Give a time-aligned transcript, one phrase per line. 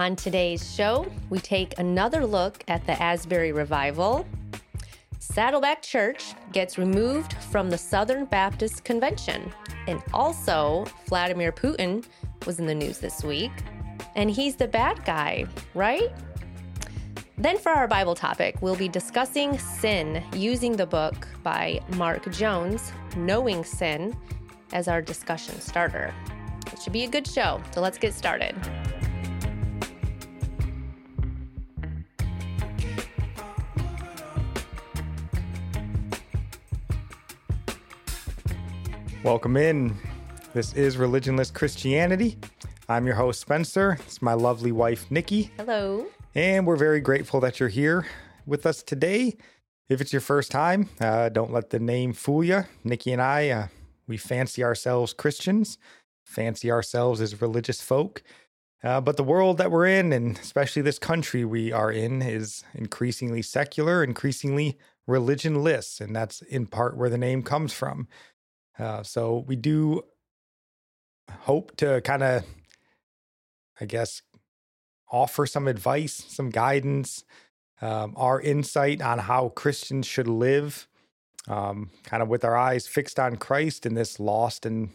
[0.00, 4.26] On today's show, we take another look at the Asbury Revival.
[5.18, 9.52] Saddleback Church gets removed from the Southern Baptist Convention.
[9.88, 12.02] And also, Vladimir Putin
[12.46, 13.52] was in the news this week.
[14.16, 16.10] And he's the bad guy, right?
[17.36, 22.90] Then, for our Bible topic, we'll be discussing sin using the book by Mark Jones,
[23.18, 24.16] Knowing Sin,
[24.72, 26.14] as our discussion starter.
[26.72, 28.56] It should be a good show, so let's get started.
[39.22, 39.94] Welcome in.
[40.54, 42.38] This is Religionless Christianity.
[42.88, 43.98] I'm your host, Spencer.
[44.06, 45.50] It's my lovely wife, Nikki.
[45.58, 46.06] Hello.
[46.34, 48.06] And we're very grateful that you're here
[48.46, 49.36] with us today.
[49.90, 52.64] If it's your first time, uh, don't let the name fool you.
[52.82, 53.66] Nikki and I, uh,
[54.06, 55.76] we fancy ourselves Christians,
[56.24, 58.22] fancy ourselves as religious folk.
[58.82, 62.64] Uh, but the world that we're in, and especially this country we are in, is
[62.74, 66.00] increasingly secular, increasingly religionless.
[66.00, 68.08] And that's in part where the name comes from.
[68.80, 70.02] Uh, so we do
[71.40, 72.44] hope to kind of,
[73.80, 74.22] I guess,
[75.10, 77.24] offer some advice, some guidance,
[77.82, 80.88] um, our insight on how Christians should live,
[81.48, 84.90] um, kind of with our eyes fixed on Christ in this lost and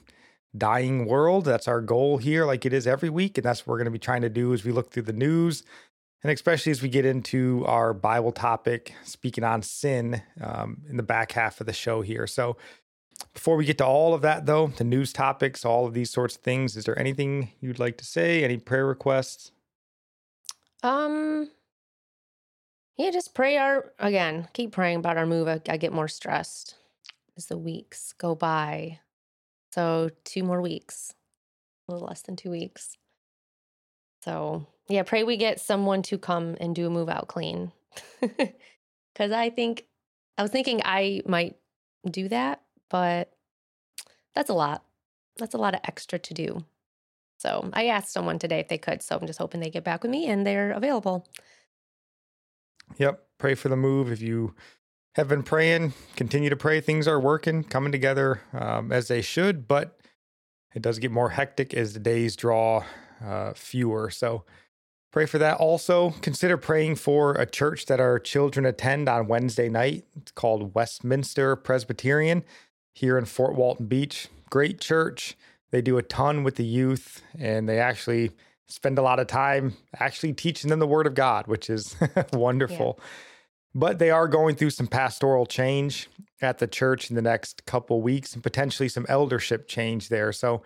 [0.58, 1.46] dying world.
[1.46, 3.38] That's our goal here, like it is every week.
[3.38, 5.14] And that's what we're going to be trying to do as we look through the
[5.14, 5.64] news.
[6.24, 11.04] And especially as we get into our Bible topic, speaking on sin um, in the
[11.04, 12.26] back half of the show here.
[12.26, 12.58] So,
[13.34, 16.36] before we get to all of that, though, the news topics, all of these sorts
[16.36, 18.44] of things, is there anything you'd like to say?
[18.44, 19.52] Any prayer requests?
[20.84, 21.50] Um,
[22.98, 24.48] yeah, just pray our again.
[24.54, 25.48] Keep praying about our move.
[25.48, 26.76] I, I get more stressed
[27.38, 29.00] as the weeks go by.
[29.74, 31.14] So two more weeks,
[31.88, 32.98] a little less than two weeks.
[34.24, 37.72] So yeah, pray we get someone to come and do a move out clean.
[39.16, 39.86] Because I think
[40.38, 41.56] I was thinking I might
[42.10, 43.32] do that, but
[44.34, 44.84] that's a lot.
[45.38, 46.66] That's a lot of extra to do.
[47.38, 49.02] So I asked someone today if they could.
[49.02, 51.28] So I'm just hoping they get back with me and they're available.
[52.98, 53.22] Yep.
[53.38, 54.12] Pray for the move.
[54.12, 54.56] If you
[55.16, 56.80] have been praying, continue to pray.
[56.82, 60.00] Things are working, coming together um, as they should, but
[60.74, 62.84] it does get more hectic as the days draw
[63.24, 64.10] uh, fewer.
[64.10, 64.44] So
[65.12, 65.58] pray for that.
[65.58, 70.06] Also, consider praying for a church that our children attend on Wednesday night.
[70.16, 72.44] It's called Westminster Presbyterian
[72.96, 74.30] here in Fort Walton Beach.
[74.50, 75.36] Great church.
[75.72, 78.32] They do a ton with the youth and they actually
[78.68, 81.96] spend a lot of time actually teaching them the word of God, which is
[82.34, 82.98] wonderful.
[82.98, 83.06] Yeah.
[83.76, 86.08] But they are going through some pastoral change
[86.42, 90.32] at the church in the next couple weeks and potentially some eldership change there.
[90.32, 90.64] So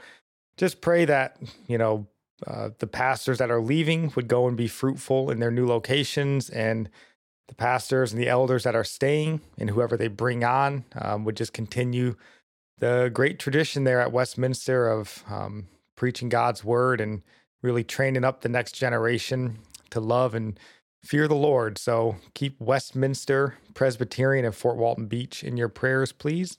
[0.57, 1.38] just pray that,
[1.68, 2.07] you know,
[2.45, 6.50] uh, the pastors that are leaving would go and be fruitful in their new locations
[6.51, 6.89] and
[7.49, 11.35] the pastors and the elders that are staying and whoever they bring on um, would
[11.35, 12.15] just continue
[12.79, 17.21] the great tradition there at Westminster of um, preaching God's word and
[17.62, 19.59] really training up the next generation
[19.89, 20.57] to love and
[21.03, 21.77] fear the Lord.
[21.77, 26.57] So keep Westminster Presbyterian and Fort Walton Beach in your prayers, please.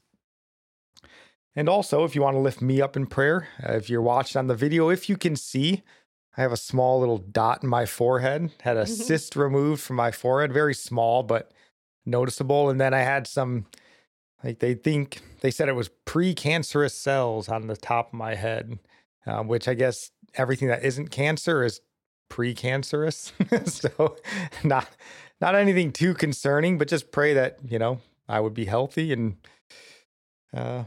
[1.57, 4.39] And also, if you want to lift me up in prayer, uh, if you're watching
[4.39, 5.83] on the video, if you can see,
[6.37, 8.93] I have a small little dot in my forehead, had a mm-hmm.
[8.93, 11.51] cyst removed from my forehead, very small, but
[12.07, 12.71] noticeable.
[12.71, 13.67] And then I had some,
[14.45, 18.79] like they think, they said it was precancerous cells on the top of my head,
[19.27, 21.81] uh, which I guess everything that isn't cancer is
[22.31, 23.33] precancerous.
[23.69, 24.17] so
[24.63, 24.89] not,
[25.41, 29.37] not anything too concerning, but just pray that, you know, I would be healthy and,
[30.55, 30.85] uh,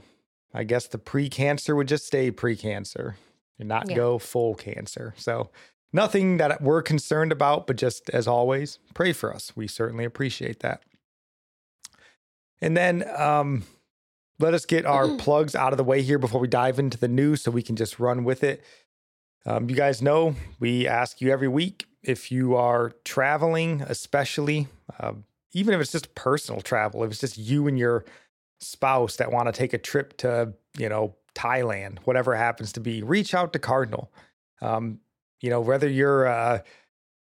[0.54, 3.18] I guess the precancer would just stay pre cancer
[3.60, 3.96] and not Yeah.
[3.96, 5.14] go full cancer.
[5.18, 5.50] So,
[5.92, 9.56] nothing that we're concerned about, but just as always, pray for us.
[9.56, 10.84] We certainly appreciate that.
[12.62, 13.64] And then um,
[14.40, 17.08] let us get our plugs out of the way here before we dive into the
[17.08, 18.64] news so we can just run with it.
[19.46, 24.68] Um, you guys know we ask you every week if you are traveling, especially,
[25.00, 25.14] uh,
[25.54, 28.06] even if it's just personal travel, if it's just you and your
[28.62, 33.04] spouse that want to take a trip to, you know, Thailand, whatever happens to be,
[33.04, 34.12] reach out to Cardinal.
[34.62, 35.00] Um,
[35.42, 36.60] you know, whether you're uh,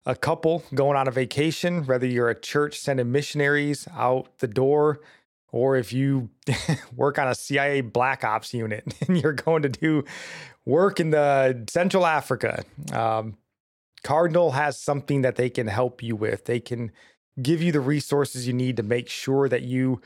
[0.07, 5.01] a couple going on a vacation, whether you're a church sending missionaries out the door,
[5.53, 6.31] or if you
[6.97, 10.05] work on a CIA black ops unit and you're going to do
[10.65, 13.37] work in the Central Africa, um,
[14.03, 16.45] Cardinal has something that they can help you with.
[16.45, 16.93] They can
[17.41, 20.01] give you the resources you need to make sure that you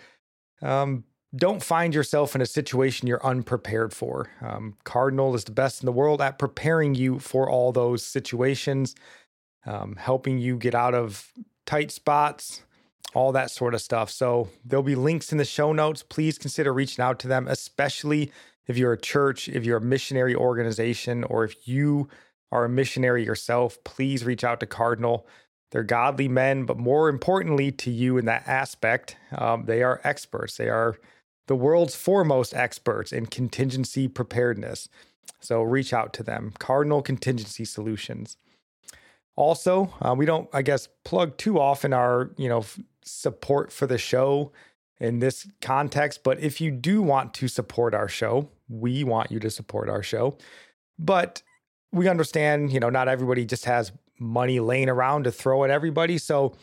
[0.60, 1.04] um,
[1.34, 4.29] don't find yourself in a situation you're unprepared for.
[4.43, 8.94] Um, Cardinal is the best in the world at preparing you for all those situations,
[9.64, 11.32] um, helping you get out of
[11.64, 12.62] tight spots,
[13.14, 14.11] all that sort of stuff.
[14.11, 16.02] So there'll be links in the show notes.
[16.02, 18.31] Please consider reaching out to them, especially
[18.67, 22.08] if you're a church, if you're a missionary organization, or if you
[22.50, 23.82] are a missionary yourself.
[23.85, 25.26] Please reach out to Cardinal.
[25.70, 30.58] They're godly men, but more importantly to you in that aspect, um, they are experts.
[30.58, 30.96] They are
[31.47, 34.89] the world's foremost experts in contingency preparedness.
[35.41, 36.53] So reach out to them.
[36.59, 38.37] Cardinal Contingency Solutions.
[39.35, 43.87] Also, uh, we don't, I guess, plug too often our, you know, f- support for
[43.87, 44.53] the show
[45.00, 46.23] in this context.
[46.23, 50.03] But if you do want to support our show, we want you to support our
[50.03, 50.37] show.
[50.99, 51.43] But
[51.93, 56.19] we understand, you know, not everybody just has money laying around to throw at everybody.
[56.19, 56.55] So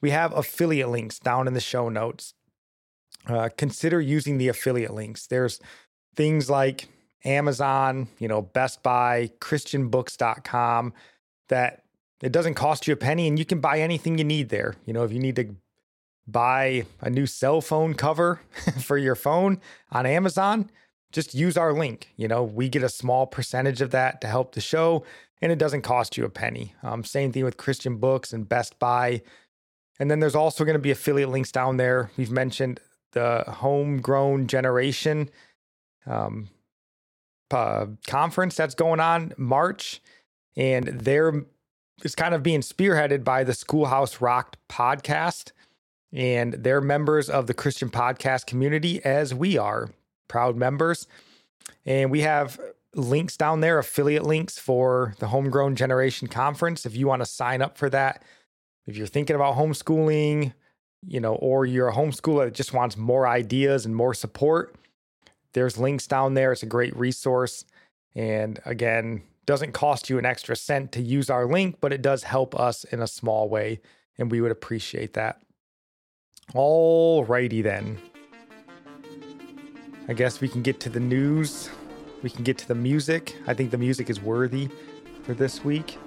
[0.00, 2.34] we have affiliate links down in the show notes.
[3.26, 5.26] Uh, consider using the affiliate links.
[5.26, 5.60] There's
[6.14, 6.88] things like
[7.24, 10.92] Amazon, you know, Best Buy, ChristianBooks.com
[11.48, 11.84] that
[12.22, 14.76] it doesn't cost you a penny and you can buy anything you need there.
[14.84, 15.54] You know, if you need to
[16.26, 18.40] buy a new cell phone cover
[18.80, 19.60] for your phone
[19.90, 20.70] on Amazon,
[21.12, 22.12] just use our link.
[22.16, 25.04] You know, we get a small percentage of that to help the show
[25.40, 26.74] and it doesn't cost you a penny.
[26.82, 29.22] Um, same thing with Christian Books and Best Buy.
[30.00, 32.10] And then there's also going to be affiliate links down there.
[32.16, 32.80] We've mentioned
[33.14, 35.30] the Homegrown Generation
[36.06, 36.50] um,
[37.50, 40.02] uh, conference that's going on March,
[40.56, 41.44] and they're
[42.02, 45.52] it's kind of being spearheaded by the Schoolhouse Rocked podcast,
[46.12, 49.90] and they're members of the Christian podcast community as we are
[50.28, 51.06] proud members,
[51.86, 52.60] and we have
[52.94, 56.84] links down there, affiliate links for the Homegrown Generation Conference.
[56.84, 58.22] If you want to sign up for that,
[58.86, 60.52] if you're thinking about homeschooling,
[61.06, 64.74] you know, or you're a homeschooler that just wants more ideas and more support,
[65.52, 66.52] there's links down there.
[66.52, 67.64] It's a great resource.
[68.14, 72.24] And again, doesn't cost you an extra cent to use our link, but it does
[72.24, 73.80] help us in a small way.
[74.18, 75.40] And we would appreciate that.
[76.54, 77.98] All righty then.
[80.08, 81.70] I guess we can get to the news.
[82.22, 83.36] We can get to the music.
[83.46, 84.68] I think the music is worthy
[85.22, 85.98] for this week.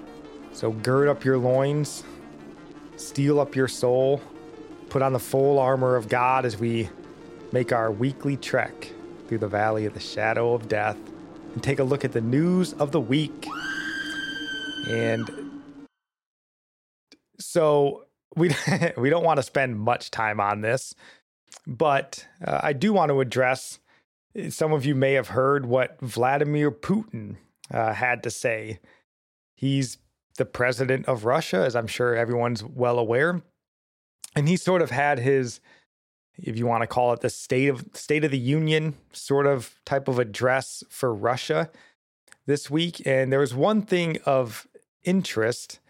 [0.52, 2.04] So gird up your loins,
[2.96, 4.20] steel up your soul,
[4.88, 6.88] put on the full armor of God as we
[7.52, 8.92] make our weekly trek
[9.26, 10.96] through the valley of the shadow of death
[11.54, 13.46] and take a look at the news of the week.
[14.88, 15.30] And
[17.38, 18.54] so we
[18.96, 20.94] we don't want to spend much time on this,
[21.66, 23.80] but uh, I do want to address
[24.50, 27.36] some of you may have heard what Vladimir Putin
[27.72, 28.78] uh, had to say.
[29.54, 29.98] He's
[30.36, 33.42] the president of Russia, as I'm sure everyone's well aware.
[34.38, 35.58] And he sort of had his,
[36.36, 39.74] if you want to call it the state of State of the Union sort of
[39.84, 41.68] type of address for Russia
[42.46, 43.04] this week.
[43.04, 44.68] And there was one thing of
[45.02, 45.80] interest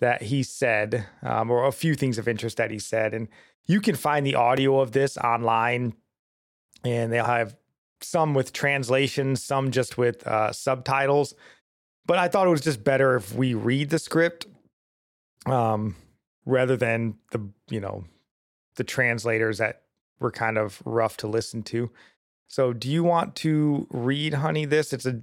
[0.00, 3.14] that he said, um, or a few things of interest that he said.
[3.14, 3.28] And
[3.66, 5.94] you can find the audio of this online,
[6.84, 7.54] and they'll have
[8.00, 11.36] some with translations, some just with uh, subtitles.
[12.04, 14.46] But I thought it was just better if we read the script
[15.46, 15.94] um,
[16.44, 18.04] rather than the, you know,
[18.76, 19.82] the translators that
[20.18, 21.90] were kind of rough to listen to.
[22.48, 24.92] So, do you want to read, honey, this?
[24.92, 25.22] It's a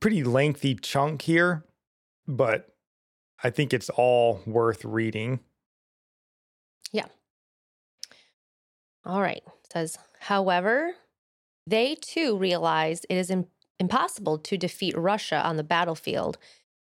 [0.00, 1.64] pretty lengthy chunk here,
[2.26, 2.74] but
[3.42, 5.40] I think it's all worth reading.
[6.92, 7.06] Yeah.
[9.04, 9.42] All right.
[9.46, 10.92] It says, however,
[11.66, 13.46] they too realized it is im-
[13.78, 16.38] impossible to defeat Russia on the battlefield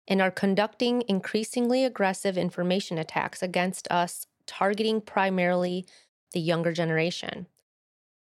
[0.08, 5.86] and are conducting increasingly aggressive information attacks against us, targeting primarily
[6.34, 7.48] the younger generation.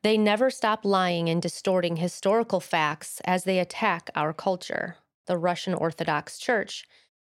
[0.03, 5.73] They never stop lying and distorting historical facts as they attack our culture, the Russian
[5.73, 6.85] Orthodox Church,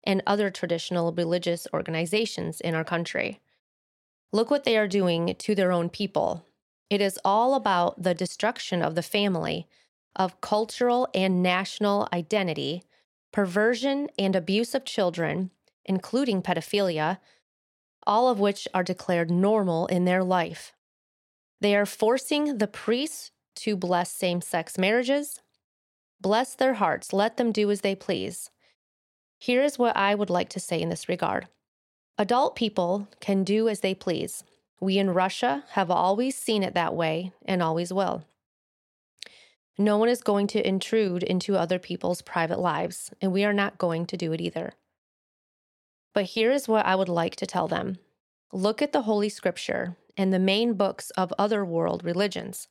[0.04, 3.40] and other traditional religious organizations in our country.
[4.32, 6.46] Look what they are doing to their own people.
[6.88, 9.68] It is all about the destruction of the family,
[10.16, 12.82] of cultural and national identity,
[13.32, 15.50] perversion and abuse of children,
[15.84, 17.18] including pedophilia,
[18.06, 20.72] all of which are declared normal in their life.
[21.60, 25.40] They are forcing the priests to bless same sex marriages.
[26.20, 28.50] Bless their hearts, let them do as they please.
[29.38, 31.48] Here is what I would like to say in this regard
[32.18, 34.44] adult people can do as they please.
[34.80, 38.24] We in Russia have always seen it that way and always will.
[39.82, 43.78] No one is going to intrude into other people's private lives, and we are not
[43.78, 44.74] going to do it either.
[46.14, 47.98] But here is what I would like to tell them
[48.52, 52.68] look at the Holy Scripture and the main books of other world religions.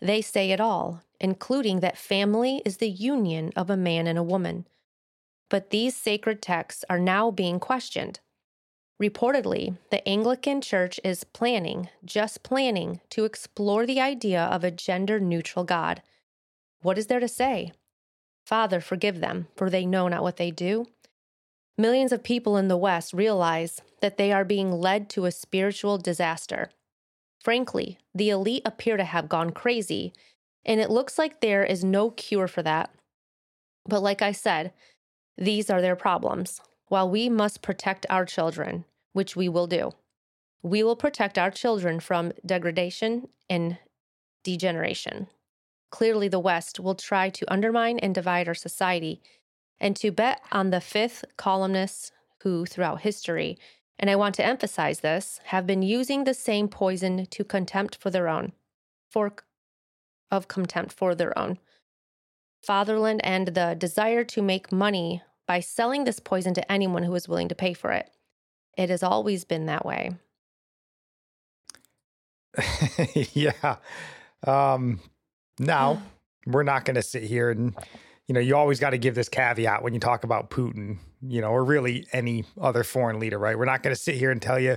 [0.00, 4.22] They say it all, including that family is the union of a man and a
[4.22, 4.66] woman.
[5.50, 8.20] But these sacred texts are now being questioned.
[9.02, 15.20] Reportedly, the Anglican Church is planning, just planning, to explore the idea of a gender
[15.20, 16.00] neutral God.
[16.86, 17.72] What is there to say?
[18.46, 20.86] Father, forgive them, for they know not what they do.
[21.76, 25.98] Millions of people in the West realize that they are being led to a spiritual
[25.98, 26.70] disaster.
[27.42, 30.12] Frankly, the elite appear to have gone crazy,
[30.64, 32.94] and it looks like there is no cure for that.
[33.88, 34.72] But like I said,
[35.36, 36.60] these are their problems.
[36.86, 39.90] While we must protect our children, which we will do,
[40.62, 43.78] we will protect our children from degradation and
[44.44, 45.26] degeneration.
[45.90, 49.22] Clearly, the West will try to undermine and divide our society
[49.80, 52.12] and to bet on the fifth columnists
[52.42, 53.58] who, throughout history,
[53.98, 58.10] and I want to emphasize this, have been using the same poison to contempt for
[58.10, 58.52] their own,
[59.10, 59.32] for
[60.30, 61.58] of contempt for their own
[62.66, 67.28] fatherland and the desire to make money by selling this poison to anyone who is
[67.28, 68.10] willing to pay for it.
[68.76, 70.10] It has always been that way.
[73.14, 73.76] yeah.
[74.44, 75.00] Um,
[75.58, 76.02] now,
[76.46, 77.74] we're not going to sit here and
[78.28, 81.40] you know, you always got to give this caveat when you talk about Putin, you
[81.40, 83.56] know, or really any other foreign leader, right?
[83.56, 84.76] We're not going to sit here and tell you,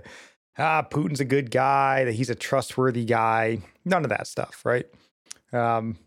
[0.58, 3.60] ah, Putin's a good guy, that he's a trustworthy guy.
[3.86, 4.86] None of that stuff, right?
[5.52, 5.98] Um,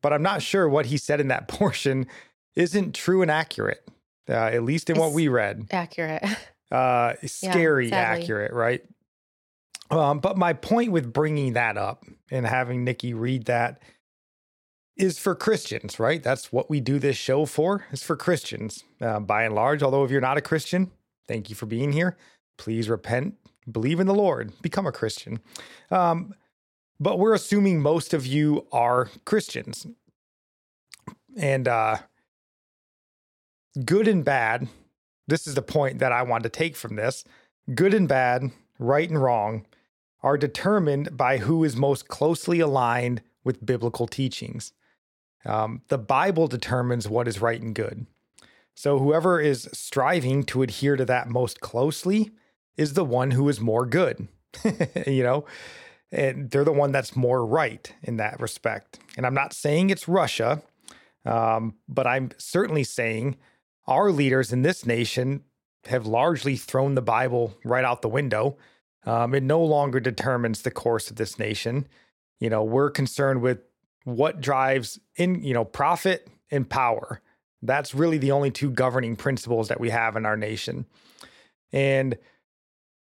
[0.00, 2.06] but I'm not sure what he said in that portion
[2.54, 3.88] isn't true and accurate,
[4.28, 5.66] uh, at least in it's what we read.
[5.70, 6.24] Accurate.
[6.70, 8.82] Uh, scary yeah, accurate, right?
[9.90, 13.82] Um, but my point with bringing that up and having Nikki read that
[14.96, 16.22] is for Christians, right?
[16.22, 19.82] That's what we do this show for, is for Christians uh, by and large.
[19.82, 20.90] Although, if you're not a Christian,
[21.26, 22.16] thank you for being here.
[22.58, 23.34] Please repent,
[23.70, 25.40] believe in the Lord, become a Christian.
[25.90, 26.34] Um,
[27.00, 29.86] but we're assuming most of you are Christians.
[31.36, 31.98] And uh,
[33.84, 34.68] good and bad,
[35.26, 37.24] this is the point that I want to take from this
[37.74, 39.66] good and bad, right and wrong,
[40.22, 44.72] are determined by who is most closely aligned with biblical teachings.
[45.44, 48.06] Um, the Bible determines what is right and good.
[48.74, 52.30] So whoever is striving to adhere to that most closely
[52.76, 54.28] is the one who is more good,
[55.06, 55.44] you know,
[56.10, 58.98] and they're the one that's more right in that respect.
[59.16, 60.62] And I'm not saying it's Russia,
[61.24, 63.36] um, but I'm certainly saying
[63.86, 65.44] our leaders in this nation
[65.86, 68.56] have largely thrown the Bible right out the window.
[69.04, 71.88] Um, it no longer determines the course of this nation.
[72.38, 73.58] You know, we're concerned with
[74.04, 77.20] what drives in you know profit and power.
[77.62, 80.86] That's really the only two governing principles that we have in our nation.
[81.72, 82.18] And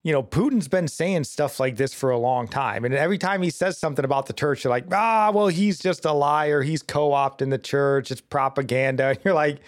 [0.04, 2.86] you know putin's been saying stuff like this for a long time.
[2.86, 6.06] And every time he says something about the church you're like ah well he's just
[6.06, 6.62] a liar.
[6.62, 8.12] He's co-opting the church.
[8.12, 9.08] It's propaganda.
[9.10, 9.60] And you're like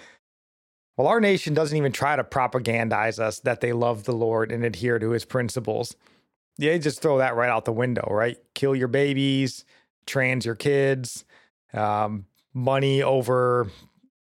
[0.98, 4.64] well our nation doesn't even try to propagandize us that they love the lord and
[4.64, 5.96] adhere to his principles.
[6.58, 8.38] They just throw that right out the window right?
[8.56, 9.66] Kill your babies
[10.10, 11.24] trans your kids,
[11.74, 13.70] um, money over,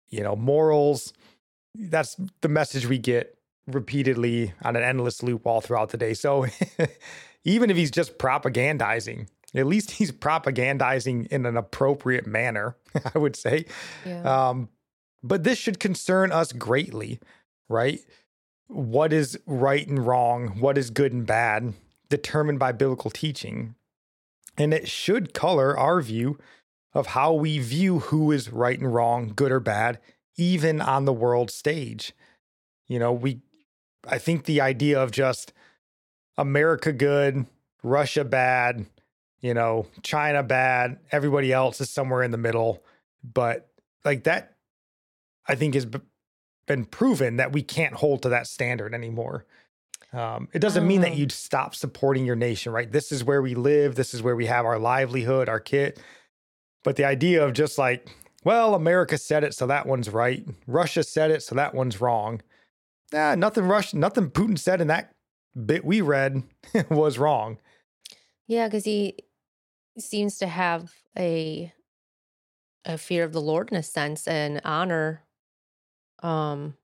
[0.10, 1.14] you know, morals.
[1.76, 6.14] That's the message we get repeatedly on an endless loop all throughout the day.
[6.14, 6.48] So
[7.44, 12.76] even if he's just propagandizing, at least he's propagandizing in an appropriate manner,
[13.16, 13.66] I would say.
[14.06, 14.50] Yeah.
[14.50, 14.70] Um,
[15.24, 17.20] but this should concern us greatly,
[17.70, 18.00] right?
[18.68, 20.60] What is right and wrong?
[20.60, 21.74] What is good and bad?
[22.10, 23.76] Determined by biblical teaching.
[24.58, 26.40] And it should color our view
[26.94, 30.00] of how we view who is right and wrong, good or bad,
[30.36, 32.14] even on the world stage.
[32.88, 33.42] You know, we,
[34.08, 35.54] I think the idea of just
[36.38, 37.46] America good,
[37.84, 38.86] Russia bad,
[39.42, 42.84] you know, China bad, everybody else is somewhere in the middle.
[43.24, 43.70] But
[44.04, 44.56] like that,
[45.48, 45.86] I think has
[46.66, 49.46] been proven that we can't hold to that standard anymore.
[50.14, 51.16] Um, it doesn't mean that Oh.
[51.16, 52.90] you'd stop supporting your nation, right?
[52.92, 53.96] This is where we live.
[53.96, 56.00] This is where we have our livelihood, our kit.
[56.84, 58.10] But the idea of just like,
[58.44, 60.46] well, America said it, so that one's right.
[60.66, 62.42] Russia said it, so that one's wrong.
[63.12, 65.14] Nah, nothing Russia, nothing Putin said in that
[65.66, 66.44] bit we read
[66.90, 67.58] was wrong.
[68.48, 69.18] Yeah, because he
[70.00, 71.74] seems to have a
[72.86, 75.24] a fear of the Lord in a sense and honor.
[76.24, 76.78] Um,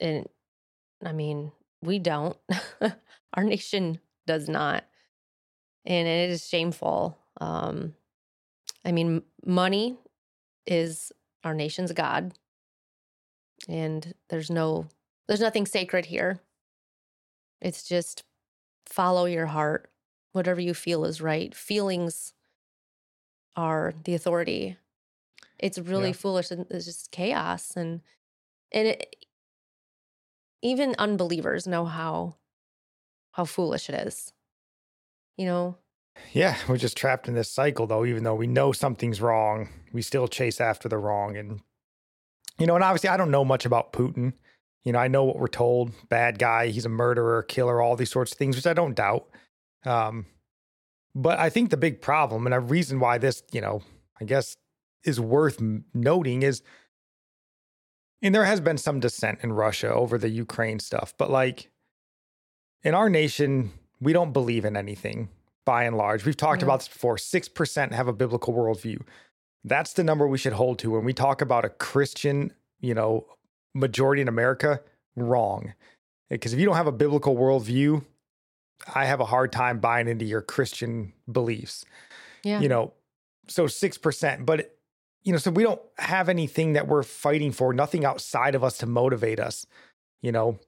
[0.00, 0.26] and
[1.02, 2.36] I mean, we don't.
[3.34, 4.84] Our nation does not,
[5.84, 7.18] and it is shameful.
[7.40, 7.94] Um,
[8.84, 9.96] I mean, money
[10.66, 12.34] is our nation's god,
[13.68, 14.86] and there's no,
[15.26, 16.38] there's nothing sacred here.
[17.60, 18.24] It's just
[18.86, 19.90] follow your heart
[20.32, 21.54] whatever you feel is right.
[21.54, 22.34] Feelings
[23.56, 24.76] are the authority.
[25.58, 26.12] It's really Yeah.
[26.14, 28.02] foolish and it's just chaos and
[28.72, 29.16] and it,
[30.64, 32.36] even unbelievers know how
[33.32, 34.32] how foolish it is.
[35.36, 35.76] You know,
[36.32, 40.02] Yeah, we're just trapped in this cycle though, even though we know something's wrong, we
[40.02, 41.36] still chase after the wrong.
[41.36, 41.60] And,
[42.58, 44.32] you know, and obviously I don't know much about Putin.
[44.84, 48.10] You know, I know what we're told bad guy, he's a murderer, killer, all these
[48.10, 49.26] sorts of things, which I don't doubt.
[49.84, 50.26] Um,
[51.14, 53.82] but I think the big problem and a reason why this, you know,
[54.20, 54.56] I guess
[55.04, 55.60] is worth
[55.92, 56.62] noting is,
[58.24, 61.70] and there has been some dissent in Russia over the Ukraine stuff, but like
[62.82, 65.28] in our nation, we don't believe in anything
[65.64, 66.24] by and large.
[66.26, 66.66] We've talked Yeah.
[66.66, 69.02] about this before 6% have a biblical worldview.
[69.62, 73.26] That's the number we should hold to when we talk about a Christian, you know,
[73.74, 74.80] majority in America.
[75.16, 75.68] Wrong.
[76.30, 78.04] Eh, because if you don't have a biblical worldview,
[78.94, 81.84] I have a hard time buying into your Christian beliefs.
[82.42, 82.60] yeah.
[82.60, 82.92] You know,
[83.48, 84.44] so 6%.
[84.44, 84.73] But,
[85.24, 88.78] you know, so we don't have anything that we're fighting for, nothing outside of us
[88.78, 89.66] to motivate us,
[90.20, 90.58] you know.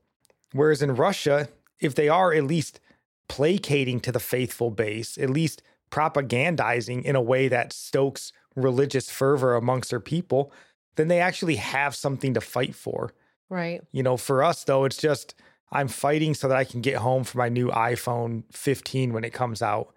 [0.52, 2.80] Whereas in Russia, if they are at least
[3.28, 9.54] placating to the faithful base, at least propagandizing in a way that stokes religious fervor
[9.54, 10.52] amongst their people,
[10.96, 13.12] then they actually have something to fight for.
[13.50, 13.82] right.
[13.92, 15.34] You know, for us though, it's just
[15.70, 19.32] I'm fighting so that I can get home for my new iPhone 15 when it
[19.32, 19.92] comes out.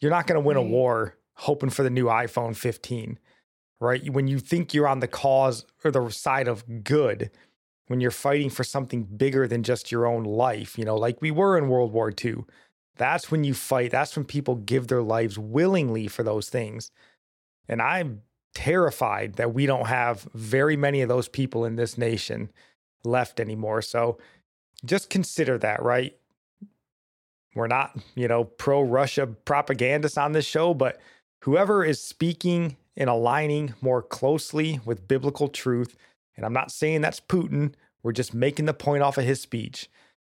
[0.00, 3.18] You're not going to win a war hoping for the new iPhone 15,
[3.80, 4.08] right?
[4.10, 7.30] When you think you're on the cause or the side of good,
[7.86, 11.30] when you're fighting for something bigger than just your own life, you know, like we
[11.30, 12.44] were in World War II,
[12.96, 13.90] that's when you fight.
[13.90, 16.90] That's when people give their lives willingly for those things.
[17.68, 18.22] And I'm
[18.54, 22.50] terrified that we don't have very many of those people in this nation
[23.04, 23.82] left anymore.
[23.82, 24.18] So
[24.84, 26.16] just consider that, right?
[27.54, 31.00] We're not, you know, pro Russia propagandists on this show, but
[31.42, 35.96] whoever is speaking and aligning more closely with biblical truth,
[36.36, 39.88] and I'm not saying that's Putin, we're just making the point off of his speech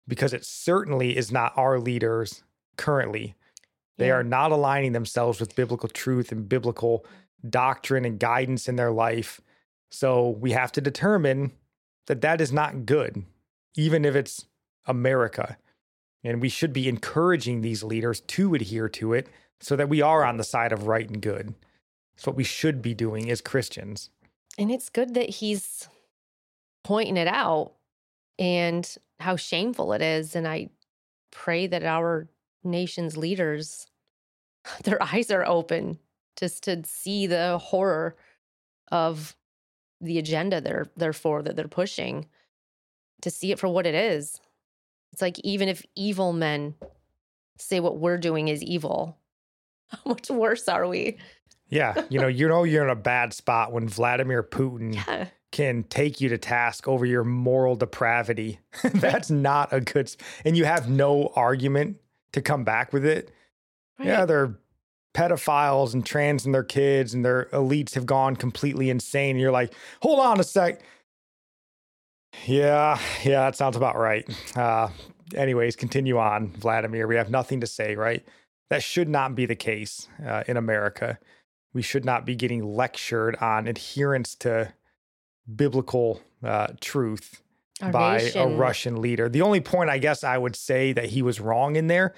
[0.08, 2.42] because it certainly is not our leaders
[2.76, 3.34] currently.
[3.98, 4.14] They Yeah.
[4.14, 7.06] are not aligning themselves with biblical truth and biblical
[7.48, 9.40] doctrine and guidance in their life.
[9.90, 11.52] So we have to determine
[12.06, 13.24] that that is not good,
[13.76, 14.46] even if it's
[14.86, 15.58] America.
[16.22, 19.28] And we should be encouraging these leaders to adhere to it
[19.60, 21.54] so that we are on the side of right and good.
[22.16, 24.10] It's what we should be doing as Christians.
[24.58, 25.88] And it's good that he's
[26.84, 27.72] pointing it out
[28.38, 30.36] and how shameful it is.
[30.36, 30.70] And I
[31.30, 32.28] pray that our
[32.62, 33.86] nation's leaders,
[34.84, 35.98] their eyes are open
[36.36, 38.16] just to see the horror
[38.90, 39.36] of
[40.00, 42.26] the agenda they're they're for that they're pushing,
[43.22, 44.40] to see it for what it is.
[45.12, 46.74] It's like even if evil men
[47.56, 49.16] say what we're doing is evil,
[49.88, 51.18] how much worse are we?
[51.74, 55.26] Yeah, you know, you know you're in a bad spot when Vladimir Putin Yeah.
[55.50, 58.60] can take you to task over your moral depravity.
[58.84, 61.96] That's not a good and you have no argument
[62.32, 63.32] to come back with it.
[64.00, 64.54] Yeah, they're
[65.14, 69.30] pedophiles and trans and their kids and their elites have gone completely insane.
[69.30, 70.80] And you're like, hold on a sec.
[72.46, 74.28] Yeah, yeah, that sounds about right.
[74.56, 74.88] Uh,
[75.34, 77.06] anyways, continue on, Vladimir.
[77.06, 78.24] We have nothing to say, right?
[78.70, 81.18] That should not be the case uh, in America.
[81.74, 84.72] We should not be getting lectured on adherence to
[85.54, 87.42] biblical uh, truth
[87.92, 89.28] by a Russian leader.
[89.28, 92.14] The only point I guess I would say that he was wrong in there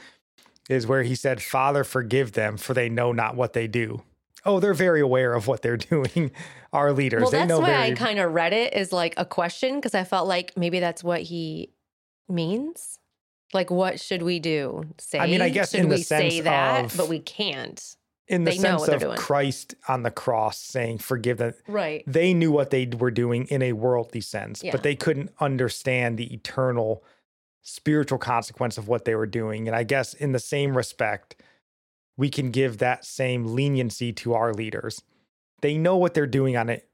[0.68, 4.02] is where he said, Father, forgive them, for they know not what they do.
[4.44, 6.30] Oh, they're very aware of what they're doing,
[6.72, 7.22] our leaders.
[7.22, 9.76] Well, they that's know why very I kind of read it as like a question
[9.76, 11.70] because I felt like maybe that's what he
[12.28, 12.98] means.
[13.54, 14.84] Like, what should we do?
[14.98, 15.18] Say?
[15.18, 17.95] I mean, I guess should in the we say sense that, of- but we can't.
[18.28, 19.02] In the They sense of.
[19.16, 21.54] Christ on the cross saying, forgive them.
[21.68, 22.02] Right.
[22.06, 24.72] They knew what they were doing in a worldly sense, Yeah.
[24.72, 27.04] but they couldn't understand the eternal
[27.62, 29.68] spiritual consequence of what they were doing.
[29.68, 31.40] And I guess in the same respect,
[32.16, 35.02] we can give that same leniency to our leaders.
[35.60, 36.88] They know what they're doing on it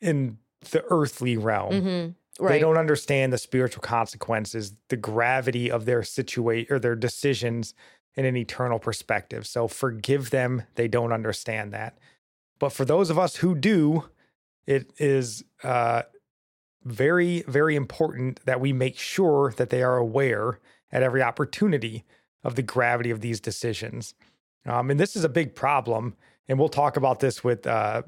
[0.00, 0.38] in
[0.70, 1.72] the earthly realm.
[1.72, 2.44] Mm-hmm.
[2.44, 2.52] Right.
[2.52, 7.72] They don't understand the spiritual consequences, the gravity of their situation or their decisions
[8.16, 9.46] in an eternal perspective.
[9.46, 10.62] So forgive them.
[10.74, 11.98] They don't understand that.
[12.58, 14.04] But for those of us who do,
[14.66, 16.02] it is uh,
[16.84, 22.04] very, very important that we make sure that they are aware at every opportunity
[22.42, 24.14] of the gravity of these decisions.
[24.64, 26.16] Um, and this is a big problem.
[26.48, 28.02] And we'll talk about this with uh,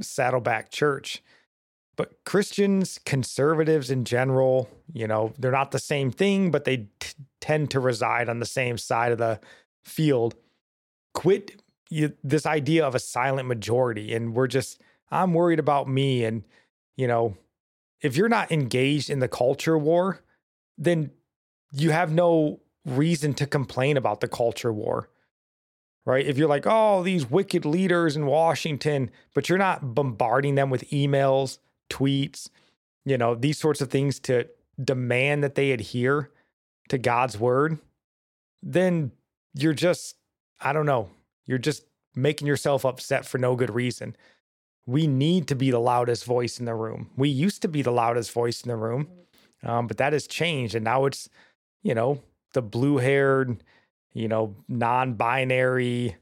[0.00, 1.22] Saddleback Church
[1.98, 7.14] but Christians, conservatives in general, you know, they're not the same thing, but they t-
[7.40, 9.40] tend to reside on the same side of the
[9.84, 10.36] field.
[11.12, 14.14] Quit you, this idea of a silent majority.
[14.14, 14.80] And we're just,
[15.10, 16.24] I'm worried about me.
[16.24, 16.44] And,
[16.96, 17.36] you know,
[18.00, 20.22] if you're not engaged in the culture war,
[20.76, 21.10] then
[21.72, 25.10] you have no reason to complain about the culture war.
[26.06, 26.24] Right.
[26.24, 30.88] If you're like, oh, these wicked leaders in Washington, but you're not bombarding them with
[30.90, 31.58] emails,
[31.90, 32.48] tweets,
[33.04, 34.46] you know, these sorts of things to
[34.82, 36.30] demand that they adhere
[36.88, 37.78] to God's word,
[38.62, 39.12] then
[39.54, 40.16] you're just,
[40.60, 41.10] I don't know,
[41.46, 44.16] you're just making yourself upset for no good reason.
[44.86, 47.10] We need to be the loudest voice in the room.
[47.16, 49.08] We used to be the loudest voice in the room,
[49.62, 50.74] um, but that has changed.
[50.74, 51.28] And now it's,
[51.82, 52.22] you know,
[52.54, 53.62] the blue haired,
[54.14, 56.16] you know, non binary,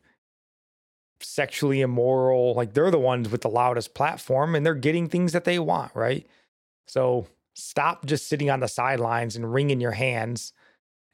[1.21, 2.55] sexually immoral.
[2.55, 5.93] Like they're the ones with the loudest platform and they're getting things that they want,
[5.95, 6.27] right?
[6.87, 10.53] So stop just sitting on the sidelines and wringing your hands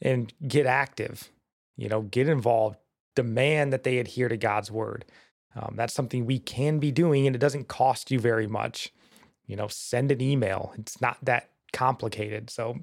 [0.00, 1.30] and get active.
[1.76, 2.76] You know, get involved,
[3.16, 5.04] demand that they adhere to God's word.
[5.54, 8.92] Um, that's something we can be doing and it doesn't cost you very much.
[9.46, 10.72] You know, send an email.
[10.78, 12.50] It's not that complicated.
[12.50, 12.78] So,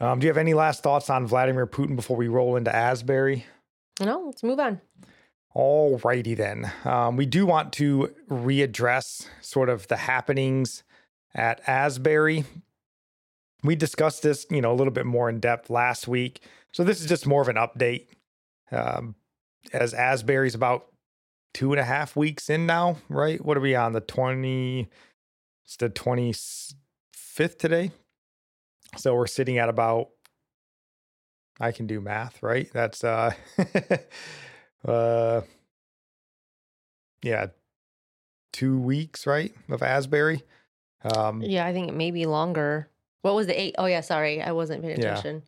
[0.00, 3.46] um, do you have any last thoughts on Vladimir Putin before we roll into Asbury?
[4.00, 4.80] No, let's move on.
[5.54, 6.70] All righty then.
[6.84, 10.82] Um, we do want to readdress sort of the happenings
[11.32, 12.44] at Asbury.
[13.62, 16.42] We discussed this, you know, a little bit more in depth last week.
[16.72, 18.08] So this is just more of an update.
[18.72, 19.14] Um,
[19.72, 20.86] as Asbury's about
[21.54, 23.42] two and a half weeks in now, right?
[23.42, 23.92] What are we on?
[23.92, 24.88] The 20,
[25.64, 27.92] it's the 25th today.
[28.96, 30.08] So we're sitting at about,
[31.60, 32.68] I can do math, right?
[32.72, 33.32] That's, uh,
[34.84, 35.40] uh
[37.22, 37.46] yeah
[38.52, 40.42] two weeks right of asbury
[41.14, 42.88] um Yeah, I think it may be longer.
[43.22, 43.74] What was the eight?
[43.78, 45.42] Oh yeah, sorry, I wasn't paying attention.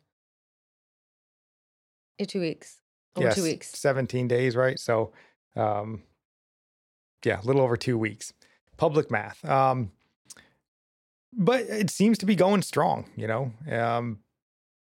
[2.19, 2.79] Yeah, two weeks.
[3.17, 3.71] Over yes, two weeks.
[3.71, 5.13] 17 days right so
[5.55, 6.03] um
[7.25, 8.33] yeah a little over two weeks
[8.77, 9.91] public math um
[11.33, 14.19] but it seems to be going strong you know um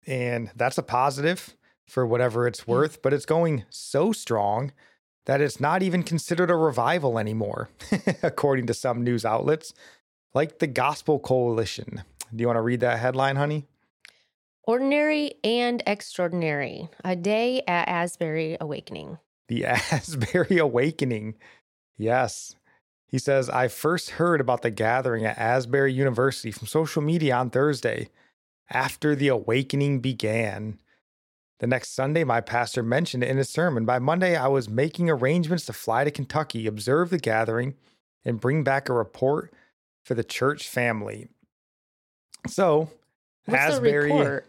[0.06, 1.54] and that's a positive
[1.86, 2.72] for whatever it's hmm.
[2.72, 4.72] worth but it's going so strong
[5.26, 7.68] that it's not even considered a revival anymore
[8.22, 9.72] according to some news outlets
[10.34, 12.02] like the gospel coalition
[12.34, 13.66] do you want to read that headline honey
[14.66, 16.88] Ordinary and extraordinary.
[17.04, 19.18] A day at Asbury Awakening.
[19.48, 21.34] the Asbury Awakening.
[21.98, 22.56] Yes.
[23.06, 27.50] He says, I first heard about the gathering at Asbury University from social media on
[27.50, 28.08] Thursday
[28.70, 30.78] after the awakening began.
[31.64, 33.86] The next Sunday, my pastor mentioned it in his sermon.
[33.86, 37.72] By Monday, I was making arrangements to fly to Kentucky, observe the gathering,
[38.22, 39.50] and bring back a report
[40.04, 41.26] for the church family.
[42.46, 42.90] So,
[43.46, 44.46] What's Asbury, the report?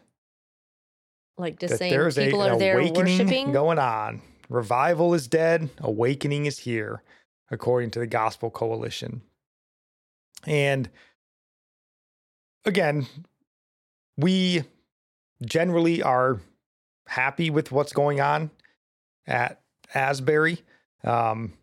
[1.38, 3.54] Like just saying there's people an are there awakening worshiping.
[3.54, 4.22] going on.
[4.50, 7.02] Revival is dead, awakening is here,
[7.50, 9.22] according to the Gospel Coalition.
[10.46, 10.90] And
[12.66, 13.08] again,
[14.18, 14.66] we
[15.46, 16.42] generally are
[17.08, 18.52] happy with what's going on
[19.28, 19.62] at
[19.94, 20.60] Asbury.
[21.04, 21.54] Um,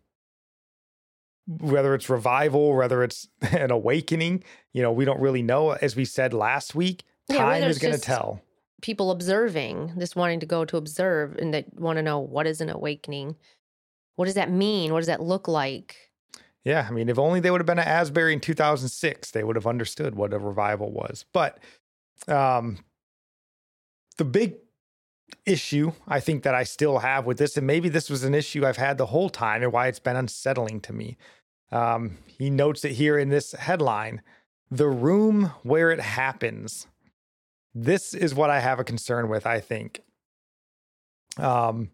[1.47, 5.71] whether it's revival, whether it's an awakening, you know, we don't really know.
[5.71, 8.41] As we said last week, Yeah, time is going to tell.
[8.81, 12.61] people observing, just wanting to go to observe, and that want to know what is
[12.61, 13.35] an awakening.
[14.15, 14.93] What does that mean?
[14.93, 15.97] What does that look like?
[16.63, 19.57] Yeah, I mean, if only they would have been at Asbury in 2006, they would
[19.57, 21.25] have understood what a revival was.
[21.33, 21.57] But
[22.29, 22.77] um,
[24.17, 24.55] the big
[25.45, 28.65] issue I think that I still have with this, and maybe this was an issue
[28.65, 31.17] I've had the whole time and why it's been unsettling to me.
[31.71, 34.21] Um, he notes it here in this headline
[34.71, 36.87] the room where it happens.
[37.75, 40.01] this is what I have a concern with, I think.
[41.37, 41.89] Um,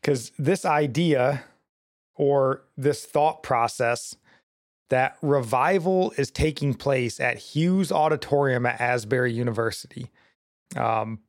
[0.00, 1.44] because this idea
[2.14, 4.16] or this thought process
[4.90, 10.10] that revival is taking place at Hughes Auditorium at Asbury University.
[10.76, 11.20] Um,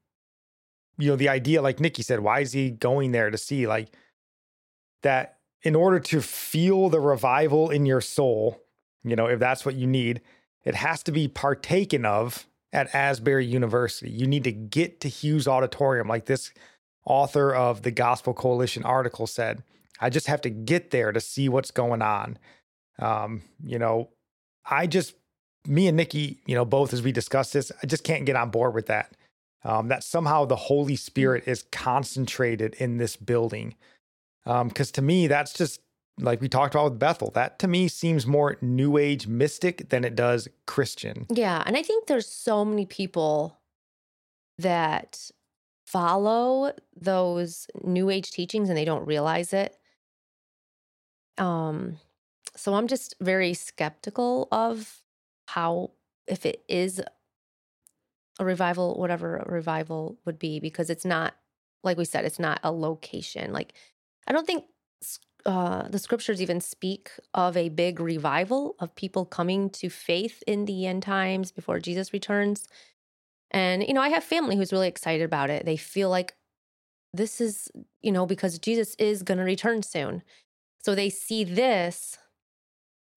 [0.99, 3.65] you know, the idea, like Nikki said, why is he going there to see?
[3.65, 3.95] Like
[5.01, 8.61] that in order to feel the revival in your soul,
[9.03, 10.21] you know, if that's what you need,
[10.63, 14.11] it has to be partaken of at Asbury University.
[14.11, 16.51] You need to get to Hughes Auditorium, like this
[17.05, 19.63] author of the Gospel Coalition article said.
[20.01, 22.37] I just have to get there to see what's going on.
[22.99, 24.09] Um, you know,
[24.69, 25.13] I just,
[25.65, 28.49] me and Nikki, you know, both as we discussed this, I just can't get on
[28.49, 29.13] board with that.
[29.63, 33.75] Um, that somehow the Holy Spirit is concentrated in this building.
[34.45, 35.81] Because um, to me, that's just
[36.17, 37.31] like we talked about with Bethel.
[37.31, 41.25] That to me seems more New Age mystic than it does Christian.
[41.29, 41.63] Yeah.
[41.65, 43.59] And I think there's so many people
[44.57, 45.29] that
[45.85, 49.77] follow those New Age teachings and they don't realize it.
[51.37, 51.97] Um,
[52.55, 55.01] so I'm just very skeptical of
[55.47, 55.91] how,
[56.27, 57.01] if it is
[58.39, 61.35] a revival, whatever a revival would be, because it's not,
[61.83, 63.53] like we said, it's not a location.
[63.53, 63.73] Like,
[64.25, 64.65] I don't think
[65.45, 70.65] uh, the scriptures even speak of a big revival of people coming to faith in
[70.65, 72.67] the end times before Jesus returns.
[73.51, 75.65] And, you know, I have family who's really excited about it.
[75.65, 76.35] They feel like
[77.13, 77.69] this is,
[78.01, 80.23] you know, because Jesus is going to return soon.
[80.81, 82.17] So they see this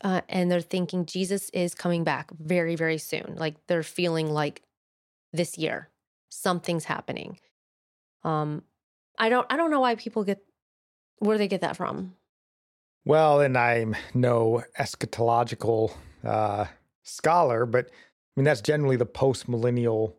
[0.03, 3.35] uh, and they're thinking Jesus is coming back very, very soon.
[3.37, 4.63] Like they're feeling like
[5.33, 5.89] this year
[6.29, 7.39] something's happening.
[8.25, 8.63] Um,
[9.19, 10.43] I don't, I don't know why people get
[11.19, 12.15] where they get that from.
[13.05, 15.93] Well, and I'm no eschatological
[16.25, 16.67] uh,
[17.03, 17.91] scholar, but I
[18.37, 20.17] mean that's generally the post millennial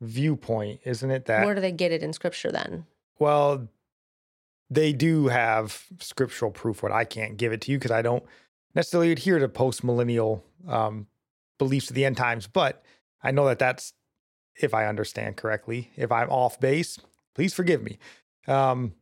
[0.00, 1.26] viewpoint, isn't it?
[1.26, 2.86] That where do they get it in scripture then?
[3.18, 3.68] Well,
[4.70, 6.82] they do have scriptural proof.
[6.82, 8.24] What I can't give it to you because I don't
[8.74, 11.06] necessarily adhere to post millennial um,
[11.58, 12.82] beliefs of the end times, but
[13.22, 13.92] I know that that's,
[14.60, 16.98] if I understand correctly, if I'm off base,
[17.34, 17.98] please forgive me.
[18.46, 18.94] Um,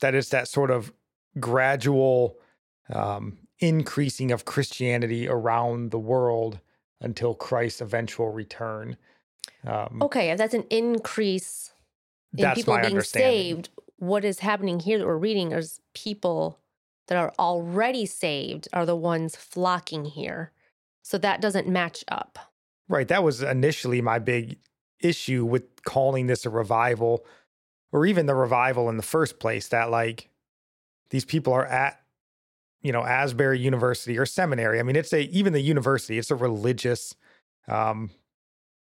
[0.00, 0.92] that is that sort of
[1.38, 2.36] gradual
[2.92, 6.60] um, increasing of Christianity around the world
[7.00, 8.96] until Christ's eventual return.
[9.66, 11.72] Um, okay, if that's an increase
[12.36, 16.58] in people being saved, what is happening here that we're reading is people
[17.08, 20.52] that are already saved are the ones flocking here.
[21.02, 22.38] So that doesn't match up.
[22.88, 23.08] Right.
[23.08, 24.58] That was initially my big
[25.00, 27.24] issue with calling this a revival
[27.92, 30.28] or even the revival in the first place that like
[31.10, 32.00] these people are at
[32.82, 34.80] you know Asbury University or seminary.
[34.80, 37.14] I mean it's a even the university, it's a religious
[37.66, 38.10] um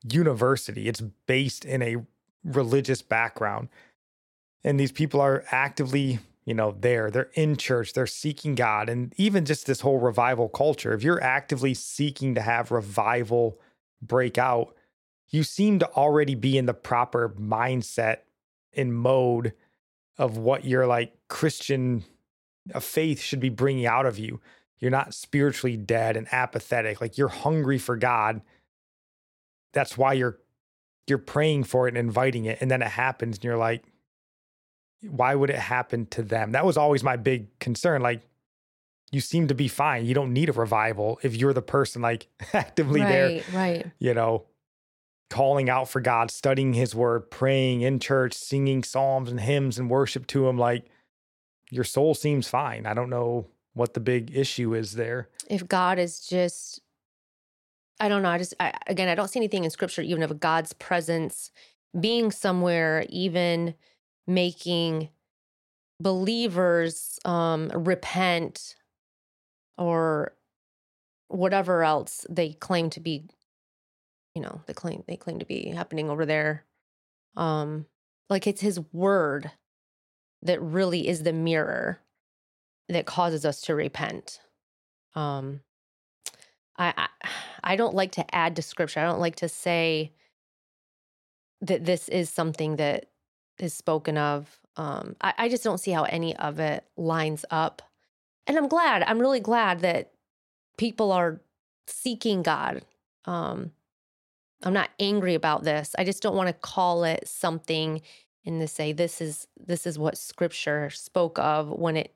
[0.04, 0.88] university.
[0.88, 1.96] It's based in a
[2.44, 3.68] religious background.
[4.64, 6.18] And these people are actively
[6.50, 7.10] you know, there.
[7.10, 8.88] They're in church, they're seeking God.
[8.88, 13.60] And even just this whole revival culture, if you're actively seeking to have revival
[14.02, 14.74] break out,
[15.30, 18.18] you seem to already be in the proper mindset
[18.74, 19.52] and mode
[20.18, 22.04] of what your like Christian
[22.74, 24.40] uh, faith should be bringing out of you.
[24.78, 27.00] You're not spiritually dead and apathetic.
[27.00, 28.42] Like you're hungry for God.
[29.72, 30.38] That's why you're
[31.06, 32.58] you're praying for it and inviting it.
[32.60, 33.84] And then it happens and you're like,
[35.02, 36.52] why would it happen to them?
[36.52, 38.02] That was always my big concern.
[38.02, 38.22] Like,
[39.10, 40.04] you seem to be fine.
[40.04, 43.86] You don't need a revival if you're the person like actively right, there, right?
[43.98, 44.44] You know,
[45.30, 49.88] calling out for God, studying His Word, praying in church, singing psalms and hymns and
[49.88, 50.58] worship to Him.
[50.58, 50.84] Like,
[51.70, 52.84] your soul seems fine.
[52.84, 55.28] I don't know what the big issue is there.
[55.48, 56.80] If God is just,
[58.00, 58.28] I don't know.
[58.28, 61.52] I just, I, again, I don't see anything in Scripture, even of God's presence
[61.98, 63.74] being somewhere, even
[64.26, 65.08] making
[66.00, 68.74] believers um, repent
[69.78, 70.32] or
[71.28, 73.24] whatever else they claim to be
[74.34, 76.64] you know they claim they claim to be happening over there
[77.36, 77.86] um
[78.28, 79.50] like it's his word
[80.42, 82.00] that really is the mirror
[82.88, 84.40] that causes us to repent
[85.14, 85.60] um
[86.76, 87.08] I, I
[87.62, 90.12] i don't like to add to scripture i don't like to say
[91.60, 93.06] that this is something that
[93.58, 94.58] is spoken of.
[94.76, 97.82] Um, I, I just don't see how any of it lines up.
[98.46, 100.12] And I'm glad, I'm really glad that
[100.78, 101.40] people are
[101.86, 102.82] seeking God.
[103.26, 103.72] Um,
[104.62, 105.94] I'm not angry about this.
[105.98, 108.02] I just don't want to call it something
[108.44, 112.14] and to say this is this is what scripture spoke of when it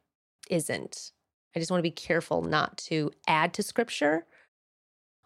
[0.50, 1.12] isn't.
[1.54, 4.26] I just want to be careful not to add to scripture.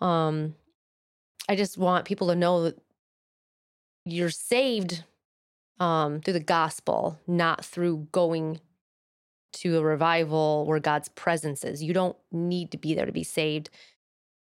[0.00, 0.54] Um
[1.48, 2.78] I just want people to know that
[4.04, 5.04] you're saved
[5.80, 8.60] um, through the gospel, not through going
[9.54, 11.82] to a revival where God's presence is.
[11.82, 13.70] You don't need to be there to be saved.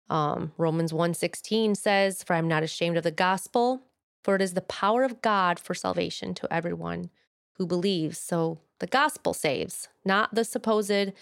[0.10, 3.84] Um, Romans 1:16 says, "For I'm not ashamed of the gospel,
[4.24, 7.10] for it is the power of God for salvation to everyone
[7.54, 11.13] who believes." So the gospel saves, not the supposed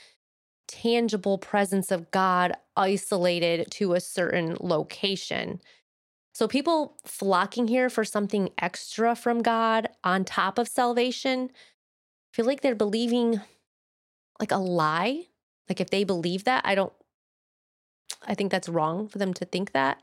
[0.67, 5.61] tangible presence of God isolated to a certain location.
[6.33, 11.51] So people flocking here for something extra from God on top of salvation
[12.33, 13.39] feel like they're believing
[14.39, 15.27] like a lie.
[15.69, 16.93] Like if they believe that, I don't
[18.25, 20.01] I think that's wrong for them to think that.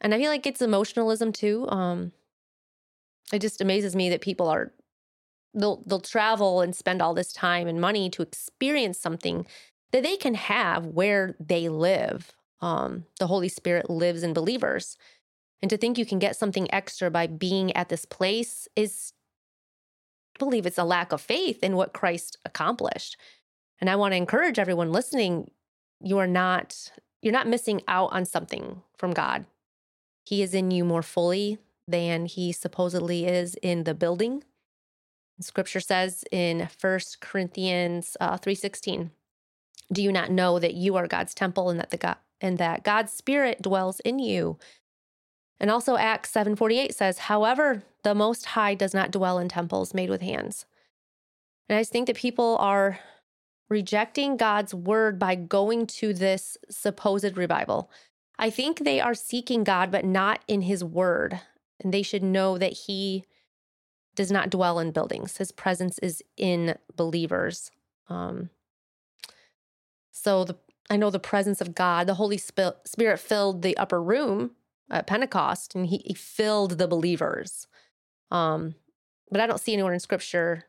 [0.00, 1.68] And I feel like it's emotionalism too.
[1.68, 2.12] Um
[3.32, 4.72] it just amazes me that people are
[5.54, 9.46] they'll they'll travel and spend all this time and money to experience something
[9.92, 12.32] that they can have where they live.
[12.60, 14.96] Um, the Holy Spirit lives in believers.
[15.62, 19.12] And to think you can get something extra by being at this place is
[20.34, 23.16] I believe it's a lack of faith in what Christ accomplished.
[23.80, 25.50] And I want to encourage everyone listening,
[26.00, 26.90] you are not
[27.24, 29.46] you're not missing out on something from God.
[30.26, 31.58] He is in you more fully
[31.88, 34.44] than he supposedly is in the building.
[35.40, 39.10] Scripture says in First Corinthians uh, 3:16,
[39.90, 42.84] "Do you not know that you are God's temple and that the God and that
[42.84, 44.58] God's spirit dwells in you?"
[45.58, 50.10] And also Acts 7:48 says, "However, the most high does not dwell in temples made
[50.10, 50.66] with hands."
[51.68, 53.00] And I just think that people are
[53.68, 57.90] rejecting God's word by going to this supposed revival.
[58.38, 61.40] I think they are seeking God, but not in his word.
[61.80, 63.24] And they should know that he
[64.14, 67.70] does not dwell in buildings, his presence is in believers.
[68.08, 68.50] Um,
[70.12, 70.56] so the
[70.90, 74.50] I know the presence of God, the Holy Spirit filled the upper room
[74.90, 77.66] at Pentecost, and he, he filled the believers.
[78.30, 78.74] Um,
[79.30, 80.64] but I don't see anywhere in Scripture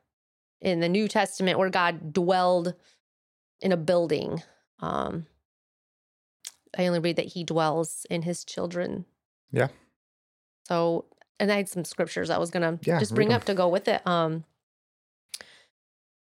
[0.62, 2.74] in the New Testament where God dwelled
[3.62, 4.41] in a building.
[4.80, 5.26] Um,
[6.78, 9.06] I only read that he dwells in his children.
[9.52, 9.68] Yeah.
[10.68, 11.06] So,
[11.39, 13.68] and I had some scriptures I was going to yeah, just bring up to go
[13.68, 14.06] with it.
[14.06, 14.44] Um,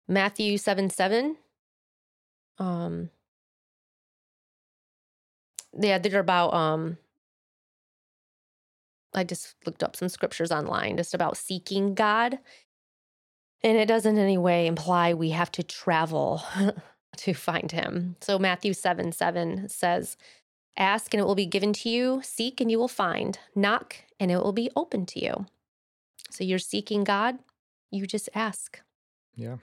[0.08, 1.36] Matthew 7 7.
[2.58, 3.10] Um,
[5.78, 6.98] yeah, they're about, um,
[9.14, 12.38] I just looked up some scriptures online just about seeking God.
[13.64, 16.42] And it doesn't in any way imply we have to travel
[17.16, 18.16] to find him.
[18.20, 20.16] So Matthew 7 7 says,
[20.76, 24.30] Ask and it will be given to you, seek and you will find, knock and
[24.30, 25.46] it will be open to you.
[26.30, 27.38] So you're seeking God,
[27.90, 28.80] you just ask.
[29.34, 29.56] Yeah.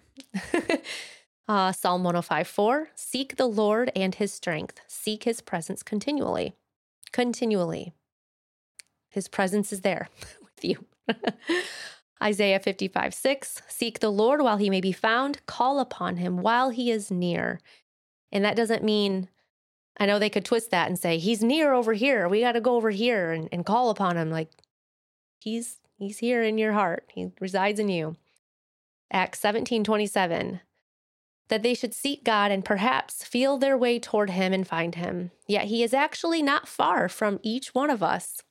[1.47, 6.53] uh, Psalm 105 4 Seek the Lord and his strength, seek his presence continually.
[7.11, 7.93] Continually.
[9.09, 10.09] His presence is there
[10.41, 10.85] with you.
[12.21, 16.69] Isaiah 55 6 Seek the Lord while he may be found, call upon him while
[16.69, 17.59] he is near.
[18.31, 19.29] And that doesn't mean,
[19.97, 22.27] I know they could twist that and say, he's near over here.
[22.27, 24.29] We got to go over here and, and call upon him.
[24.29, 24.49] Like,
[25.39, 28.15] he's he's here in your heart, he resides in you.
[29.11, 30.61] Acts 17 27
[31.49, 35.31] that they should seek God and perhaps feel their way toward him and find him.
[35.47, 38.43] Yet he is actually not far from each one of us.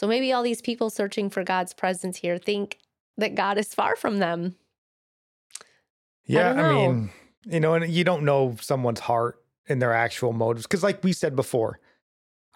[0.00, 2.78] So maybe all these people searching for God's presence here think
[3.18, 4.56] that God is far from them.
[6.24, 7.10] Yeah, I, I mean,
[7.44, 10.66] you know, and you don't know someone's heart and their actual motives.
[10.66, 11.80] Cause like we said before,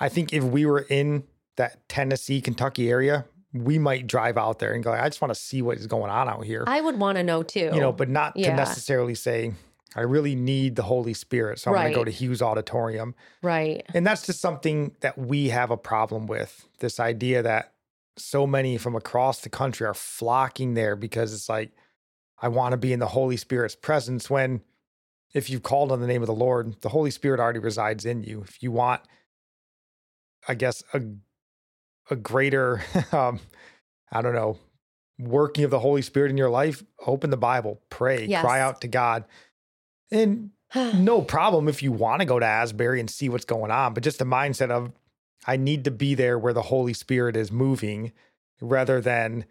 [0.00, 1.24] I think if we were in
[1.56, 5.38] that Tennessee, Kentucky area, we might drive out there and go, I just want to
[5.38, 6.64] see what is going on out here.
[6.66, 7.70] I would want to know too.
[7.74, 8.52] You know, but not yeah.
[8.52, 9.52] to necessarily say,
[9.96, 11.60] I really need the Holy Spirit.
[11.60, 11.82] So I'm right.
[11.82, 13.14] going to go to Hughes Auditorium.
[13.42, 13.84] Right.
[13.94, 17.72] And that's just something that we have a problem with this idea that
[18.16, 21.70] so many from across the country are flocking there because it's like,
[22.40, 24.62] I want to be in the Holy Spirit's presence when
[25.32, 28.22] if you've called on the name of the Lord, the Holy Spirit already resides in
[28.22, 28.42] you.
[28.42, 29.02] If you want,
[30.48, 31.02] I guess, a,
[32.10, 33.40] a greater, um,
[34.12, 34.58] I don't know,
[35.18, 38.42] working of the Holy Spirit in your life, open the Bible, pray, yes.
[38.42, 39.24] cry out to God.
[40.10, 40.50] And
[40.94, 44.02] no problem if you want to go to Asbury and see what's going on, but
[44.02, 44.92] just the mindset of
[45.46, 48.12] I need to be there where the Holy Spirit is moving
[48.60, 49.44] rather than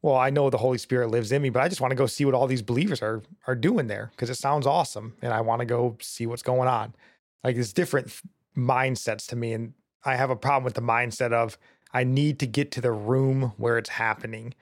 [0.00, 2.06] well, I know the Holy Spirit lives in me, but I just want to go
[2.06, 5.40] see what all these believers are are doing there because it sounds awesome and I
[5.40, 6.94] want to go see what's going on.
[7.42, 8.12] Like it's different
[8.56, 9.74] mindsets to me and
[10.04, 11.58] I have a problem with the mindset of
[11.92, 14.54] I need to get to the room where it's happening.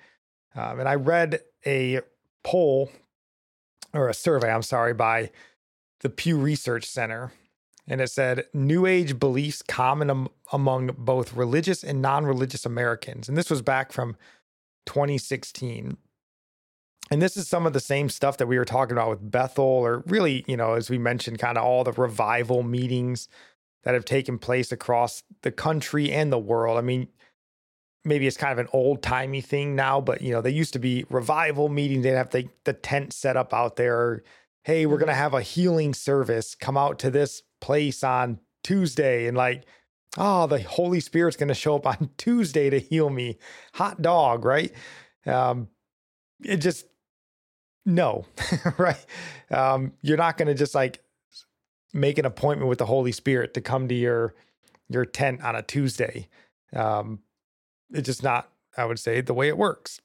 [0.54, 2.00] Um, and I read a
[2.42, 2.90] poll
[3.96, 5.30] or a survey, I'm sorry, by
[6.00, 7.32] the Pew Research Center.
[7.88, 13.28] and it said New Age beliefs common am- among both religious and non religious Americans.
[13.28, 14.16] And this was back from
[14.86, 15.96] 2016.
[17.10, 19.64] And this is some of the same stuff that we were talking about with Bethel,
[19.64, 23.28] or really, you know, as we mentioned, kind of all the revival meetings
[23.84, 26.76] that have taken place across the country and the world.
[26.78, 27.06] I mean,
[28.06, 30.78] maybe it's kind of an old timey thing now, but you know, they used to
[30.78, 32.04] be revival meetings.
[32.04, 34.22] They'd have the, the tent set up out there.
[34.62, 36.54] Hey, we're going to have a healing service.
[36.54, 39.26] Come out to this place on Tuesday.
[39.26, 39.64] And like,
[40.16, 43.38] oh, the Holy Spirit's going to show up on Tuesday to heal me.
[43.74, 44.72] Hot dog, right?
[45.26, 45.68] Um,
[46.44, 46.86] it just,
[47.84, 48.24] no,
[48.78, 49.04] right?
[49.50, 51.02] Um, you're not going to just like
[51.92, 54.34] make an appointment with the Holy Spirit to come to your
[54.88, 56.28] your tent on a Tuesday.
[56.72, 57.18] Um,
[57.92, 60.00] it's just not, I would say, the way it works.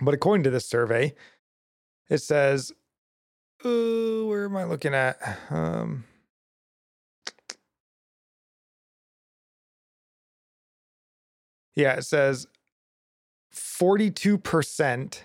[0.00, 1.14] But according to this survey,
[2.08, 2.72] it says,
[3.64, 5.16] uh, where am I looking at?
[5.50, 6.04] Um,
[11.74, 12.46] yeah, it says
[13.54, 15.20] 42%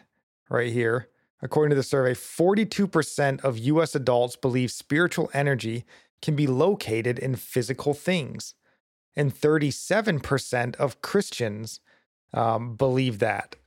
[0.49, 1.09] right here.
[1.41, 5.85] According to the survey, 42% of US adults believe spiritual energy
[6.21, 8.55] can be located in physical things.
[9.19, 11.81] And 37% of Christians
[12.33, 13.57] um, believe that.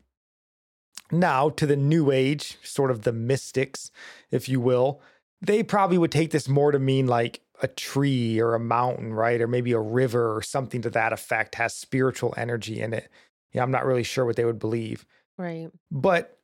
[1.10, 3.90] Now, to the New Age, sort of the mystics,
[4.30, 5.02] if you will,
[5.42, 9.42] they probably would take this more to mean like a tree or a mountain, right?
[9.42, 13.10] Or maybe a river or something to that effect has spiritual energy in it.
[13.52, 15.04] Yeah, I'm not really sure what they would believe.
[15.36, 15.68] Right.
[15.90, 16.38] But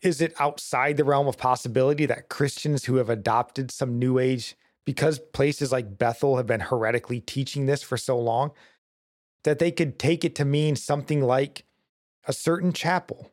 [0.00, 4.56] is it outside the realm of possibility that Christians who have adopted some new age,
[4.84, 8.52] because places like Bethel have been heretically teaching this for so long,
[9.44, 11.64] that they could take it to mean something like
[12.26, 13.32] a certain chapel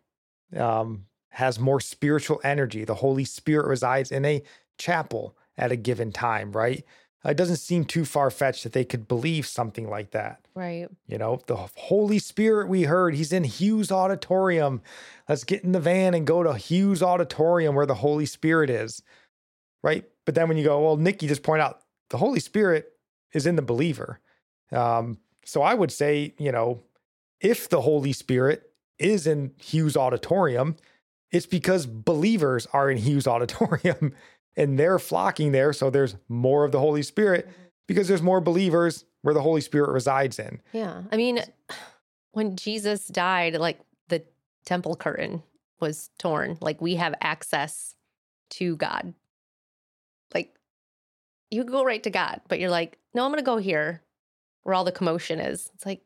[0.55, 2.83] um, has more spiritual energy?
[2.85, 4.43] The Holy Spirit resides in a
[4.77, 6.83] chapel at a given time, right?
[7.25, 10.39] It doesn't seem too far fetched that they could believe something like that.
[10.55, 10.87] Right.
[11.07, 14.81] You know, the Holy Spirit we heard, he's in Hughes Auditorium.
[15.27, 19.03] Let's get in the van and go to Hughes Auditorium where the Holy Spirit is.
[19.83, 20.05] Right.
[20.29, 22.93] But then when you go, well, Nick, you just point out the Holy Spirit
[23.33, 24.19] is in the believer.
[24.71, 26.83] Um, so I would say, you know,
[27.41, 30.75] if the Holy Spirit is in Hughes Auditorium,
[31.31, 34.13] it's because believers are in Hughes Auditorium
[34.55, 35.73] and they're flocking there.
[35.73, 37.49] So there's more of the Holy Spirit
[37.87, 40.61] because there's more believers where the Holy Spirit resides in.
[40.73, 41.01] Yeah.
[41.11, 41.39] I mean,
[42.33, 44.21] when Jesus died, like the
[44.63, 45.41] temple curtain
[45.79, 46.59] was torn.
[46.61, 47.95] Like we have access
[48.51, 49.15] to God.
[50.33, 50.55] Like
[51.49, 54.01] you go right to God, but you're like, no, I'm going to go here
[54.63, 55.69] where all the commotion is.
[55.73, 56.01] It's like,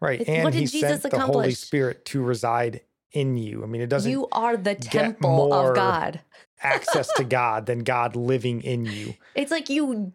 [0.00, 0.20] Right.
[0.20, 1.58] It's- and what he did Jesus sent the Holy accomplish?
[1.58, 3.62] Spirit to reside in you.
[3.62, 6.20] I mean, it doesn't you are the temple more- of God.
[6.62, 9.14] access to God than God living in you.
[9.34, 10.12] It's like you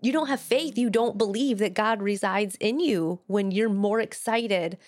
[0.00, 0.78] you don't have faith.
[0.78, 4.78] You don't believe that God resides in you when you're more excited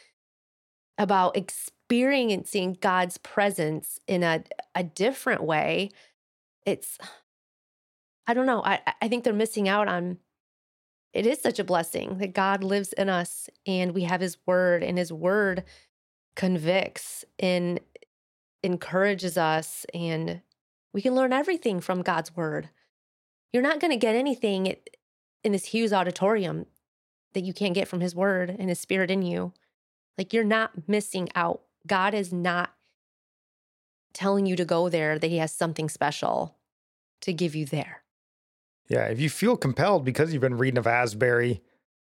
[0.99, 5.91] about experiencing God's presence in a a different way.
[6.65, 6.99] It's
[8.27, 8.63] I don't know.
[8.65, 10.19] I I think they're missing out on
[11.13, 14.83] it is such a blessing that God lives in us and we have his word
[14.83, 15.65] and his word
[16.35, 17.81] convicts and
[18.63, 20.43] encourages us and
[20.93, 22.69] we can learn everything from God's word.
[23.51, 24.77] You're not going to get anything
[25.43, 26.67] in this Hughes auditorium
[27.33, 29.55] that you can't get from his word and his spirit in you.
[30.19, 31.63] Like you're not missing out.
[31.87, 32.75] God is not
[34.13, 36.57] telling you to go there that he has something special
[37.23, 38.03] to give you there.
[38.89, 39.07] Yeah.
[39.07, 41.63] If you feel compelled because you've been reading of Asbury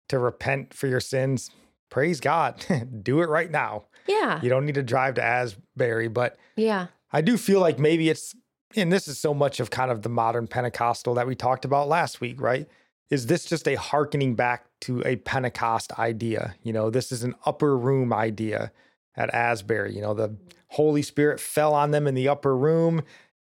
[0.09, 1.51] to repent for your sins,
[1.91, 2.65] praise God.
[3.03, 3.85] Do it right now.
[4.07, 4.41] Yeah.
[4.43, 6.89] You don't need to drive to Asbury, but Yeah.
[7.13, 8.35] I do feel like maybe it's,
[8.75, 11.89] and this is so much of kind of the modern Pentecostal that we talked about
[11.89, 12.69] last week, right?
[13.11, 16.57] Is this just a hearkening back to a Pentecost idea?
[16.63, 18.73] You know, this is an upper room idea
[19.17, 19.95] at Asbury.
[19.95, 20.37] You know, the
[20.69, 23.03] Holy Spirit fell on them in the upper room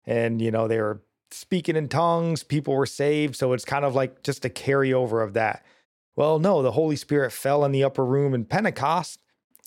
[0.06, 3.36] and, you know, they were speaking in tongues, people were saved.
[3.36, 5.64] So it's kind of like just a carryover of that.
[6.16, 9.20] Well, no, the Holy Spirit fell in the upper room in Pentecost.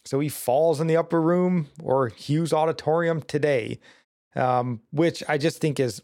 [0.04, 3.80] So he falls in the upper room or Hughes Auditorium today,
[4.36, 6.02] um, which I just think is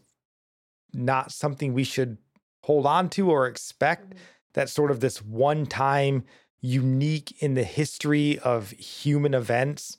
[0.92, 2.18] not something we should
[2.62, 4.14] hold on to or expect.
[4.54, 6.24] That sort of this one time,
[6.60, 9.98] unique in the history of human events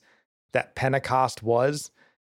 [0.52, 1.90] that Pentecost was.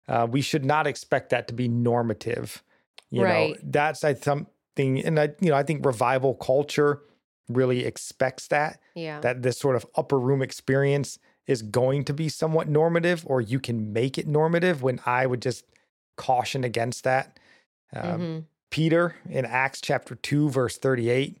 [0.07, 2.63] Uh, we should not expect that to be normative.
[3.09, 3.51] You Right.
[3.51, 7.01] know, that's I something, and I, you know, I think revival culture
[7.49, 9.21] really expects that Yeah.
[9.21, 11.17] that this sort of upper room experience
[11.47, 15.41] is going to be somewhat normative or you can make it normative when I would
[15.41, 15.63] just
[16.17, 17.39] caution against that.
[17.95, 18.45] Um, Mhm.
[18.69, 21.39] Peter in Acts chapter 2, verse 38.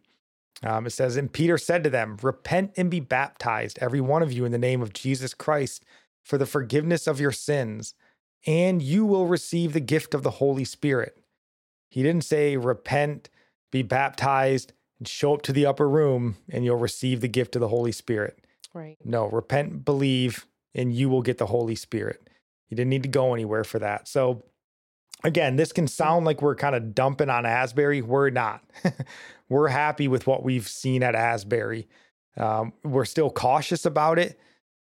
[0.63, 4.31] Um, it says, And Peter said to them, Repent and be baptized, every one of
[4.31, 5.83] you, in the name of Jesus Christ,
[6.23, 7.93] for the forgiveness of your sins,
[8.45, 11.17] and you will receive the gift of the Holy Spirit.
[11.89, 13.29] He didn't say, Repent,
[13.71, 17.59] be baptized, and show up to the upper room, and you'll receive the gift of
[17.59, 18.39] the Holy Spirit.
[18.73, 18.97] Right.
[19.03, 22.29] No, repent, believe, and you will get the Holy Spirit.
[22.69, 24.07] You didn't need to go anywhere for that.
[24.07, 24.43] So,
[25.23, 28.01] again, this can sound like we're kind of dumping on Asbury.
[28.01, 28.63] We're not.
[29.49, 31.87] we're happy with what we've seen at Asbury.
[32.35, 34.39] Um, we're still cautious about it.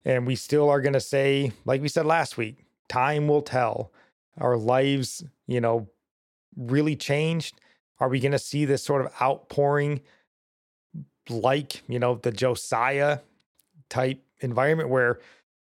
[0.04, 3.92] And we still are going to say, like we said last week, time will tell.
[4.38, 5.88] Our lives, you know,
[6.56, 7.60] really changed.
[8.00, 10.00] Are we going to see this sort of outpouring
[11.28, 13.18] like, you know, the Josiah
[13.88, 15.20] type environment where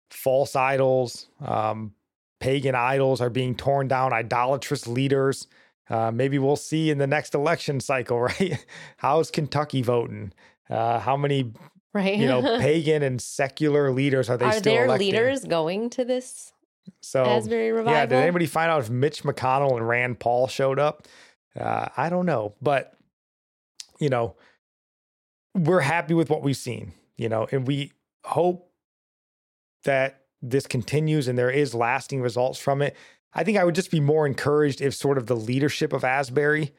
[0.10, 1.94] false idols, um,
[2.40, 5.48] pagan idols are being torn down, idolatrous leaders.
[5.90, 8.66] Uh, maybe we'll see in the next election cycle, right?
[8.98, 10.34] How's Kentucky voting?
[10.70, 11.52] Uh, how many,
[11.94, 12.18] Right.
[12.18, 15.08] you know, pagan and secular leaders are they Are still electing?
[15.08, 16.54] leaders going to this
[17.02, 17.94] So Asbury revival?
[17.94, 21.08] yeah, did anybody find out if Mitch McConnell and Rand Paul showed up?
[21.60, 22.94] Uh, I don't know, but
[24.00, 24.36] you know,
[25.56, 27.92] we're happy with what we've seen, you know, and we
[28.24, 28.72] hope
[29.84, 32.96] that this continues and there is lasting results from it.
[33.34, 36.74] I think I would just be more encouraged if sort of the leadership of Asbury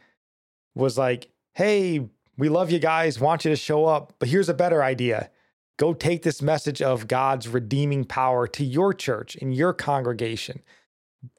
[0.75, 4.55] was like, "Hey, we love you guys, want you to show up, but here's a
[4.55, 5.31] better idea."
[5.79, 10.63] Go take this message of God's redeeming power to your church in your congregation.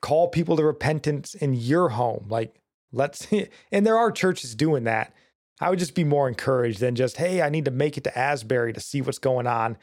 [0.01, 2.25] Call people to repentance in your home.
[2.29, 2.55] Like,
[2.91, 3.27] let's,
[3.71, 5.13] and there are churches doing that.
[5.61, 8.17] I would just be more encouraged than just, hey, I need to make it to
[8.17, 9.77] Asbury to see what's going on.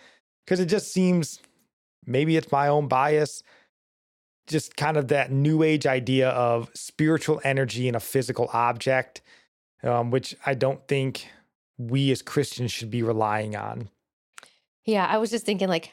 [0.46, 1.38] Cause it just seems,
[2.04, 3.42] maybe it's my own bias,
[4.48, 9.22] just kind of that new age idea of spiritual energy in a physical object,
[9.84, 11.28] um, which I don't think
[11.78, 13.88] we as Christians should be relying on.
[14.84, 15.92] Yeah, I was just thinking, like,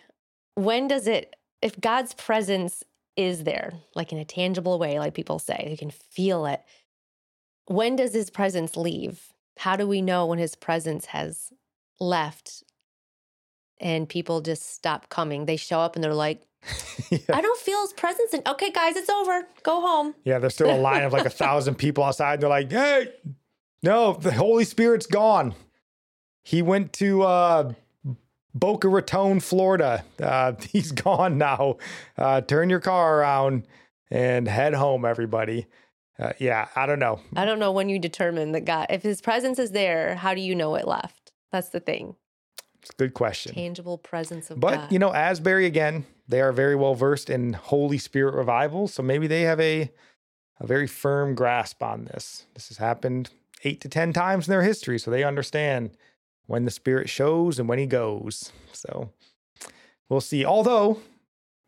[0.56, 2.84] when does it, if God's presence
[3.16, 6.62] is there, like in a tangible way, like people say, you can feel it,
[7.66, 9.34] when does his presence leave?
[9.60, 11.52] How do we know when his presence has
[12.00, 12.64] left
[13.80, 15.46] and people just stop coming?
[15.46, 16.44] They show up and they're like,
[17.10, 17.20] Yeah.
[17.34, 18.34] I don't feel his presence.
[18.34, 19.48] And okay, guys, it's over.
[19.64, 20.16] Go home.
[20.24, 22.34] Yeah, there's still a line of like a thousand people outside.
[22.34, 23.14] And they're like, hey,
[23.84, 25.54] no, the Holy Spirit's gone.
[26.44, 27.74] He went to uh,
[28.60, 30.04] Boca Raton, Florida.
[30.22, 31.78] Uh, he's gone now.
[32.18, 33.68] Uh, turn your car around
[34.10, 35.68] and head home, everybody.
[36.20, 37.20] Uh, yeah, I don't know.
[37.36, 40.42] I don't know when you determine that God, if his presence is there, how do
[40.42, 41.32] you know it left?
[41.52, 42.16] That's the thing.
[42.82, 43.54] It's a good question.
[43.54, 44.82] Tangible presence of But, God.
[44.84, 48.88] But, you know, Asbury, again, they are very well versed in Holy Spirit revival.
[48.88, 49.92] So maybe they have a,
[50.60, 52.46] a very firm grasp on this.
[52.56, 53.30] This has happened
[53.64, 54.98] eight to 10 times in their history.
[55.00, 55.92] So they understand
[56.48, 58.52] when the Spirit shows and when he goes.
[58.74, 59.12] So
[60.10, 60.44] we'll see.
[60.44, 61.00] Although,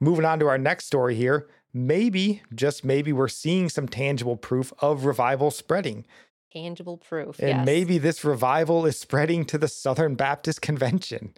[0.01, 4.73] moving on to our next story here, maybe, just maybe, we're seeing some tangible proof
[4.80, 6.05] of revival spreading.
[6.51, 7.39] tangible proof.
[7.39, 7.65] And yes.
[7.65, 11.34] maybe this revival is spreading to the Southern Baptist Convention.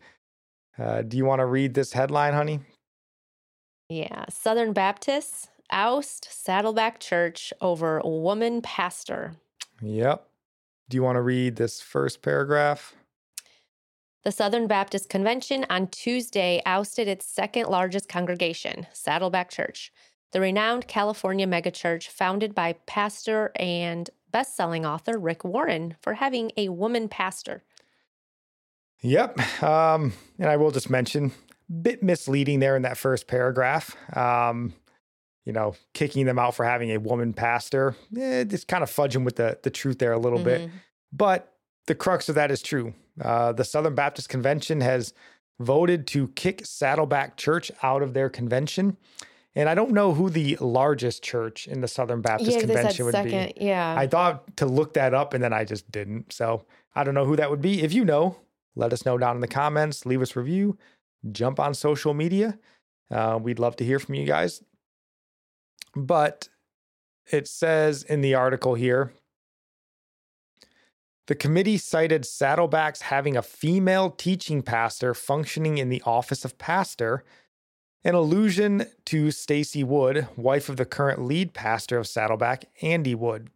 [0.77, 2.59] Uh, do you want to read this headline, honey?
[3.89, 4.25] Yeah.
[4.29, 9.33] Southern Baptists oust Saddleback Church over woman pastor.
[9.81, 10.27] Yep.
[10.89, 12.95] Do you want to read this first paragraph?
[14.23, 19.91] The Southern Baptist Convention on Tuesday ousted its second largest congregation, Saddleback Church,
[20.31, 26.69] the renowned California megachurch founded by pastor and best-selling author Rick Warren for having a
[26.69, 27.63] woman pastor.
[29.01, 29.63] Yep.
[29.63, 31.31] Um, and I will just mention,
[31.81, 33.95] bit misleading there in that first paragraph.
[34.15, 34.73] Um,
[35.45, 39.25] you know, kicking them out for having a woman pastor, eh, just kind of fudging
[39.25, 40.61] with the the truth there a little bit.
[40.61, 40.71] Mhm.
[41.11, 41.51] But
[41.87, 42.93] the crux of that is true.
[43.21, 45.13] Uh, the Southern Baptist Convention has
[45.59, 48.97] voted to kick Saddleback Church out of their convention.
[49.53, 53.11] And I don't know who the largest church in the Southern Baptist Yeah, Convention would
[53.11, 53.53] second.
[53.57, 53.65] be.
[53.65, 53.93] Yeah.
[53.97, 56.31] I thought to look that up and then I just didn't.
[56.31, 56.65] So
[56.95, 57.81] I don't know who that would be.
[57.83, 58.37] If you know,
[58.75, 60.77] let us know down in the comments, leave us a review,
[61.31, 62.57] jump on social media.
[63.11, 64.63] Uh, we'd love to hear from you guys.
[65.95, 66.47] But
[67.29, 69.11] it says in the article here
[71.31, 77.23] the committee cited Saddleback's having a female teaching pastor functioning in the office of pastor,
[78.03, 83.49] an allusion to Stacie Wood, wife of the current lead pastor of Saddleback, Andy Wood.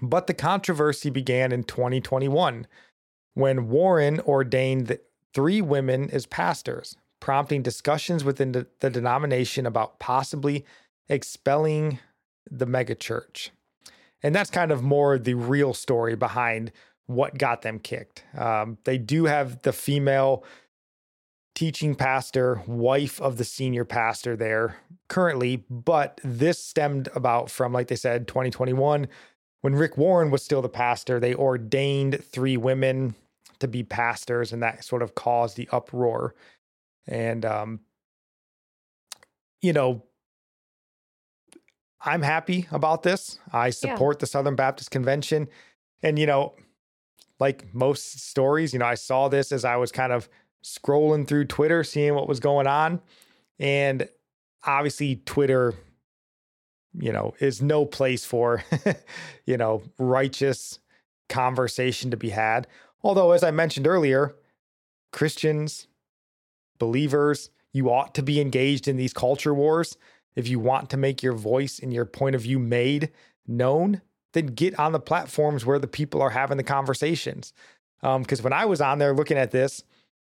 [0.00, 2.68] But the controversy began in 2021
[3.34, 4.96] when Warren ordained
[5.34, 10.64] three women as pastors, prompting discussions within the, the denomination about possibly
[11.08, 11.98] expelling
[12.48, 13.50] the megachurch.
[14.22, 16.72] And that's kind of more the real story behind
[17.06, 18.24] what got them kicked.
[18.36, 20.44] Um, they do have the female
[21.54, 24.76] teaching pastor, wife of the senior pastor there
[25.08, 29.08] currently, but this stemmed about from, like they said, 2021.
[29.62, 33.16] When Rick Warren was still the pastor, they ordained three women
[33.58, 36.34] to be pastors, and that sort of caused the uproar.
[37.08, 37.80] And, um,
[39.60, 40.04] you know,
[42.00, 43.38] I'm happy about this.
[43.52, 44.20] I support yeah.
[44.20, 45.48] the Southern Baptist Convention.
[46.02, 46.54] And, you know,
[47.40, 50.28] like most stories, you know, I saw this as I was kind of
[50.62, 53.00] scrolling through Twitter, seeing what was going on.
[53.58, 54.08] And
[54.64, 55.74] obviously, Twitter,
[56.94, 58.62] you know, is no place for,
[59.46, 60.78] you know, righteous
[61.28, 62.66] conversation to be had.
[63.02, 64.34] Although, as I mentioned earlier,
[65.12, 65.86] Christians,
[66.78, 69.96] believers, you ought to be engaged in these culture wars.
[70.38, 73.10] If you want to make your voice and your point of view made
[73.48, 74.02] known,
[74.34, 77.52] then get on the platforms where the people are having the conversations.
[78.00, 79.82] Because um, when I was on there looking at this,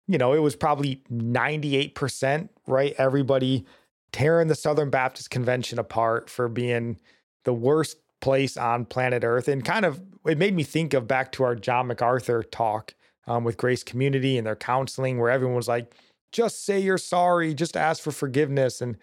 [0.08, 2.96] you know, it was probably 98%, right?
[2.98, 3.66] Everybody
[4.14, 6.98] tearing the Southern Baptist Convention apart for being
[7.44, 9.50] the worst place on planet Earth.
[9.50, 12.96] And kind of, it made me think of back to our John MacArthur talk
[13.28, 15.94] um, with Grace Community and their counseling, where everyone was like,
[16.32, 18.80] just say you're sorry, just ask for forgiveness.
[18.80, 18.96] And,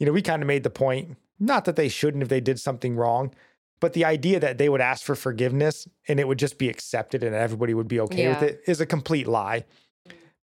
[0.00, 2.58] you know, we kind of made the point, not that they shouldn't if they did
[2.58, 3.32] something wrong,
[3.80, 7.22] but the idea that they would ask for forgiveness and it would just be accepted
[7.22, 8.30] and everybody would be okay yeah.
[8.30, 9.64] with it is a complete lie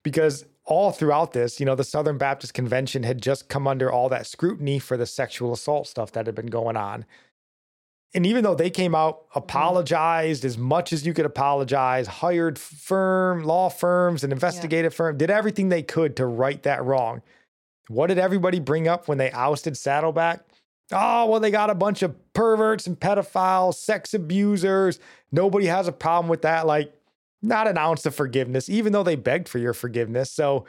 [0.02, 4.08] because all throughout this, you know, the Southern Baptist Convention had just come under all
[4.08, 7.04] that scrutiny for the sexual assault stuff that had been going on.
[8.14, 9.38] And even though they came out, mm-hmm.
[9.38, 14.96] apologized as much as you could apologize, hired firm, law firms, and investigative yeah.
[14.96, 17.22] firm, did everything they could to right that wrong.
[17.88, 20.40] What did everybody bring up when they ousted Saddleback?
[20.92, 24.98] Oh, well, they got a bunch of perverts and pedophiles, sex abusers.
[25.30, 26.66] Nobody has a problem with that.
[26.66, 26.94] Like,
[27.42, 30.30] not an ounce of forgiveness, even though they begged for your forgiveness.
[30.30, 30.64] So,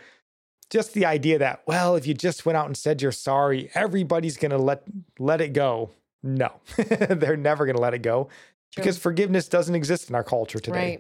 [0.69, 4.37] just the idea that, well, if you just went out and said you're sorry, everybody's
[4.37, 4.83] going to let
[5.17, 5.91] let it go.
[6.21, 8.83] No, they're never going to let it go True.
[8.83, 10.99] because forgiveness doesn't exist in our culture today.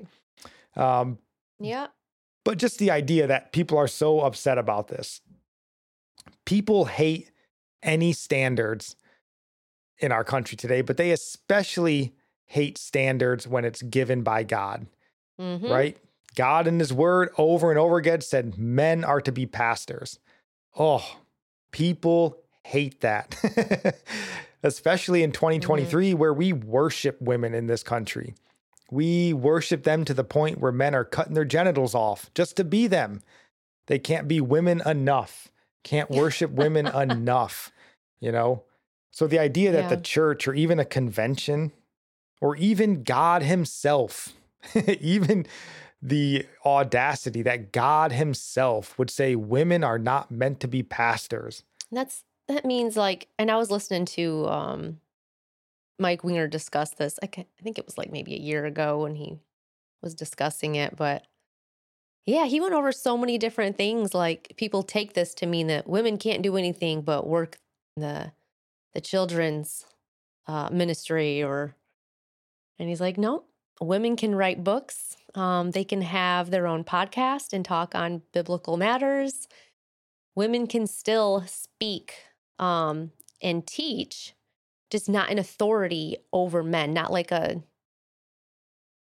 [0.75, 0.99] Right.
[1.01, 1.19] Um,
[1.59, 1.87] yeah.
[2.45, 5.21] But just the idea that people are so upset about this.
[6.49, 7.31] People hate
[7.83, 8.95] any standards
[9.99, 14.87] in our country today, but they especially hate standards when it's given by God
[15.39, 15.67] mm-hmm.
[15.67, 15.97] right?
[16.35, 20.19] God in his word over and over again said men are to be pastors.
[20.77, 21.17] Oh,
[21.71, 23.35] people hate that,
[24.63, 26.19] especially in 2023, mm-hmm.
[26.19, 28.35] where we worship women in this country.
[28.91, 32.63] We worship them to the point where men are cutting their genitals off just to
[32.63, 33.21] be them.
[33.87, 35.49] They can't be women enough,
[35.83, 37.71] can't worship women enough,
[38.19, 38.63] you know?
[39.11, 39.95] So the idea that yeah.
[39.95, 41.71] the church or even a convention
[42.41, 44.33] or even God Himself
[44.99, 45.45] even
[46.01, 51.63] the audacity that God himself would say women are not meant to be pastors.
[51.91, 54.99] That's that means like and I was listening to um
[55.97, 57.19] Mike Winger discuss this.
[57.21, 59.39] I, can, I think it was like maybe a year ago when he
[60.01, 61.25] was discussing it, but
[62.29, 65.87] yeah, he went over so many different things like people take this to mean that
[65.87, 67.57] women can't do anything but work
[67.95, 68.31] the
[68.93, 69.85] the children's
[70.47, 71.75] uh, ministry or
[72.77, 73.43] and he's like, "No,
[73.81, 75.17] women can write books.
[75.35, 79.47] Um, they can have their own podcast and talk on biblical matters.
[80.35, 82.13] Women can still speak
[82.57, 83.11] um,
[83.41, 84.33] and teach,
[84.89, 87.61] just not an authority over men, not like a,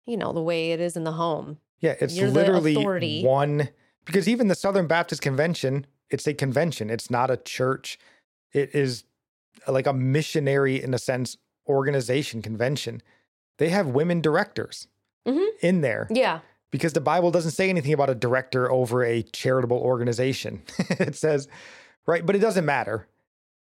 [0.05, 1.59] you know, the way it is in the home.
[1.83, 3.69] Yeah, it's You're literally one,
[4.05, 7.99] because even the Southern Baptist Convention, it's a convention, it's not a church.
[8.53, 9.03] It is
[9.67, 13.01] like a missionary, in a sense, organization convention
[13.57, 14.87] they have women directors
[15.27, 15.65] mm-hmm.
[15.65, 16.07] in there.
[16.09, 16.39] Yeah.
[16.71, 20.63] Because the Bible doesn't say anything about a director over a charitable organization.
[20.89, 21.47] it says,
[22.07, 22.25] right?
[22.25, 23.07] But it doesn't matter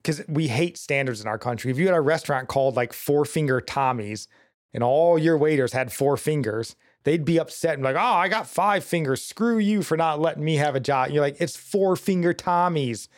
[0.02, 1.70] because we hate standards in our country.
[1.70, 4.26] If you had a restaurant called like Four Finger Tommy's
[4.74, 6.74] and all your waiters had four fingers,
[7.08, 9.22] they'd be upset and like, oh, I got five fingers.
[9.22, 11.06] Screw you for not letting me have a job.
[11.06, 13.08] And you're like, it's Four Finger Tommies.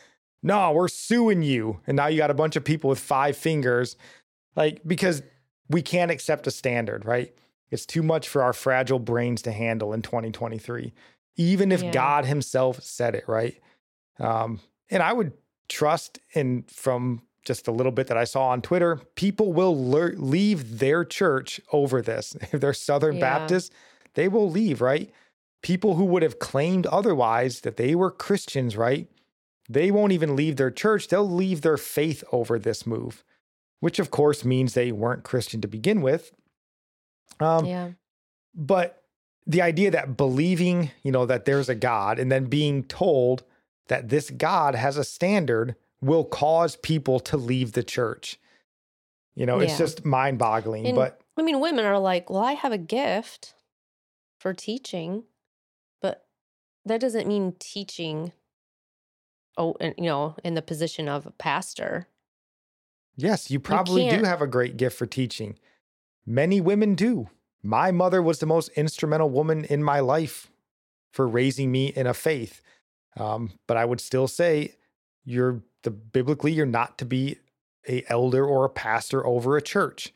[0.41, 1.81] No, we're suing you.
[1.85, 3.97] And now you got a bunch of people with five fingers.
[4.55, 5.21] Like, because
[5.67, 7.35] we can't accept a standard, right?
[7.69, 10.93] It's too much for our fragile brains to handle in 2023,
[11.35, 11.91] even if yeah.
[11.91, 13.59] God Himself said it, right?
[14.21, 15.33] Um, and I would
[15.67, 20.15] trust in from just a little bit that I saw on Twitter, people will le-
[20.15, 22.35] leave their church over this.
[22.51, 23.39] If they're Southern yeah.
[23.39, 23.73] Baptist,
[24.13, 25.11] they will leave, right?
[25.61, 29.07] People who would have claimed otherwise that they were Christians, right?
[29.69, 31.07] They won't even leave their church.
[31.07, 33.23] They'll leave their faith over this move
[33.81, 36.31] which of course means they weren't Christian to begin with.
[37.41, 37.89] Um, yeah.
[38.55, 39.03] But
[39.45, 43.43] the idea that believing, you know, that there's a God and then being told
[43.87, 48.39] that this God has a standard will cause people to leave the church.
[49.35, 50.85] You know, it's just mind boggling.
[50.87, 53.53] And- But I mean, women are like, well, I have a gift
[54.39, 55.23] for teaching,
[56.01, 56.25] but
[56.85, 58.33] that doesn't mean teaching.
[59.57, 62.07] Oh, and you know, in the position of a pastor.
[63.17, 65.59] yes, you probably do have a great gift for teaching.
[66.25, 67.29] Many women do.
[67.61, 70.49] My mother was the most instrumental woman in my life
[71.11, 72.61] for raising me in a faith.
[73.17, 74.75] Um, but I would still say
[75.25, 77.37] you're the biblically you're not to be
[77.87, 80.13] a elder or a pastor over a church.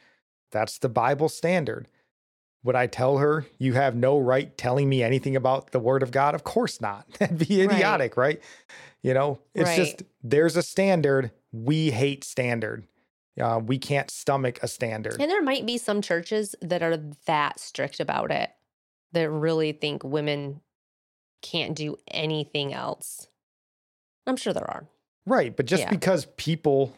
[0.51, 1.87] That's the Bible standard.
[2.63, 6.11] Would I tell her you have no right telling me anything about the word of
[6.11, 6.33] God?
[6.33, 7.07] Of course not.
[7.19, 7.73] That'd be Right.
[7.73, 8.41] idiotic, right?
[9.01, 9.75] You know, it's Right.
[9.75, 11.31] just there's a standard.
[11.51, 12.87] We hate standard.
[13.39, 15.21] Uh, we can't stomach a standard.
[15.21, 18.51] And there might be some churches that are that strict about it
[19.11, 20.61] that really think women
[21.41, 23.27] can't do anything else.
[24.25, 24.87] I'm sure there are.
[25.25, 25.55] Right.
[25.55, 25.89] But just Yeah.
[25.89, 26.95] because people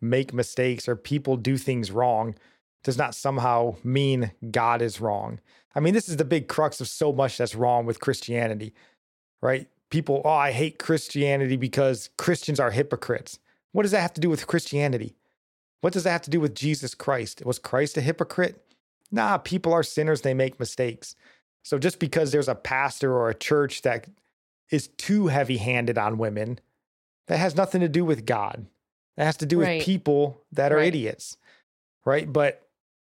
[0.00, 2.34] make mistakes or people do things wrong
[2.82, 5.40] does not somehow mean God is wrong.
[5.74, 8.72] I mean, this is the big crux of so much that's wrong with Christianity,
[9.42, 9.68] right?
[9.90, 13.38] People, oh, I hate Christianity because Christians are hypocrites.
[13.72, 15.16] What does that have to do with Christianity?
[15.80, 17.44] What does that have to do with Jesus Christ?
[17.44, 18.64] Was Christ a hypocrite?
[19.10, 21.14] Nah, people are sinners, they make mistakes.
[21.62, 24.08] So just because there's a pastor or a church that
[24.70, 26.58] is too heavy handed on women,
[27.26, 28.66] that has nothing to do with God.
[29.16, 29.78] That has to do Right.
[29.78, 30.88] with people that are Right.
[30.88, 31.36] idiots,
[32.04, 32.30] right?
[32.32, 32.62] But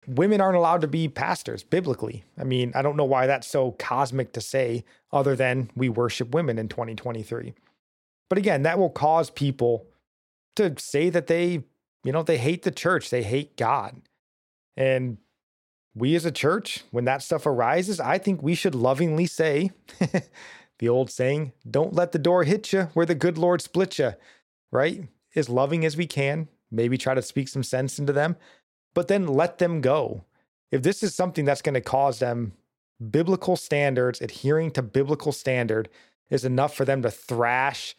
[0.07, 2.23] women aren't allowed to be pastors biblically.
[2.37, 6.33] I mean, I don't know why that's so cosmic to say, other than we worship
[6.33, 7.53] women in 2023.
[8.29, 9.85] But again, that will cause people
[10.55, 11.63] to say that they,
[12.03, 14.01] you know, they hate the church, they hate God.
[14.75, 15.17] And
[15.95, 19.71] we as a church, when that stuff arises, I think we should lovingly say
[20.79, 24.13] the old saying, don't let the door hit you where the good Lord split you,
[24.71, 25.03] right?
[25.35, 28.35] As loving as we can, maybe try to speak some sense into them,
[28.93, 30.23] but then let them go.
[30.71, 32.53] If this is something that's going to cause them
[33.11, 35.89] biblical standards, adhering to biblical standard
[36.29, 37.95] is enough for them to thrash,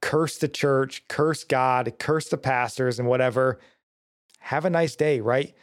[0.00, 3.58] curse the church, curse God, curse the pastors and whatever.
[4.40, 5.54] Have a nice day, right?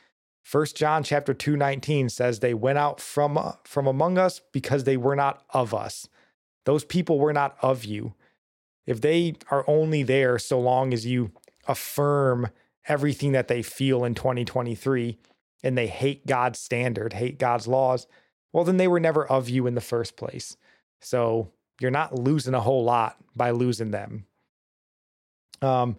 [0.43, 4.97] First John chapter 2 19 says they went out from from among us because they
[4.97, 6.07] were not of us.
[6.65, 8.13] Those people were not of you.
[8.85, 11.31] If they are only there so long as you
[11.67, 12.49] affirm
[12.87, 15.17] everything that they feel in 2023
[15.63, 18.07] and they hate God's standard, hate God's laws,
[18.51, 20.57] well, then they were never of you in the first place.
[21.01, 24.25] So you're not losing a whole lot by losing them.
[25.61, 25.97] Um,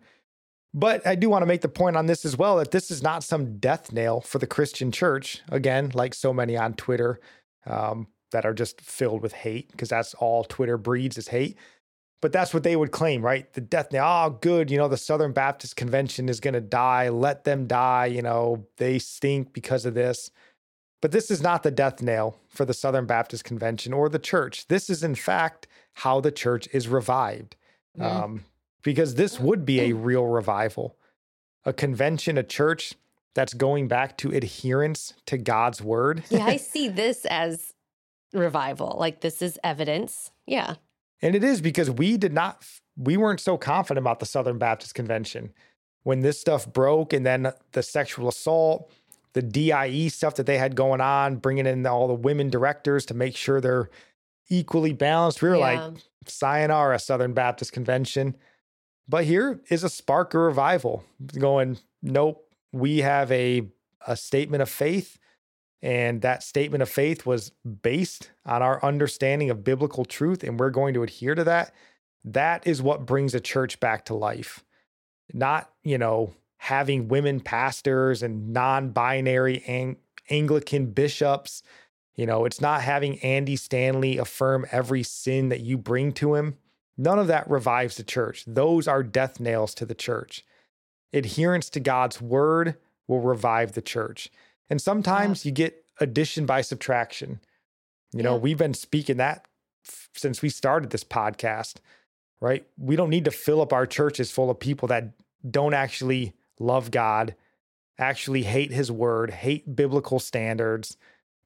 [0.73, 3.03] but I do want to make the point on this as well that this is
[3.03, 5.43] not some death nail for the Christian church.
[5.49, 7.19] Again, like so many on Twitter
[7.67, 11.57] um, that are just filled with hate, because that's all Twitter breeds is hate.
[12.23, 13.53] But that's what they would claim, right?
[13.53, 14.05] The death nail.
[14.07, 14.71] Oh, good.
[14.71, 17.11] You know, the Southern Baptist Convention is going to die.
[17.11, 18.07] Let them die.
[18.07, 20.31] You know, they stink because of this.
[21.03, 24.67] But this is not the death nail for the Southern Baptist Convention or the church.
[24.69, 27.55] This is, in fact, how the church is revived.
[27.99, 28.03] Mhm.
[28.03, 28.45] Um,
[28.83, 30.97] because this would be a real revival.
[31.65, 32.95] A convention, a church
[33.35, 36.25] that's going back to adherence to God's word.
[36.31, 37.75] yeah, I see this as
[38.37, 38.97] revival.
[38.99, 40.31] Like this is evidence.
[40.47, 40.75] Yeah.
[41.23, 42.65] And it is because we did not,
[42.97, 45.53] we weren't so confident about the Southern Baptist Convention.
[46.03, 48.93] When this stuff broke and then the sexual assault,
[49.33, 53.15] the DIE stuff that they had going on, bringing in all the women directors to
[53.15, 53.91] make sure they're
[54.49, 55.91] equally balanced, we were like, Yeah.
[56.27, 58.37] sayonara, Southern Baptist Convention.
[59.09, 61.05] But here is a spark of revival
[61.39, 63.63] going, nope, we have a,
[64.07, 65.19] a statement of faith.
[65.83, 67.53] And that statement of faith was
[67.83, 71.75] based on our understanding of biblical truth, and we're going to adhere to that.
[72.25, 74.65] That is what brings a church back to life.
[75.33, 79.99] Not, you know, having women pastors and non binary Ang-
[80.31, 81.63] Anglican bishops.
[82.15, 86.57] You know, it's not having Andy Stanley affirm every sin that you bring to him.
[86.97, 88.45] None of that revives the church.
[88.47, 90.45] Those are death nails to the church.
[91.13, 94.31] Adherence to God's word will revive the church.
[94.71, 97.41] And sometimes you get addition by subtraction.
[98.13, 98.41] You know, Yeah.
[98.41, 99.47] we've been speaking that
[99.87, 101.77] f- since we started this podcast,
[102.41, 102.67] right?
[102.79, 105.13] We don't need to fill up our churches full of people that
[105.49, 107.35] don't actually love God,
[107.99, 110.97] actually hate his word, hate biblical standards.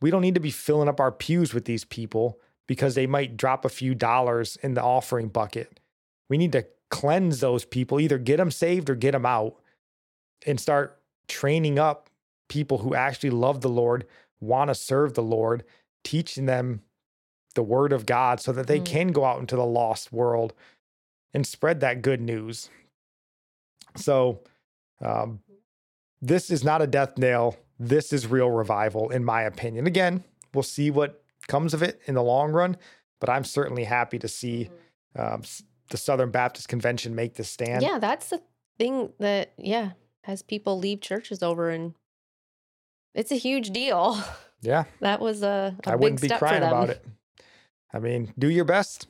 [0.01, 3.37] We don't need to be filling up our pews with these people because they might
[3.37, 5.81] drop a few dollars in the offering bucket.
[6.29, 9.57] We need to cleanse those people, either get them saved or get them out
[10.47, 12.10] and start training up
[12.51, 14.07] people who actually love the Lord,
[14.41, 15.65] want to serve the Lord,
[16.05, 16.83] teaching them
[17.55, 18.87] the word of God so that they Mm.
[18.87, 20.53] can go out into the lost world
[21.33, 22.69] and spread that good news.
[23.97, 24.41] So,
[25.01, 25.43] um,
[26.21, 27.57] this is not a death nail.
[27.79, 29.87] This is real revival, in my opinion.
[29.87, 30.23] Again,
[30.53, 32.77] we'll see what comes of it in the long run,
[33.21, 34.69] but I'm certainly happy to see
[35.17, 35.43] um,
[35.89, 37.83] the Southern Baptist Convention make this stand.
[37.83, 38.43] yeah, that's the
[38.79, 39.93] thing that yeah
[40.25, 41.95] has people leave churches over, and
[43.15, 44.23] it's a huge deal.
[44.63, 47.05] Yeah, That was a, a I big wouldn't be crying about it.
[47.93, 49.07] I mean, do your best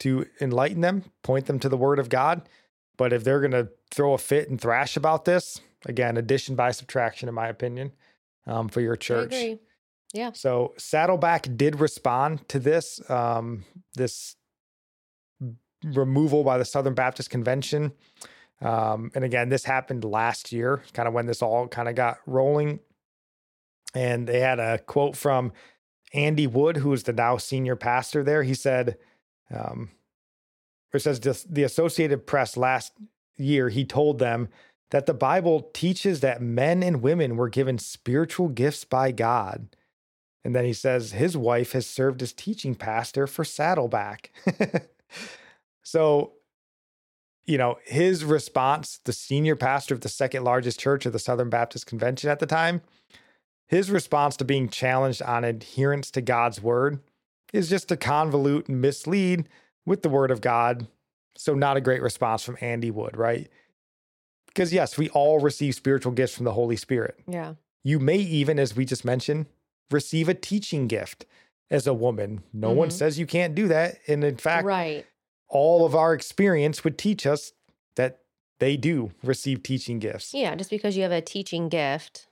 [0.00, 2.48] to enlighten them, point them to the Word of God.
[2.96, 6.70] But if they're going to throw a fit and thrash about this, again, addition by
[6.70, 7.92] subtraction, in my opinion,
[8.46, 9.32] um, for your church.
[9.32, 9.58] agree.
[10.12, 10.30] Yeah.
[10.32, 14.36] So Saddleback did respond to this um, this
[15.82, 17.92] removal by the Southern Baptist Convention.
[18.60, 22.18] Um, and again, this happened last year, kind of when this all kind of got
[22.26, 22.78] rolling.
[23.94, 25.52] And they had a quote from
[26.12, 28.42] Andy Wood, who is the now senior pastor there.
[28.42, 28.96] He said,
[29.54, 29.90] um,
[30.92, 32.92] it says the Associated Press last
[33.36, 34.48] year, he told them
[34.90, 39.74] that the Bible teaches that men and women were given spiritual gifts by God.
[40.44, 44.30] And then he says his wife has served as teaching pastor for Saddleback.
[45.82, 46.34] so,
[47.46, 51.50] you know, his response, the senior pastor of the second largest church of the Southern
[51.50, 52.82] Baptist Convention at the time,
[53.66, 57.00] his response to being challenged on adherence to God's word
[57.52, 59.48] is just to convolute and mislead
[59.86, 60.86] with the word of God.
[61.36, 63.48] So, not a great response from Andy Wood, right?
[64.46, 67.18] Because, yes, we all receive spiritual gifts from the Holy Spirit.
[67.26, 67.54] Yeah.
[67.82, 69.46] You may even, as we just mentioned,
[69.90, 71.26] receive a teaching gift
[71.70, 72.44] as a woman.
[72.52, 72.92] No one Mhm.
[72.92, 73.98] says you can't do that.
[74.06, 75.04] And in fact, right.
[75.48, 77.52] all of our experience would teach us
[77.96, 78.20] that
[78.60, 80.32] they do receive teaching gifts.
[80.32, 80.54] Yeah.
[80.54, 82.28] Just because you have a teaching gift,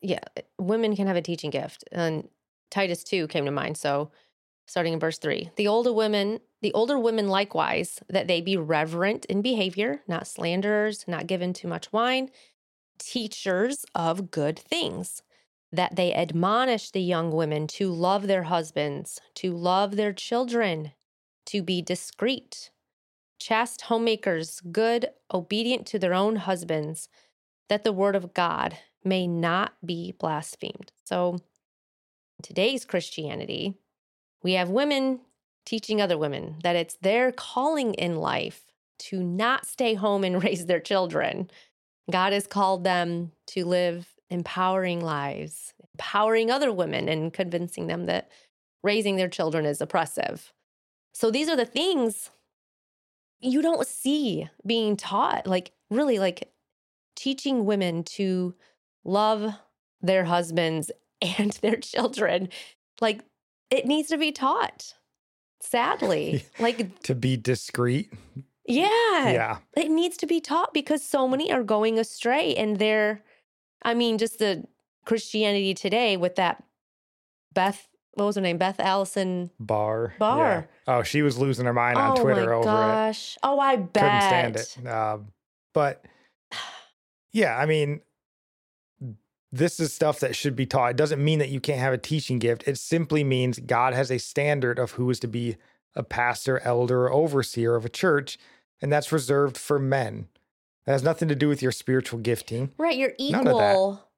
[0.00, 1.84] yeah, eh, women can have a teaching gift.
[1.92, 2.28] And
[2.70, 3.76] Titus 2 came to mind.
[3.76, 4.10] So
[4.68, 9.24] starting in verse 3 the older women the older women likewise that they be reverent
[9.24, 12.30] in behavior not slanderers not given to much wine
[12.98, 15.22] teachers of good things
[15.72, 20.92] that they admonish the young women to love their husbands to love their children
[21.46, 22.70] to be discreet
[23.38, 27.08] chaste homemakers good obedient to their own husbands
[27.68, 28.78] that the word of god
[29.08, 31.38] may not be blasphemed so
[32.42, 33.74] today's christianity
[34.42, 35.20] we have women
[35.68, 38.64] teaching other women that it's their calling in life
[38.98, 41.50] to not stay home and raise their children.
[42.10, 48.30] God has called them to live empowering lives, empowering other women and convincing them that
[48.82, 50.52] raising their children is oppressive.
[51.12, 52.30] So these are the things
[53.40, 56.50] you don't see being taught, like really like
[57.14, 58.54] teaching women to
[59.08, 59.52] love
[60.00, 60.90] their husbands
[61.38, 62.48] and their children.
[63.00, 63.22] Like
[63.70, 64.94] it needs to be taught.
[65.60, 68.12] Sadly, like To be discreet.
[68.66, 69.58] yeah, Yeah.
[69.76, 73.22] it needs to be taught because so many are going astray and they're
[73.82, 74.64] I mean just the
[75.04, 76.62] Christianity today with that
[77.54, 78.58] Beth what was her name?
[78.58, 79.50] Beth Allison.
[79.60, 80.12] Barr.
[80.20, 80.62] Yeah.
[80.88, 82.64] Oh, she was losing her mind on oh Twitter my over it.
[82.64, 83.38] gosh.
[83.44, 84.02] Oh, I bet.
[84.02, 84.88] couldn't stand it.
[84.88, 85.28] Um,
[85.72, 86.04] but
[87.32, 88.00] yeah, I mean,
[89.50, 90.90] this is stuff that should be taught.
[90.90, 92.66] It doesn't mean that you can't have a teaching gift.
[92.66, 95.56] It simply means God has a standard of who is to be
[95.94, 98.38] a pastor, elder, or overseer of a church,
[98.80, 100.28] and that's reserved for men.
[100.84, 102.72] That has nothing to do with your spiritual gifting.
[102.78, 103.72] Right, you're None of that.
[103.72, 104.08] equal.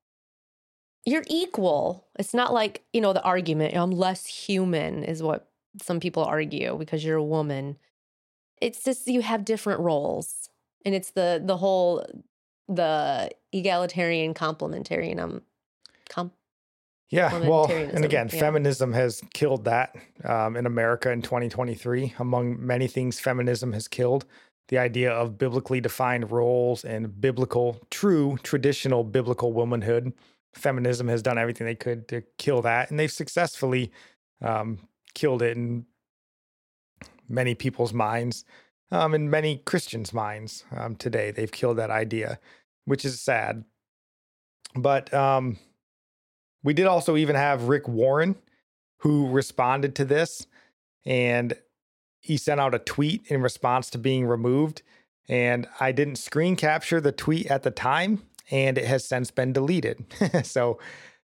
[1.07, 2.07] You're equal.
[2.19, 5.49] It's not like, you know, the argument, I'm less human is what
[5.81, 7.79] some people argue because you're a woman.
[8.61, 10.51] It's just you have different roles.
[10.85, 12.07] And it's the the whole
[12.69, 15.43] the egalitarian complementarian
[16.09, 16.33] com-
[17.11, 18.41] Yeah, well, and again, yeah.
[18.41, 22.15] feminism has killed that um, in America in 2023.
[22.19, 24.27] Among many things, feminism has killed
[24.69, 30.13] the idea of biblically defined roles and biblical, true, traditional biblical womanhood.
[30.55, 33.91] Feminism has done everything they could to kill that, and they've successfully
[34.43, 34.79] um,
[35.15, 35.87] killed it in
[37.29, 38.45] many people's minds,
[38.93, 41.31] um, in many Christians' minds um, today.
[41.33, 42.39] They've killed that idea,
[42.85, 43.65] which is sad.
[44.75, 45.59] But um,
[46.63, 48.37] we did also even have Rick Warren
[48.99, 50.47] who responded to this
[51.05, 51.55] and
[52.21, 54.83] he sent out a tweet in response to being removed.
[55.29, 59.53] And I didn't screen capture the tweet at the time, and it has since been
[59.53, 60.05] deleted.
[60.45, 60.79] so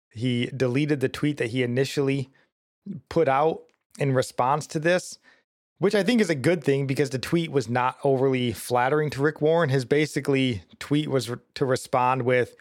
[0.10, 2.30] he deleted the tweet that he initially
[3.10, 3.64] put out
[3.99, 5.18] in response to this.
[5.80, 9.21] Which I think is a good thing because the tweet was not overly flattering to
[9.21, 9.69] Rick Warren.
[9.69, 12.55] His basically tweet was re- to respond with,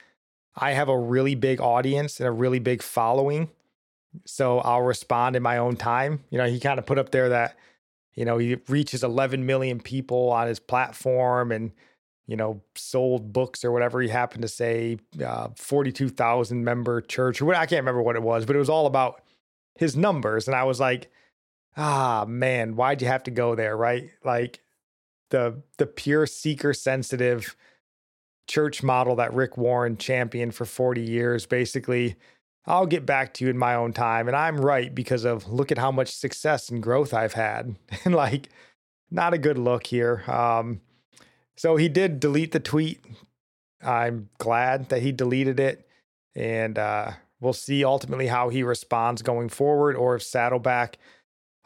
[0.56, 3.50] I have a really big audience and a really big following.
[4.26, 6.24] So I'll respond in my own time.
[6.30, 7.56] You know, he kind of put up there that,
[8.14, 11.72] you know, he reaches 11 million people on his platform and,
[12.26, 17.44] you know, sold books or whatever he happened to say, uh, 42,000 member church or
[17.46, 17.56] what.
[17.56, 19.22] I can't remember what it was, but it was all about
[19.76, 20.46] his numbers.
[20.46, 21.10] And I was like,
[21.76, 23.76] ah, man, why'd you have to go there?
[23.76, 24.10] Right.
[24.24, 24.60] Like
[25.30, 27.56] the, the pure seeker sensitive
[28.46, 31.46] church model that Rick Warren championed for 40 years.
[31.46, 32.16] Basically,
[32.66, 34.28] I'll get back to you in my own time.
[34.28, 37.76] And I'm right because of look at how much success and growth I've had.
[38.04, 38.48] and like,
[39.10, 40.24] not a good look here.
[40.26, 40.80] Um,
[41.56, 43.04] so he did delete the tweet.
[43.82, 45.86] I'm glad that he deleted it.
[46.34, 50.98] And uh, we'll see ultimately how he responds going forward or if Saddleback,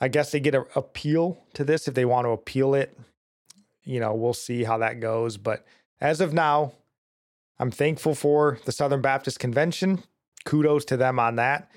[0.00, 2.98] I guess they get an appeal to this if they want to appeal it.
[3.82, 5.36] You know, we'll see how that goes.
[5.36, 5.64] But
[6.00, 6.72] as of now,
[7.58, 10.02] I'm thankful for the Southern Baptist Convention.
[10.44, 11.70] Kudos to them on that.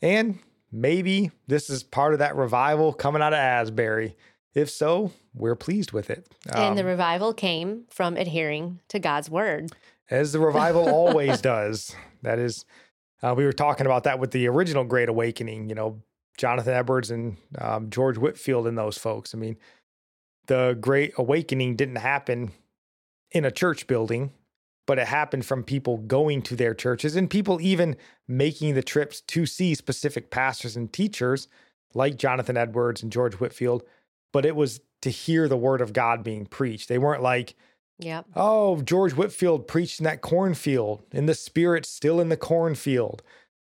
[0.00, 0.38] And
[0.70, 4.16] maybe this is part of that revival coming out of Asbury.
[4.54, 6.28] If so, we're pleased with it.
[6.52, 9.72] and the um, revival came from adhering to God's word.
[10.08, 11.94] As the revival always does.
[12.22, 12.64] That is,
[13.22, 16.02] uh, we were talking about that with the original Great Awakening, you know,
[16.36, 19.34] Jonathan Edwards and um, George Whitefield and those folks.
[19.34, 19.56] I mean,
[20.46, 22.52] the Great Awakening didn't happen
[23.30, 24.32] in a church building,
[24.86, 27.96] but it happened from people going to their churches and people even
[28.28, 31.48] making the trips to see specific pastors and teachers
[31.94, 33.82] like Jonathan Edwards and George Whitefield.
[34.32, 36.88] But it was to hear the word of God being preached.
[36.88, 37.54] They weren't like,
[38.00, 38.26] Yep.
[38.34, 43.22] Oh, George Whitefield preached in that cornfield, in the spirit still in the cornfield.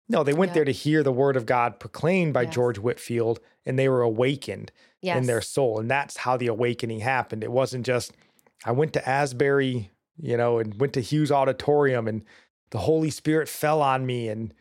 [0.09, 0.55] No, they went yep.
[0.55, 2.55] there to hear the word of God proclaimed by yes.
[2.55, 5.19] George Whitefield and they were awakened yes.
[5.19, 5.79] in their soul.
[5.79, 7.45] And that's how the awakening happened.
[7.45, 8.13] It wasn't just,
[8.65, 12.25] I went to Asbury, you know, and went to Hughes Auditorium and
[12.71, 14.29] the Holy Spirit fell on me.
[14.29, 14.55] And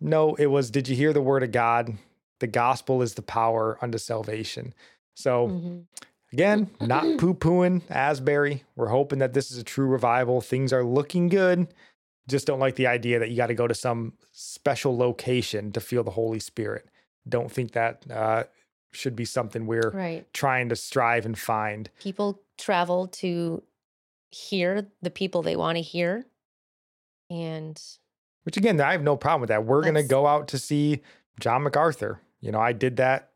[0.00, 1.94] no, it was, did you hear the word of God?
[2.38, 4.72] The gospel is the power unto salvation.
[5.14, 5.78] So, mm-hmm.
[6.32, 8.62] again, not poo pooing Asbury.
[8.76, 10.40] We're hoping that this is a true revival.
[10.40, 11.66] Things are looking good.
[12.28, 15.80] Just don't like the idea that you got to go to some special location to
[15.80, 16.88] feel the Holy Spirit.
[17.28, 18.44] Don't think that uh,
[18.92, 20.32] should be something we're right.
[20.32, 21.90] trying to strive and find.
[22.00, 23.62] People travel to
[24.30, 26.24] hear the people they want to hear.
[27.30, 27.80] And
[28.44, 29.64] which again, I have no problem with that.
[29.64, 31.02] We're going to go out to see
[31.40, 32.20] John MacArthur.
[32.40, 33.30] You know, I did that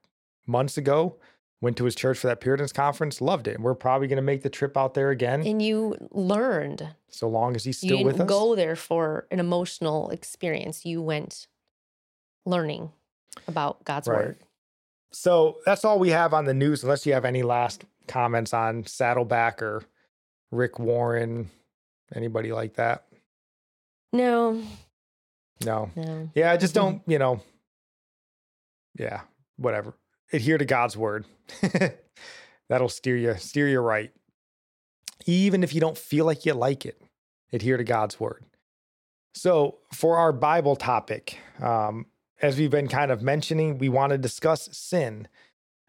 [0.46, 1.16] months ago.
[1.62, 3.54] Went to his church for that Puritans conference, loved it.
[3.54, 5.46] And we're probably going to make the trip out there again.
[5.46, 6.86] And you learned.
[7.08, 8.28] So long as he's still with us.
[8.28, 10.84] go there for an emotional experience.
[10.84, 11.46] You went
[12.44, 12.90] learning
[13.48, 14.18] about God's right.
[14.18, 14.38] word.
[15.12, 18.84] So that's all we have on the news, unless you have any last comments on
[18.84, 19.82] Saddleback or
[20.50, 21.50] Rick Warren,
[22.14, 23.06] anybody like that.
[24.12, 24.62] No.
[25.64, 25.90] No.
[25.96, 26.30] No.
[26.34, 27.40] Yeah, I just don't, you know.
[28.98, 29.22] Yeah,
[29.56, 29.94] whatever.
[30.32, 31.24] Adhere to God's word.
[32.68, 34.10] That'll steer you steer you right.
[35.24, 37.00] Even if you don't feel like you like it,
[37.52, 38.44] adhere to God's word.
[39.34, 42.06] So, for our Bible topic, um,
[42.40, 45.28] as we've been kind of mentioning, we want to discuss sin.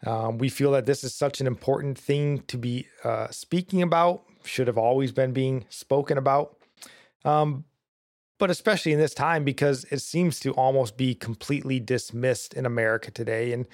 [0.05, 4.23] Um, we feel that this is such an important thing to be uh, speaking about,
[4.43, 6.57] should have always been being spoken about.
[7.25, 7.65] Um,
[8.37, 13.11] but especially in this time, because it seems to almost be completely dismissed in America
[13.11, 13.67] today, and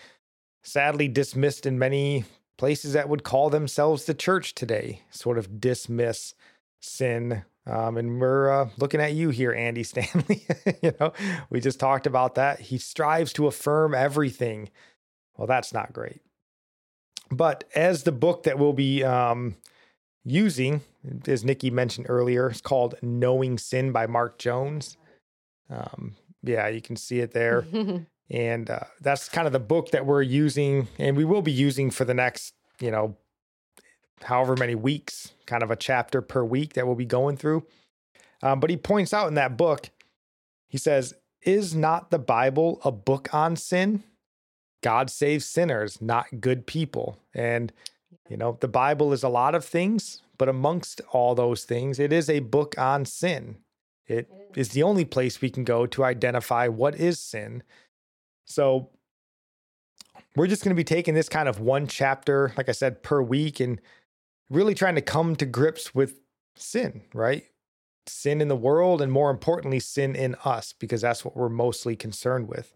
[0.63, 2.25] sadly dismissed in many
[2.57, 6.33] places that would call themselves the church today, sort of dismiss
[6.79, 10.45] sin um, and we're uh, looking at you here, Andy Stanley.
[10.81, 11.13] you know,
[11.49, 12.59] we just talked about that.
[12.59, 14.69] He strives to affirm everything.
[15.37, 16.21] Well, that's not great.
[17.31, 19.55] But as the book that we'll be um,
[20.23, 20.81] using,
[21.27, 24.97] as Nikki mentioned earlier, it's called Knowing Sin by Mark Jones.
[25.69, 27.65] Um, yeah, you can see it there.
[28.29, 31.91] and uh, that's kind of the book that we're using, and we will be using
[31.91, 33.15] for the next, you know,
[34.23, 37.65] however many weeks, kind of a chapter per week that we'll be going through.
[38.41, 39.89] Um, but he points out in that book,
[40.67, 44.03] he says, Is not the Bible a book on sin?
[44.81, 47.17] God saves sinners, not good people.
[47.33, 47.71] And,
[48.29, 52.11] you know, the Bible is a lot of things, but amongst all those things, it
[52.11, 53.57] is a book on sin.
[54.07, 57.63] It is the only place we can go to identify what is sin.
[58.45, 58.89] So,
[60.35, 63.21] we're just going to be taking this kind of one chapter, like I said, per
[63.21, 63.79] week and
[64.49, 66.19] really trying to come to grips with
[66.55, 67.43] sin, right?
[68.07, 71.95] Sin in the world, and more importantly, sin in us, because that's what we're mostly
[71.95, 72.73] concerned with.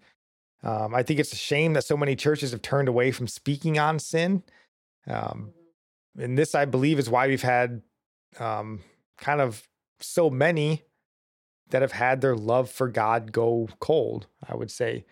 [0.63, 3.77] Um, I think it's a shame that so many churches have turned away from speaking
[3.77, 4.43] on sin.
[5.07, 5.53] Um,
[6.17, 7.81] and this, I believe, is why we've had
[8.39, 8.81] um,
[9.17, 9.67] kind of
[9.99, 10.83] so many
[11.69, 15.05] that have had their love for God go cold, I would say.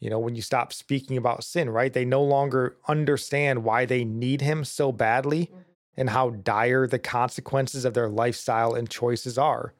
[0.00, 1.92] You know, when you stop speaking about sin, right?
[1.92, 5.60] They no longer understand why they need Him so badly mm-hmm.
[5.96, 9.74] and how dire the consequences of their lifestyle and choices are.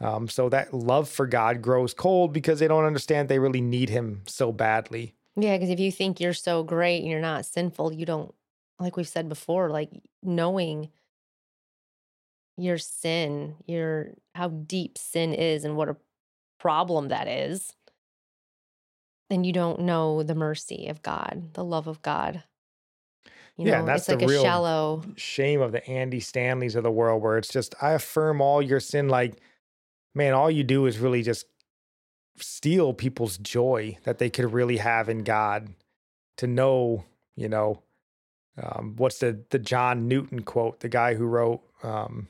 [0.00, 3.90] Um, so that love for God grows cold because they don't understand they really need
[3.90, 5.14] Him so badly.
[5.36, 8.34] Yeah, because if you think you're so great and you're not sinful, you don't,
[8.78, 9.90] like we've said before, like
[10.22, 10.88] knowing
[12.56, 15.96] your sin, your how deep sin is and what a
[16.58, 17.74] problem that is,
[19.30, 22.42] then you don't know the mercy of God, the love of God.
[23.56, 26.74] You yeah, know, that's it's the like real a shallow shame of the Andy Stanleys
[26.74, 29.08] of the world, where it's just I affirm all your sin.
[29.08, 29.36] Like,
[30.14, 31.46] man, all you do is really just
[32.38, 35.74] steal people's joy that they could really have in God.
[36.38, 37.04] To know,
[37.36, 37.82] you know,
[38.60, 40.80] um, what's the the John Newton quote?
[40.80, 42.28] The guy who wrote um,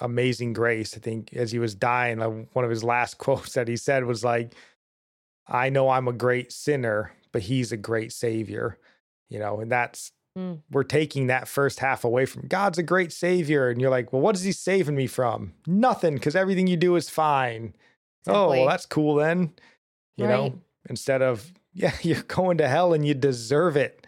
[0.00, 0.96] Amazing Grace.
[0.96, 4.04] I think as he was dying, uh, one of his last quotes that he said
[4.04, 4.54] was like,
[5.48, 8.78] "I know I'm a great sinner, but He's a great Savior."
[9.28, 10.60] You know, and that's mm.
[10.70, 14.22] we're taking that first half away from God's a great Savior, and you're like, "Well,
[14.22, 15.54] what is He saving me from?
[15.66, 17.74] Nothing, because everything you do is fine."
[18.22, 18.34] Exactly.
[18.34, 19.52] Oh, well, that's cool then.
[20.16, 20.30] You right.
[20.30, 24.06] know, instead of yeah, you're going to hell and you deserve it.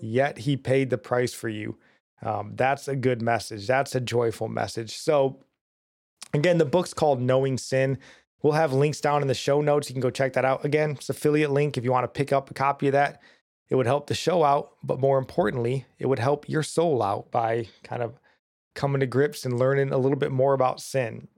[0.00, 1.76] Yet He paid the price for you.
[2.22, 3.66] Um, that's a good message.
[3.66, 4.96] That's a joyful message.
[4.96, 5.40] So,
[6.34, 7.98] again, the book's called Knowing Sin.
[8.42, 9.88] We'll have links down in the show notes.
[9.88, 10.64] You can go check that out.
[10.64, 13.20] Again, it's affiliate link if you want to pick up a copy of that.
[13.68, 17.30] It would help the show out, but more importantly, it would help your soul out
[17.30, 18.18] by kind of
[18.74, 21.28] coming to grips and learning a little bit more about sin.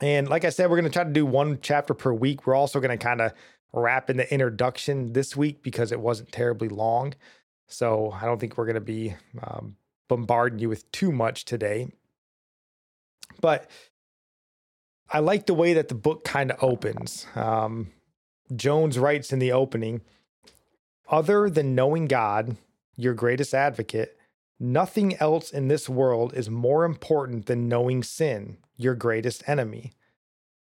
[0.00, 2.46] And like I said, we're going to try to do one chapter per week.
[2.46, 3.32] We're also going to kind of
[3.72, 7.14] wrap in the introduction this week because it wasn't terribly long.
[7.66, 9.76] So I don't think we're going to be um,
[10.08, 11.88] bombarding you with too much today.
[13.40, 13.68] But
[15.10, 17.26] I like the way that the book kind of opens.
[17.34, 17.88] Um,
[18.54, 20.02] Jones writes in the opening
[21.08, 22.56] Other than knowing God,
[22.96, 24.18] your greatest advocate,
[24.58, 29.92] nothing else in this world is more important than knowing sin, your greatest enemy.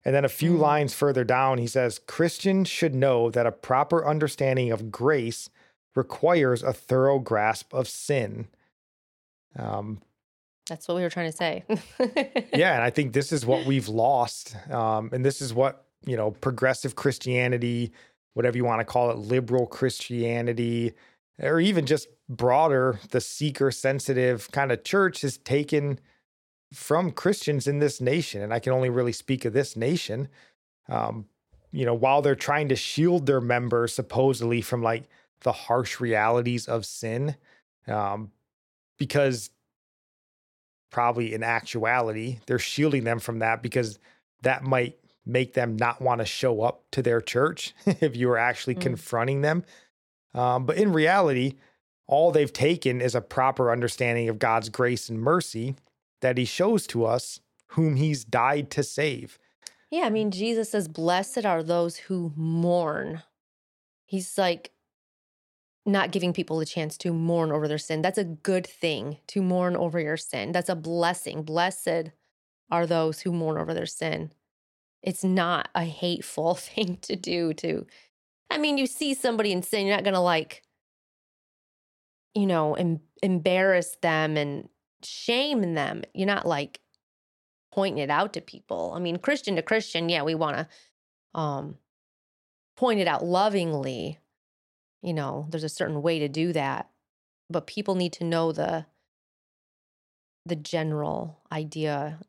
[0.05, 0.61] And then a few mm.
[0.61, 5.51] lines further down, he says Christians should know that a proper understanding of grace
[5.95, 8.49] requires a thorough grasp of sin.
[9.57, 10.01] Um,
[10.69, 11.65] That's what we were trying to say.
[12.55, 16.17] yeah, and I think this is what we've lost, um, and this is what you
[16.17, 17.93] know, progressive Christianity,
[18.35, 20.93] whatever you want to call it, liberal Christianity,
[21.41, 25.99] or even just broader, the seeker sensitive kind of church has taken
[26.73, 28.43] from Christians in this nation.
[28.43, 30.29] And I can only really speak of this nation.
[30.89, 31.27] Um,
[31.71, 35.05] you know, while they're trying to shield their members supposedly from like
[35.41, 37.37] the harsh realities of sin
[37.87, 38.33] um,
[38.99, 39.51] because
[40.91, 43.99] probably in actuality they're shielding them from that because
[44.43, 48.39] that might make them not want to show up to their church if you were
[48.39, 48.81] actually mm.
[48.81, 49.63] confronting them.
[50.35, 51.55] Um, but in reality
[52.07, 55.77] all they've taken is a proper understanding of god's grace and mercy
[56.23, 57.41] that he shows to us
[57.73, 59.39] whom he's died to save.
[59.91, 63.23] Yeah i mean jesus says blessed are those who mourn.
[64.07, 64.71] He's like
[65.89, 68.03] not giving people a chance to mourn over their sin.
[68.03, 70.53] That's a good thing to mourn over your sin.
[70.53, 71.43] That's a blessing.
[71.43, 72.11] Blessed
[72.71, 74.33] are those who mourn over their sin.
[75.03, 77.87] It's not a hateful thing to do to
[78.51, 80.63] I mean, you see somebody in sin, you're not going to like
[82.35, 84.69] you know, em- embarrass them and
[85.03, 86.03] shame them.
[86.15, 86.81] You're not like
[87.73, 88.93] pointing it out to people.
[88.95, 90.69] I mean, Christian to Christian, yeah, we want to
[91.39, 91.77] um
[92.77, 94.19] point it out lovingly,
[95.03, 96.91] you know, there's a certain way to do that.
[97.51, 98.87] But people need to know the
[100.45, 102.21] the general idea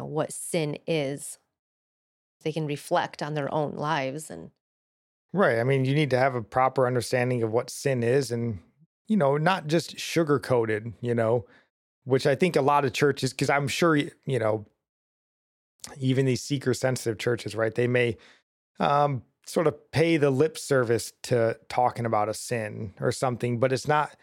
[0.00, 1.38] of what sin is.
[2.42, 4.52] They can reflect on their own lives and
[5.32, 5.58] Right.
[5.58, 8.60] I mean, you need to have a proper understanding of what sin is and,
[9.06, 11.46] you know, not just sugar coated, you know,
[12.04, 14.66] which I think a lot of churches, because I'm sure, you know,
[15.98, 17.74] even these seeker sensitive churches, right?
[17.74, 18.16] They may
[18.80, 23.72] um, sort of pay the lip service to talking about a sin or something, but
[23.72, 24.16] it's not,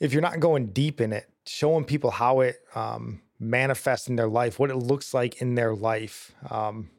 [0.00, 4.28] if you're not going deep in it, showing people how it um, manifests in their
[4.28, 6.90] life, what it looks like in their life, um,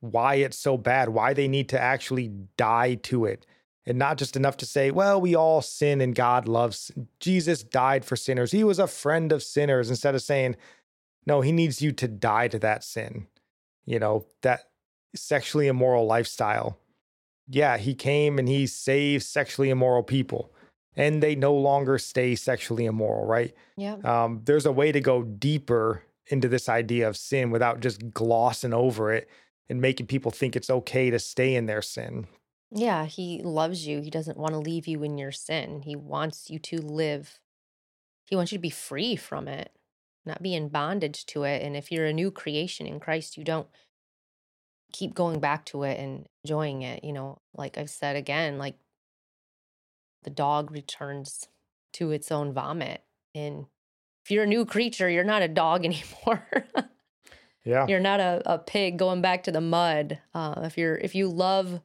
[0.00, 3.46] why it's so bad, why they need to actually die to it.
[3.86, 6.90] And not just enough to say, well, we all sin and God loves.
[7.20, 8.50] Jesus died for sinners.
[8.50, 10.56] He was a friend of sinners instead of saying,
[11.24, 13.28] no, he needs you to die to that sin.
[13.84, 14.62] You know, that
[15.16, 16.78] sexually immoral lifestyle.
[17.48, 20.52] Yeah, he came and he saved sexually immoral people.
[20.98, 23.54] and they no longer stay sexually immoral, right?
[23.76, 23.96] Yeah.
[24.02, 28.72] Um, there's a way to go deeper into this idea of sin without just glossing
[28.72, 29.28] over it
[29.68, 32.26] and making people think it's okay to stay in their sin.
[32.70, 33.04] Yeah.
[33.04, 34.00] He loves you.
[34.00, 35.82] He doesn't want to leave you in your sin.
[35.82, 37.38] He wants you to live,
[38.24, 39.70] he wants you to be free from it,
[40.24, 41.62] not be in bondage to it.
[41.62, 43.68] And if you're a new creation in Christ, you don't
[44.92, 47.04] keep going back to it and enjoying it.
[47.04, 48.76] You know, like I've said again, like
[50.22, 51.48] the dog returns
[51.94, 53.02] to its own vomit.
[53.34, 53.66] And
[54.24, 56.46] if you're a new creature, you're not a dog anymore.
[57.64, 57.86] Yeah.
[57.88, 60.20] you're not a, a pig going back to the mud.
[60.32, 61.80] Uh, if you're if you love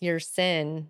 [0.00, 0.88] your sin,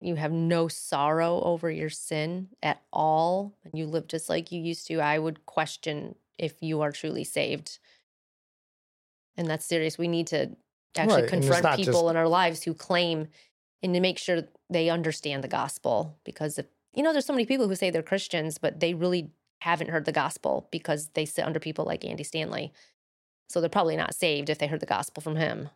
[0.00, 4.60] you have no sorrow over your sin at all, and you live just like you
[4.60, 7.78] used to, I would question if you are truly saved.
[9.36, 9.98] And that's serious.
[9.98, 10.50] We need to
[10.96, 13.28] actually Right, confront people just- in our lives who claim
[13.82, 16.18] and to make sure they understand the gospel.
[16.24, 19.30] Because if you know, there's so many people who say they're Christians, but they really
[19.62, 22.72] haven't heard the gospel because they sit under people like Andy Stanley.
[23.48, 25.70] So they're probably not saved if they heard the gospel from him.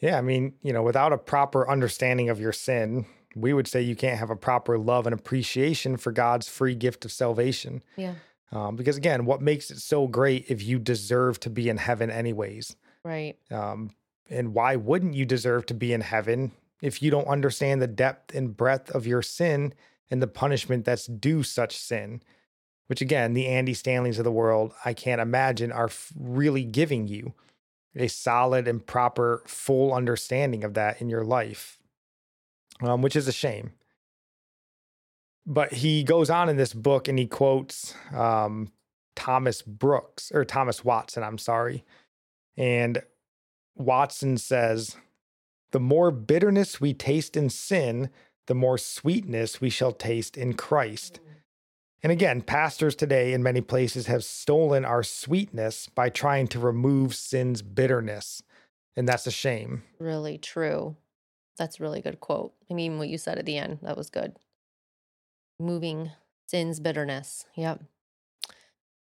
[0.00, 3.04] Yeah, I mean, you know, without a proper understanding of your sin,
[3.34, 7.04] we would say you can't have a proper love and appreciation for God's free gift
[7.04, 7.82] of salvation.
[7.96, 8.14] Yeah.
[8.52, 12.10] Um, because again, what makes it so great if you deserve to be in heaven
[12.10, 12.76] anyways?
[13.04, 13.36] Right.
[13.50, 13.90] Um,
[14.28, 16.52] and why wouldn't you deserve to be in heaven
[16.82, 19.74] if you don't understand the depth and breadth of your sin
[20.10, 22.22] and the punishment that's due such sin?
[22.88, 27.06] Which again, the Andy Stanleys of the world, I can't imagine are f- really giving
[27.06, 27.34] you
[27.94, 31.78] a solid and proper, full understanding of that in your life,
[32.80, 33.72] um, which is a shame.
[35.46, 38.70] But he goes on in this book and he quotes um,
[39.16, 41.84] Thomas Brooks or Thomas Watson, I'm sorry.
[42.56, 43.02] And
[43.76, 44.96] Watson says,
[45.72, 48.10] The more bitterness we taste in sin,
[48.46, 51.20] the more sweetness we shall taste in Christ.
[52.02, 57.14] And again, pastors today in many places have stolen our sweetness by trying to remove
[57.14, 58.42] sin's bitterness.
[58.96, 59.82] And that's a shame.
[59.98, 60.96] Really true.
[61.58, 62.54] That's a really good quote.
[62.70, 64.34] I mean, what you said at the end, that was good.
[65.60, 66.10] Moving
[66.46, 67.46] sin's bitterness.
[67.56, 67.82] Yep.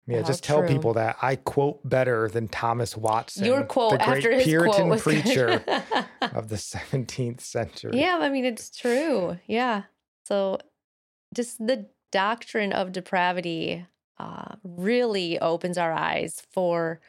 [0.07, 0.67] Yeah, How just tell true.
[0.67, 4.87] people that I quote better than Thomas Watson, Your quote the great after his Puritan
[4.87, 5.63] quote preacher
[6.33, 7.91] of the 17th century.
[7.93, 9.37] yeah, I mean, it's true.
[9.47, 9.83] Yeah.
[10.25, 10.57] So
[11.35, 13.85] just the doctrine of depravity
[14.19, 16.99] uh, really opens our eyes for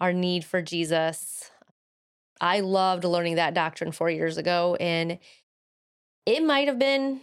[0.00, 1.50] our need for Jesus.
[2.40, 5.18] I loved learning that doctrine four years ago, and
[6.24, 7.20] it might have been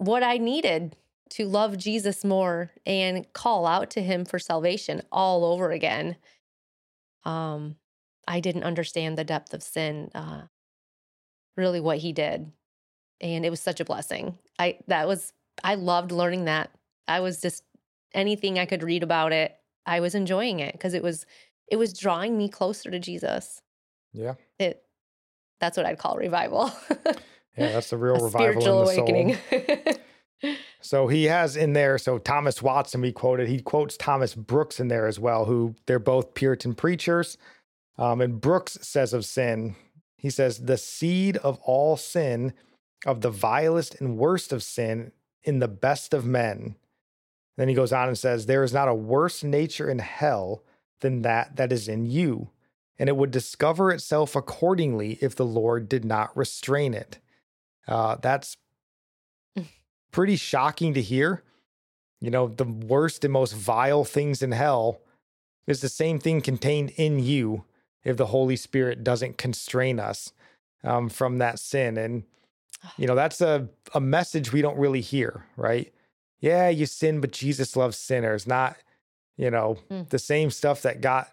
[0.00, 0.96] what I needed
[1.30, 6.16] to love Jesus more and call out to him for salvation all over again.
[7.24, 7.76] Um,
[8.26, 10.44] I didn't understand the depth of sin, uh,
[11.54, 12.50] really what he did.
[13.20, 14.38] And it was such a blessing.
[14.58, 16.70] I that was I loved learning that.
[17.06, 17.62] I was just
[18.14, 19.54] anything I could read about it,
[19.84, 21.26] I was enjoying it because it was
[21.68, 23.60] it was drawing me closer to Jesus.
[24.14, 24.36] Yeah.
[24.58, 24.82] It
[25.60, 26.72] that's what I'd call revival.
[27.60, 29.08] Yeah, that's the real revival spiritual in the soul.
[29.08, 29.96] awakening.
[30.82, 34.88] So he has in there, so Thomas Watson, we quoted, he quotes Thomas Brooks in
[34.88, 37.36] there as well, who they're both Puritan preachers.
[37.98, 39.76] Um, and Brooks says of sin,
[40.16, 42.54] he says, the seed of all sin,
[43.04, 45.12] of the vilest and worst of sin,
[45.42, 46.76] in the best of men.
[47.56, 50.64] Then he goes on and says, There is not a worse nature in hell
[51.00, 52.50] than that that is in you,
[52.98, 57.18] and it would discover itself accordingly if the Lord did not restrain it.
[57.90, 58.56] Uh, that's
[60.12, 61.42] pretty shocking to hear.
[62.20, 65.00] You know, the worst and most vile things in hell
[65.66, 67.64] is the same thing contained in you
[68.04, 70.32] if the Holy Spirit doesn't constrain us
[70.84, 71.98] um, from that sin.
[71.98, 72.24] And,
[72.96, 75.92] you know, that's a, a message we don't really hear, right?
[76.40, 78.76] Yeah, you sin, but Jesus loves sinners, not,
[79.36, 80.08] you know, Mm.
[80.08, 81.28] the same stuff that got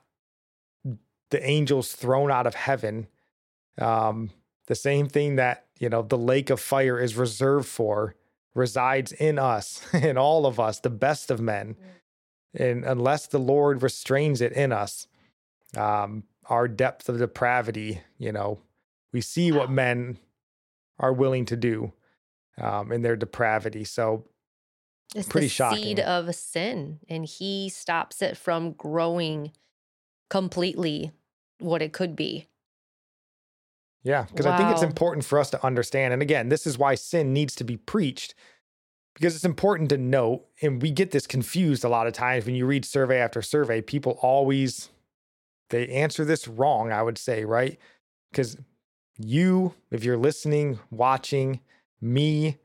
[1.29, 3.07] the angels thrown out of heaven.
[3.77, 4.31] Um,
[4.67, 8.15] the same thing that, you know, the lake of fire is reserved for
[8.55, 11.75] resides in us, in all of us, the best of men.
[12.53, 15.07] And unless the Lord restrains it in us,
[15.75, 18.59] um, our depth of depravity, you know,
[19.13, 20.17] we see what men
[20.99, 21.93] are willing to do
[22.59, 23.83] um, in their depravity.
[23.83, 24.25] So,
[25.13, 25.83] It's Pretty the shocking.
[25.83, 29.51] seed of sin, and he stops it from growing
[30.29, 31.11] completely
[31.59, 32.47] what it could be.
[34.07, 36.13] Yeah, because I think it's important for us to understand.
[36.13, 38.35] And again, this is why sin needs to be preached
[39.15, 42.55] because it's important to note, and we get this confused a lot of times when
[42.55, 43.81] you read survey after survey.
[43.81, 44.89] People always
[45.69, 47.77] they answer this wrong, I would say, right?
[48.31, 48.57] Because
[49.17, 51.59] you, if you're listening, watching,
[51.99, 52.59] me,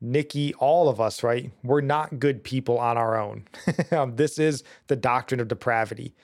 [0.00, 1.52] Nikki, all of us, right?
[1.62, 3.46] We're not good people on our own.
[3.92, 6.16] um, this is the doctrine of depravity.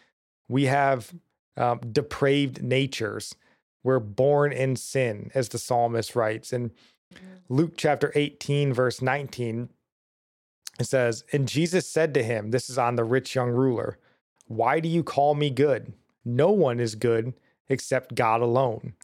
[0.48, 1.14] We have
[1.56, 3.36] um, depraved natures.
[3.84, 6.52] We're born in sin, as the psalmist writes.
[6.52, 6.72] In
[7.48, 9.68] Luke chapter 18, verse 19,
[10.80, 13.98] it says, And Jesus said to him, This is on the rich young ruler,
[14.48, 15.92] Why do you call me good?
[16.24, 17.34] No one is good
[17.68, 18.94] except God alone.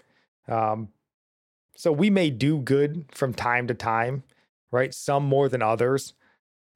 [0.48, 0.89] Um,
[1.77, 4.24] so we may do good from time to time,
[4.70, 4.93] right?
[4.93, 6.15] Some more than others,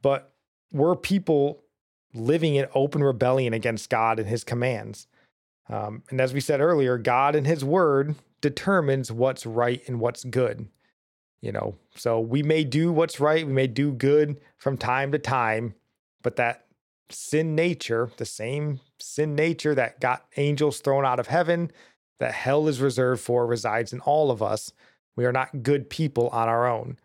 [0.03, 0.35] but
[0.73, 1.63] we're people
[2.15, 5.07] living in open rebellion against God and his commands.
[5.69, 10.25] Um, and as we said earlier, God and his word determines what's right and what's
[10.25, 10.69] good.
[11.41, 15.19] You know, so we may do what's right, we may do good from time to
[15.19, 15.75] time,
[16.23, 16.65] but that
[17.11, 21.71] sin nature, the same sin nature that got angels thrown out of heaven,
[22.19, 24.73] that hell is reserved for, resides in all of us.
[25.17, 26.99] We are not good people on our own.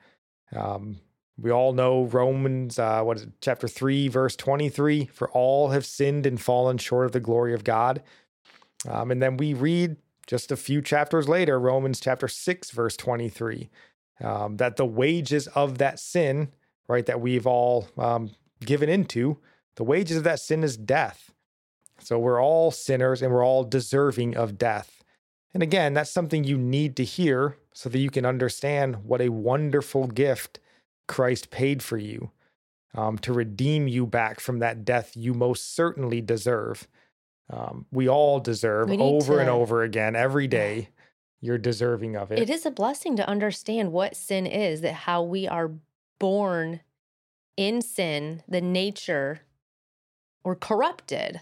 [0.55, 0.99] Um,
[1.37, 5.85] we all know Romans, uh, what is it, chapter 3, verse 23 for all have
[5.85, 8.01] sinned and fallen short of the glory of God.
[8.87, 9.97] Um, and then we read
[10.27, 13.69] just a few chapters later, Romans chapter 6, verse 23,
[14.21, 16.53] um, that the wages of that sin,
[16.87, 18.31] right, that we've all um,
[18.63, 19.37] given into,
[19.75, 21.31] the wages of that sin is death.
[21.99, 25.03] So we're all sinners and we're all deserving of death.
[25.53, 29.29] And again, that's something you need to hear so that you can understand what a
[29.29, 30.59] wonderful gift
[31.07, 32.31] Christ paid for you
[32.93, 36.87] um, to redeem you back from that death you most certainly deserve.
[37.49, 40.89] Um, we all deserve We over and over again every day.
[41.41, 42.39] You're deserving of it.
[42.39, 45.71] It is a blessing to understand what sin is, that how we are
[46.19, 46.81] born
[47.57, 49.41] in sin, the nature
[50.43, 51.41] or corrupted.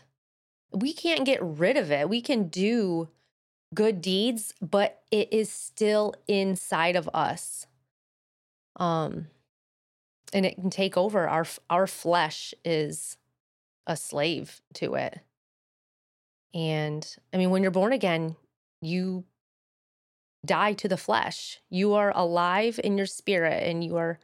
[0.72, 2.10] We can't get rid of it.
[2.10, 3.10] We can do
[3.74, 7.68] good deeds, but it is still inside of us.
[8.78, 9.28] Um
[10.34, 13.18] and it can take over our our flesh is
[13.86, 15.20] a slave to it.
[16.54, 18.36] And I mean when you're born again,
[18.82, 19.26] you
[20.46, 21.60] die to the flesh.
[21.70, 24.20] You are alive in your spirit and you are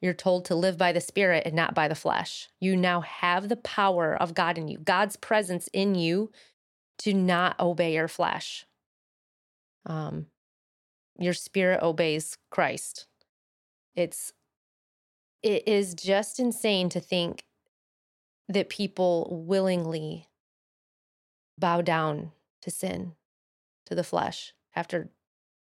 [0.00, 2.48] you're told to live by the spirit and not by the flesh.
[2.60, 4.78] You now have the power of God in you.
[4.78, 6.30] God's presence in you
[6.98, 8.66] to not obey your flesh.
[9.86, 10.26] Um
[11.18, 13.06] your spirit obeys Christ.
[13.94, 14.32] It's
[15.42, 17.44] it is just insane to think
[18.48, 20.28] that people willingly
[21.58, 22.32] bow down
[22.62, 23.12] to sin,
[23.86, 25.10] to the flesh, after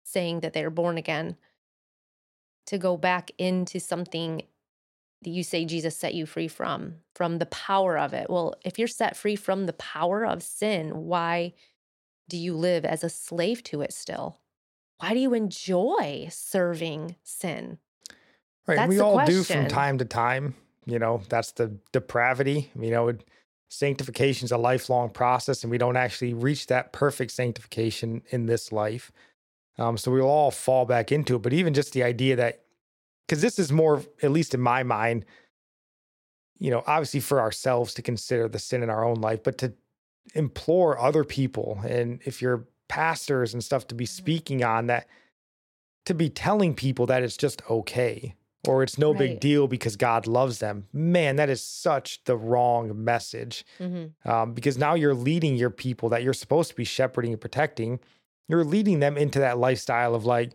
[0.03, 1.37] saying that they're born again,
[2.65, 4.43] to go back into something
[5.21, 8.29] that you say Jesus set you free from, from the power of it.
[8.29, 11.53] Well, if you're set free from the power of sin, why
[12.29, 14.39] do you live as a slave to it still?
[14.99, 17.79] Why do you enjoy serving sin?
[18.67, 18.75] Right.
[18.75, 20.55] That's we all do from time to time.
[20.85, 22.71] You know, that's the depravity.
[22.79, 23.13] You know,
[23.69, 28.71] sanctification is a lifelong process, and we don't actually reach that perfect sanctification in this
[28.71, 29.11] life.
[29.77, 31.41] Um, so we'll all fall back into it.
[31.41, 32.63] But even just the idea that,
[33.27, 35.25] because this is more, at least in my mind,
[36.57, 39.73] you know, obviously for ourselves to consider the sin in our own life, but to
[40.35, 45.07] implore other people, and if you're pastors and stuff, to be speaking on that,
[46.05, 48.35] to be telling people that it's just okay
[48.69, 50.87] or it's no big deal because God loves them.
[50.93, 54.29] Man, that is such the wrong message Mm-hmm.
[54.29, 57.99] um, because now you're leading your people that you're supposed to be shepherding and protecting.
[58.47, 60.51] You're leading them into that lifestyle of like,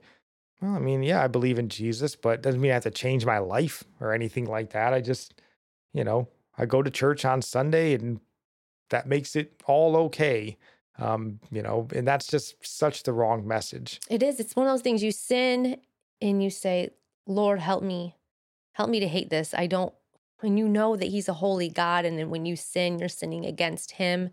[0.60, 3.26] well, I mean, yeah, I believe in Jesus, but doesn't mean I have to change
[3.26, 4.92] my life or anything like that.
[4.94, 5.40] I just,
[5.92, 8.20] you know, I go to church on Sunday and
[8.90, 10.56] that makes it all okay.
[10.98, 14.00] Um, you know, and that's just such the wrong message.
[14.08, 14.38] It is.
[14.38, 15.78] It's one of those things you sin
[16.22, 16.90] and you say,
[17.26, 18.16] Lord, help me.
[18.72, 19.54] Help me to hate this.
[19.54, 19.94] I don't,
[20.40, 23.44] when you know that He's a holy God, and then when you sin, you're sinning
[23.46, 24.30] against Him.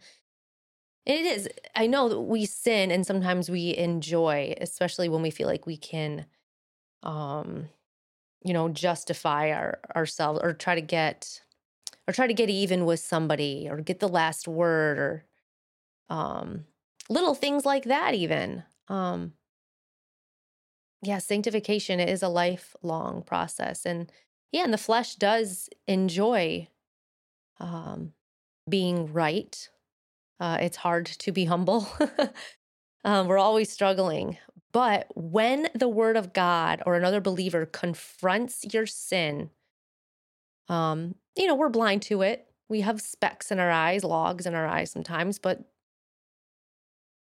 [1.05, 1.49] And it is.
[1.75, 5.77] I know that we sin and sometimes we enjoy, especially when we feel like we
[5.77, 6.25] can,
[7.03, 7.69] um,
[8.43, 11.41] you know, justify our ourselves or try to get,
[12.07, 15.25] or try to get even with somebody or get the last word or,
[16.09, 16.65] um,
[17.09, 18.15] little things like that.
[18.15, 19.33] Even, um,
[21.01, 23.85] yeah, sanctification is a lifelong process.
[23.85, 24.11] And
[24.51, 26.67] yeah, and the flesh does enjoy
[27.59, 28.13] um,
[28.69, 29.69] being right.
[30.39, 31.87] Uh, it's hard to be humble.
[33.03, 34.37] um, we're always struggling.
[34.71, 39.49] But when the word of God or another believer confronts your sin,
[40.69, 42.47] um, you know, we're blind to it.
[42.69, 45.65] We have specks in our eyes, logs in our eyes sometimes, but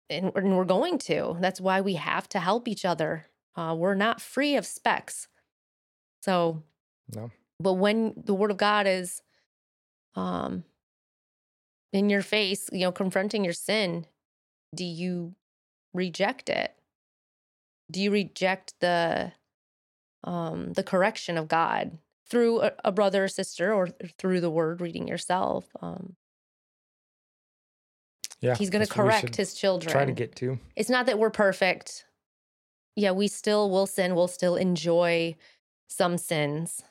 [0.09, 1.37] and, and we're going to.
[1.39, 3.25] That's why we have to help each other.
[3.59, 5.27] Uh, we're not free of specks.
[6.21, 6.63] So,
[7.13, 7.29] No.
[7.59, 9.21] but when the word of God is
[10.15, 10.63] um
[11.91, 14.05] in your face, you know, confronting your sin,
[14.73, 15.35] do you
[15.93, 16.73] reject it?
[17.91, 19.33] Do you reject the
[20.23, 21.97] um the correction of God
[22.29, 25.65] through a, a brother or sister or through the word reading yourself?
[25.81, 26.15] Um
[28.39, 28.55] Yeah.
[28.55, 29.91] he's going to that's what we correct his children.
[29.91, 30.59] Try to get to.
[30.77, 32.05] it's not that we're perfect.
[32.99, 35.35] Yeah, we still will sin, we'll still enjoy
[35.87, 36.83] some sins,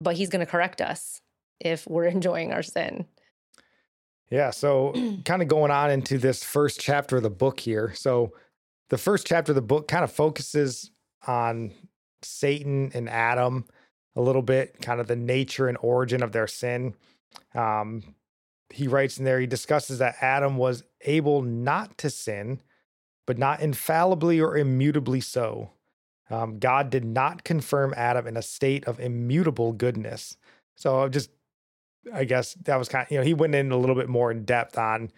[0.00, 1.20] but he's going to correct us
[1.60, 3.06] if we're enjoying our sin.
[4.30, 4.50] Yeah.
[4.50, 4.92] So,
[5.24, 7.92] kind of going on into this first chapter of the book here.
[7.94, 8.32] So,
[8.90, 10.90] the first chapter of the book kind of focuses
[11.26, 11.72] on
[12.22, 13.66] Satan and Adam
[14.16, 16.94] a little bit, kind of the nature and origin of their sin.
[17.54, 18.02] Um,
[18.70, 22.60] he writes in there, he discusses that Adam was able not to sin,
[23.28, 25.70] but not infallibly or immutably so.
[26.30, 30.38] Um, God did not confirm Adam in a state of immutable goodness.
[30.76, 31.28] So, I just
[32.10, 34.30] I guess that was kind of, you know, he went in a little bit more
[34.30, 35.10] in depth on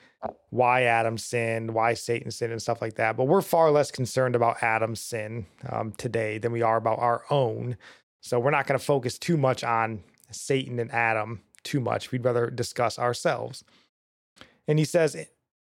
[0.48, 3.16] why Adam sinned, why Satan sinned, and stuff like that.
[3.16, 7.22] But we're far less concerned about Adam's sin um, today than we are about our
[7.30, 7.76] own.
[8.22, 12.10] So we're not going to focus too much on Satan and Adam too much.
[12.10, 13.62] We'd rather discuss ourselves.
[14.66, 15.28] And he says,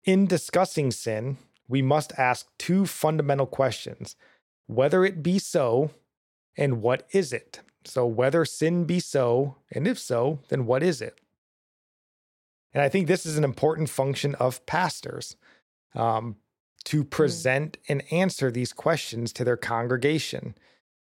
[0.05, 1.37] in discussing sin,
[1.71, 4.15] we must ask two fundamental questions
[4.67, 5.91] whether it be so,
[6.57, 7.59] and what is it?
[7.83, 11.19] So, whether sin be so, and if so, then what is it?
[12.73, 15.35] And I think this is an important function of pastors
[15.93, 16.37] um,
[16.85, 20.55] to present and answer these questions to their congregation.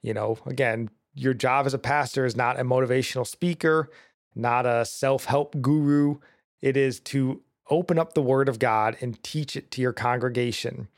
[0.02, 3.90] You know, again, your job as a pastor is not a motivational speaker,
[4.34, 6.18] not a self help guru.
[6.62, 10.88] It is to open up the word of God and teach it to your congregation.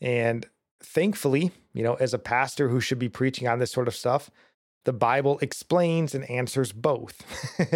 [0.00, 0.46] And
[0.80, 4.30] thankfully, you know, as a pastor who should be preaching on this sort of stuff,
[4.84, 7.22] the Bible explains and answers both.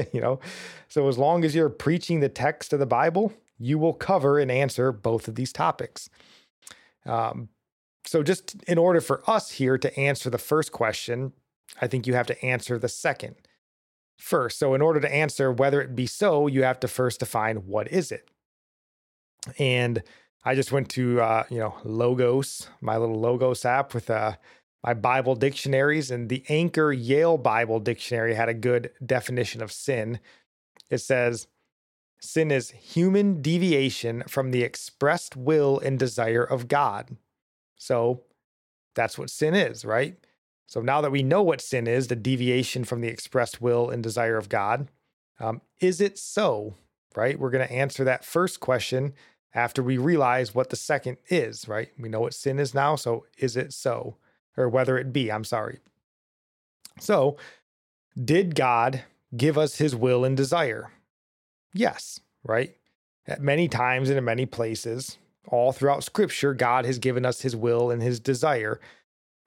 [0.12, 0.40] you know,
[0.89, 4.51] so as long as you're preaching the text of the Bible, you will cover and
[4.51, 6.09] answer both of these topics.
[7.05, 7.48] Um,
[8.07, 11.32] so, just in order for us here to answer the first question,
[11.81, 13.36] I think you have to answer the second
[14.21, 14.59] first.
[14.59, 17.89] So, in order to answer whether it be so, you have to first define what
[17.89, 18.31] is it.
[19.59, 20.03] And
[20.45, 24.37] I just went to uh, you know Logos, my little Logos app with uh,
[24.85, 30.21] my Bible dictionaries, and the Anchor Yale Bible Dictionary had a good definition of sin.
[30.89, 31.47] It says,
[32.21, 37.17] Sin is human deviation from the expressed will and desire of God.
[37.77, 38.23] So
[38.95, 40.17] that's what sin is, right?
[40.71, 44.05] So now that we know what sin is, the deviation from the expressed will and
[44.05, 44.87] desire of God,
[45.41, 46.77] um, is it so,
[47.17, 47.37] right?
[47.37, 49.13] We're going to answer that first question
[49.53, 51.89] after we realize what the second is, right?
[51.99, 52.95] We know what sin is now.
[52.95, 54.15] So is it so?
[54.57, 55.81] Or whether it be, I'm sorry.
[57.01, 57.37] So,
[58.23, 59.03] did God
[59.37, 60.93] give us his will and desire?
[61.75, 62.77] Yes, right?
[63.27, 65.19] At many times and in many places,
[65.49, 68.81] all throughout scripture, God has given us his will and his desire.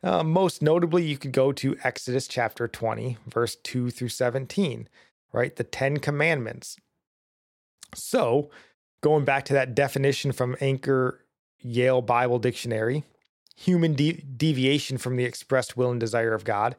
[0.04, 4.90] Uh, most notably, you could go to Exodus chapter 20, verse 2 through 17,
[5.32, 5.56] right?
[5.56, 6.76] The Ten Commandments.
[7.96, 8.50] So,
[9.02, 11.22] going back to that definition from Anchor
[11.60, 13.06] Yale Bible Dictionary,
[13.56, 16.76] human de- deviation from the expressed will and desire of God.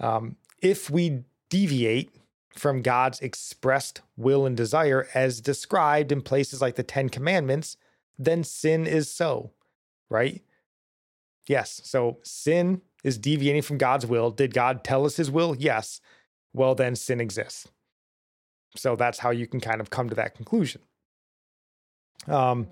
[0.00, 2.14] Um, if we deviate
[2.54, 7.76] from God's expressed will and desire as described in places like the Ten Commandments,
[8.18, 9.50] then sin is so,
[10.08, 10.42] right?
[11.48, 11.80] Yes.
[11.84, 14.30] So sin is deviating from God's will.
[14.30, 15.54] Did God tell us his will?
[15.56, 16.00] Yes.
[16.52, 17.68] Well, then sin exists.
[18.74, 20.82] So that's how you can kind of come to that conclusion.
[22.26, 22.68] Um,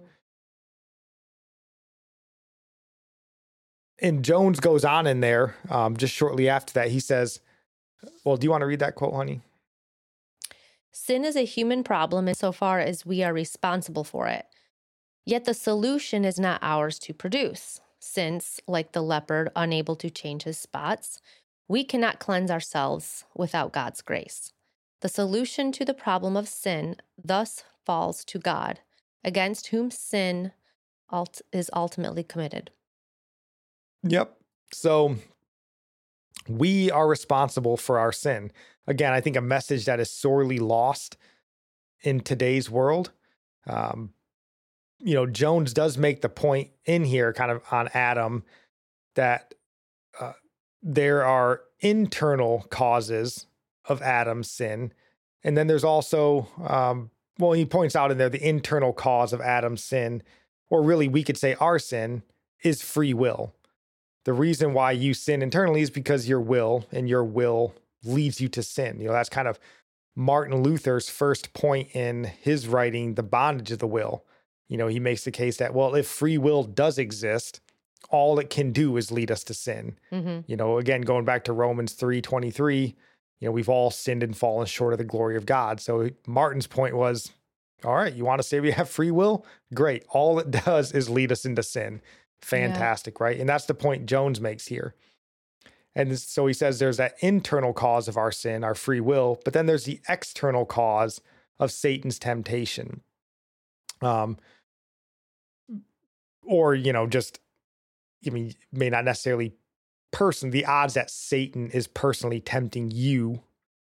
[4.01, 6.91] and Jones goes on in there um, just shortly after that.
[6.91, 7.41] He says,
[8.25, 9.43] Well, do you want to read that quote, honey?
[10.93, 14.47] Sin is a human problem insofar as we are responsible for it.
[15.27, 20.43] Yet the solution is not ours to produce, since, like the leopard unable to change
[20.43, 21.21] his spots,
[21.69, 24.53] we cannot cleanse ourselves without God's grace.
[25.01, 28.81] The solution to the problem of sin thus falls to God,
[29.23, 30.53] against whom sin
[31.53, 32.71] is ultimately committed.
[34.03, 34.37] Yep.
[34.73, 35.17] So
[36.49, 38.51] we are responsible for our sin.
[38.87, 41.17] Again, I think a message that is sorely lost
[42.03, 43.13] in today's world.
[43.67, 44.14] Um,
[45.01, 48.45] you know, Jones does make the point in here, kind of on Adam,
[49.15, 49.55] that
[50.21, 50.33] uh,
[50.83, 53.47] there are internal causes
[53.87, 54.93] of Adam's sin.
[55.43, 59.41] And then there's also, um, well, he points out in there the internal cause of
[59.41, 60.23] Adam's sin,
[60.71, 62.23] or really we could say our sin,
[62.63, 63.55] is free will
[64.25, 68.49] the reason why you sin internally is because your will and your will leads you
[68.49, 69.01] to sin.
[69.01, 69.59] You know, that's kind of
[70.17, 74.25] Martin Luther's first point in his writing, The Bondage of the Will.
[74.69, 77.61] You know, he makes the case that, well, if free will does exist,
[78.11, 79.99] all it can do is lead us to sin.
[80.13, 80.41] Mm-hmm.
[80.47, 82.95] You know, again, going back to Romans 3 23,
[83.41, 85.81] you know, we've all sinned and fallen short of the glory of God.
[85.81, 87.33] So Martin's point was,
[87.85, 89.45] all right, you want to say we have free will?
[89.75, 90.05] Great.
[90.11, 92.01] All it does is lead us into sin.
[92.41, 93.25] Fantastic, yeah.
[93.25, 93.41] right?
[93.41, 94.95] And that's the point Jones makes here.
[95.95, 99.53] And so he says there's that internal cause of our sin, our free will, but
[99.53, 101.21] then there's the external cause
[101.61, 103.03] of Satan's temptation.
[104.03, 104.37] Um,
[106.47, 107.41] or, you know, just,
[108.27, 109.55] I mean, may not necessarily
[110.15, 113.43] person, the odds that Satan is personally tempting you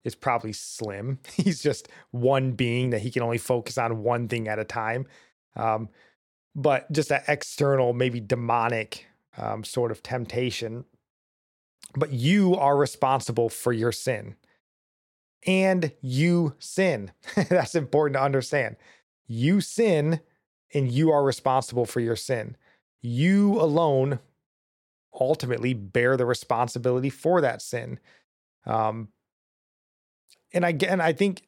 [0.04, 1.20] is probably slim.
[1.34, 5.08] He's just one being that he can only focus on one thing at a time.
[5.56, 5.90] Um,
[6.56, 9.08] but just that external, maybe demonic
[9.38, 10.86] um, sort of temptation.
[11.96, 14.36] But you are responsible for your sin.
[15.46, 17.12] And you sin.
[17.50, 18.76] That's important to understand.
[19.28, 20.20] You sin
[20.74, 22.56] and you are responsible for your sin.
[23.02, 24.20] You alone
[25.20, 28.00] ultimately bear the responsibility for that sin.
[28.66, 29.10] Um,
[30.54, 31.44] and again, I think,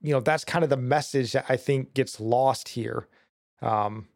[0.00, 3.08] you know, that's kind of the message that I think gets lost here.
[3.62, 4.08] Um,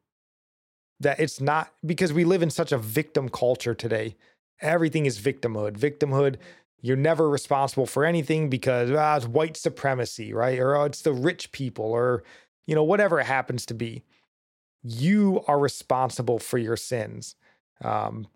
[1.00, 4.16] that it's not because we live in such a victim culture today.
[4.60, 5.78] Everything is victimhood.
[5.78, 6.36] Victimhood,
[6.82, 10.58] you're never responsible for anything because ah, it's white supremacy, right?
[10.58, 12.22] Or oh, it's the rich people, or,
[12.70, 14.05] you know, whatever it happens to be.
[14.80, 17.34] You are responsible for your sins.
[17.82, 18.28] Um,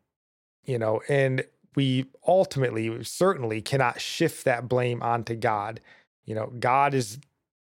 [0.65, 1.45] you know, and
[1.77, 5.79] we ultimately certainly cannot shift that blame onto God.
[6.25, 7.21] You know, God is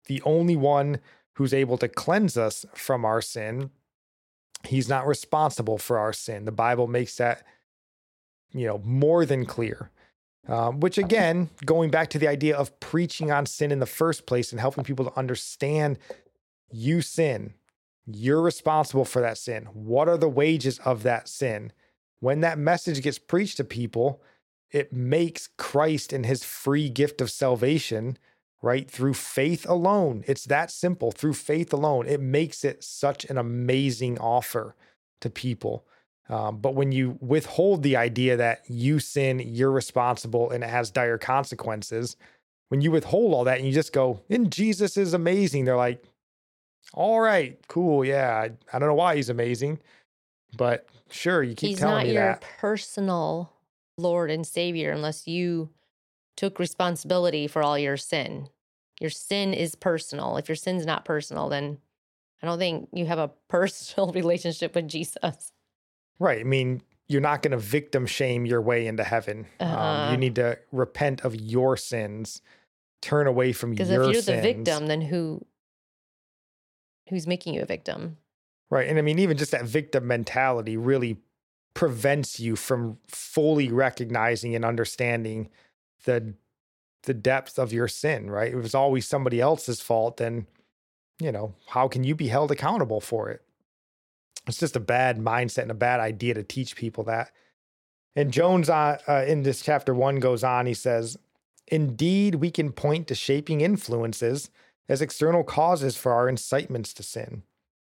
[0.05, 0.99] the only one
[1.33, 3.71] who's able to cleanse us from our sin.
[4.63, 6.45] He's not responsible for our sin.
[6.45, 7.41] The Bible makes that,
[8.51, 9.89] you know, more than clear.
[10.47, 14.27] Um, which again, going back to the idea of preaching on sin in the first
[14.27, 15.97] place and helping people to understand
[16.71, 17.53] you sin,
[18.05, 19.65] you're responsible for that sin.
[19.73, 21.71] What are the wages of that sin?
[22.19, 24.21] when that message gets preached to people,
[24.71, 28.17] it makes Christ and his free gift of salvation,
[28.61, 28.89] right?
[28.89, 30.23] Through faith alone.
[30.27, 31.11] It's that simple.
[31.11, 34.75] Through faith alone, it makes it such an amazing offer
[35.21, 35.85] to people.
[36.27, 40.91] Um, but when you withhold the idea that you sin, you're responsible, and it has
[40.91, 42.15] dire consequences,
[42.67, 46.03] when you withhold all that and you just go, and Jesus is amazing, they're like,
[46.93, 48.03] all right, cool.
[48.03, 48.29] Yeah.
[48.35, 49.79] I, I don't know why he's amazing,
[50.57, 52.41] but Sure, you keep He's telling not me your that.
[52.59, 53.51] personal
[53.97, 55.69] Lord and Savior unless you
[56.37, 58.47] took responsibility for all your sin.
[59.01, 60.37] Your sin is personal.
[60.37, 61.79] If your sin's not personal, then
[62.43, 65.51] I don't think you have a personal relationship with Jesus.
[66.19, 66.41] Right.
[66.41, 69.47] I mean, you're not going to victim shame your way into heaven.
[69.59, 70.11] Um, Uh-huh.
[70.11, 72.41] you need to repent of your sins,
[73.01, 73.89] turn away from your sins.
[73.89, 75.43] Because if you're the victim, then who
[77.09, 78.17] who's making you a victim?
[78.69, 78.87] Right.
[78.87, 81.17] And I mean, even just that victim mentality really
[81.73, 85.49] prevents you from fully recognizing and understanding
[86.05, 86.33] the
[87.03, 88.53] the depth of your sin, right?
[88.53, 90.47] If it's always somebody else's fault, then
[91.19, 93.41] you know, how can you be held accountable for it?
[94.47, 97.31] It's just a bad mindset and a bad idea to teach people that.
[98.15, 101.17] And Jones uh, uh, in this chapter one goes on, he says,
[101.67, 104.49] Indeed, we can point to shaping influences
[104.89, 107.43] as external causes for our incitements to sin.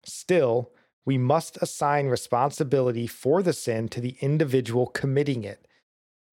[0.06, 0.72] Still,
[1.04, 5.68] we must assign responsibility for the sin to the individual committing it.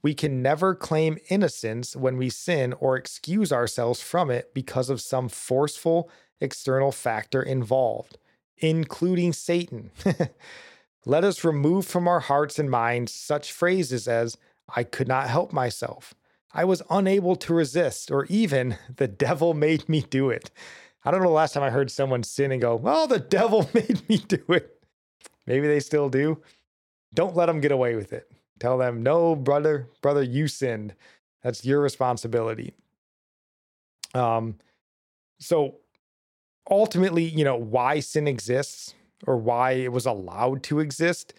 [0.03, 5.01] We can never claim innocence when we sin or excuse ourselves from it because of
[5.01, 8.19] some forceful external factor involved,
[8.59, 9.91] including Satan.
[11.07, 14.37] Let us remove from our hearts and minds such phrases as,
[14.77, 16.15] I could not help myself,
[16.53, 20.51] I was unable to resist, or even, the devil made me do it.
[21.05, 23.69] I don't know the last time I heard someone sin and go, well, the devil
[23.75, 24.83] made me do it.
[25.47, 26.43] Maybe they still do.
[27.15, 28.31] Don't let them get away with it.
[28.61, 30.95] Tell them, no, brother, brother, you sinned.
[31.43, 32.75] That's your responsibility.
[34.15, 34.57] Um,
[35.39, 35.77] so
[36.69, 38.95] ultimately, you know, why sin exists
[39.27, 41.35] or why it was allowed to exist,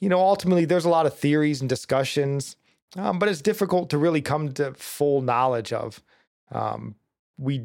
[0.00, 2.56] you know, ultimately there's a lot of theories and discussions,
[2.96, 6.02] um, but it's difficult to really come to full knowledge of.
[6.50, 6.94] Um,
[7.38, 7.62] we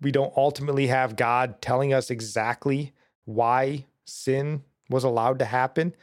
[0.00, 2.92] we don't ultimately have God telling us exactly
[3.26, 5.94] why sin was allowed to happen,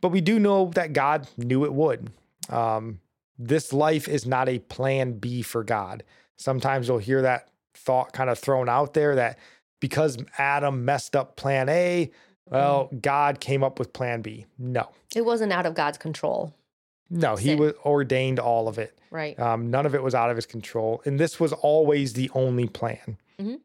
[0.00, 2.10] but we do know that God knew it would.
[2.48, 3.00] Um,
[3.38, 6.04] this life is not a plan B for God.
[6.36, 9.38] Sometimes you'll hear that thought kind of thrown out there that
[9.80, 12.10] because Adam messed up plan A,
[12.48, 14.46] well, God came up with plan B.
[14.58, 16.54] No, It wasn't out of God's control.
[17.14, 18.98] No, he was ordained all of it.
[19.10, 19.38] Right.
[19.38, 21.00] Um, none of it was out of his control.
[21.04, 23.18] And this was always the only plan.
[23.38, 23.60] Mhm.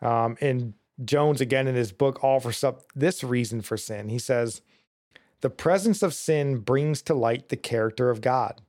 [0.00, 0.72] Um, and
[1.04, 4.08] Jones, again, in his book, offers up this reason for sin.
[4.08, 4.62] He says,
[5.42, 8.62] The presence of sin brings to light the character of God.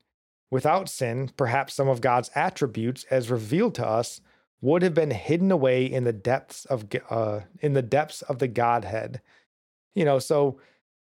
[0.52, 4.20] Without sin, perhaps some of God's attributes, as revealed to us,
[4.60, 8.48] would have been hidden away in the depths of uh, in the depths of the
[8.48, 9.22] Godhead.
[9.94, 10.60] You know, so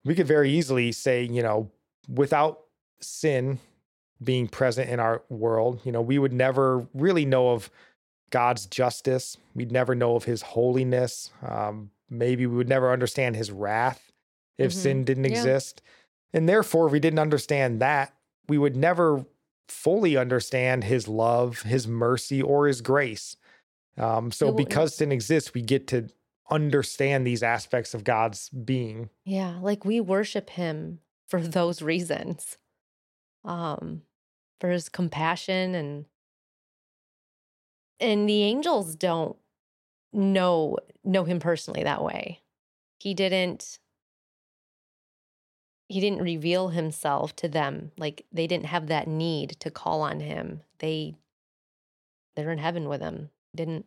[0.05, 1.69] we could very easily say, you know,
[2.07, 2.61] without
[2.99, 3.59] sin,
[4.23, 5.81] being present in our world.
[5.83, 7.69] You know, we would never really know of
[8.29, 9.37] God's justice.
[9.55, 11.31] We'd never know of his holiness.
[11.41, 14.11] Um, maybe we would never understand his wrath
[14.57, 14.75] if Mhm.
[14.75, 15.37] sin didn't Yeah.
[15.37, 15.81] exist.
[16.33, 18.13] And therefore, if we didn't understand that,
[18.49, 19.25] we would never
[19.67, 23.37] fully understand his love, his mercy, or his grace.
[23.97, 26.09] Um, so, because sin exists, we get to
[26.49, 29.09] understand these aspects of God's being.
[29.25, 32.57] Yeah, like we worship him for those reasons.
[33.43, 34.03] Um
[34.59, 36.05] for his compassion and
[37.99, 39.37] and the angels don't
[40.13, 42.41] know know him personally that way.
[42.99, 43.79] He didn't
[45.89, 47.91] he didn't reveal himself to them.
[47.97, 50.61] Like they didn't have that need to call on him.
[50.79, 51.15] They
[52.35, 53.29] they're in heaven with him.
[53.55, 53.85] Didn't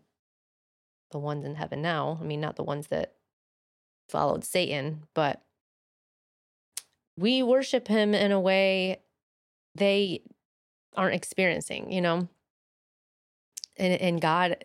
[1.10, 2.18] the ones in heaven now.
[2.20, 3.14] I mean, not the ones that
[4.08, 5.42] followed Satan, but
[7.16, 9.02] we worship him in a way
[9.80, 10.22] they
[10.96, 12.28] aren't experiencing, you know?
[13.76, 14.64] And, and God,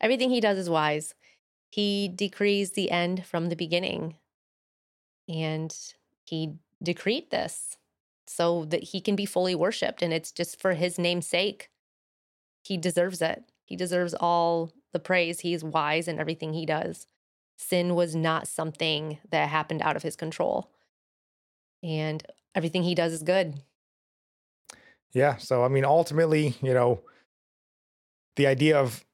[0.00, 1.14] everything he does is wise.
[1.70, 4.16] He decrees the end from the beginning.
[5.28, 5.74] And
[6.24, 7.78] he decreed this
[8.26, 10.02] so that he can be fully worshiped.
[10.02, 11.70] And it's just for his name's sake.
[12.62, 13.44] He deserves it.
[13.64, 15.40] He deserves all the praise.
[15.40, 17.06] He's wise in everything he does.
[17.56, 20.70] Sin was not something that happened out of his control.
[21.82, 22.24] And
[22.54, 23.62] everything he does is good.
[25.14, 25.36] Yeah.
[25.36, 27.00] So, I mean, ultimately, you know,
[28.36, 29.04] the idea of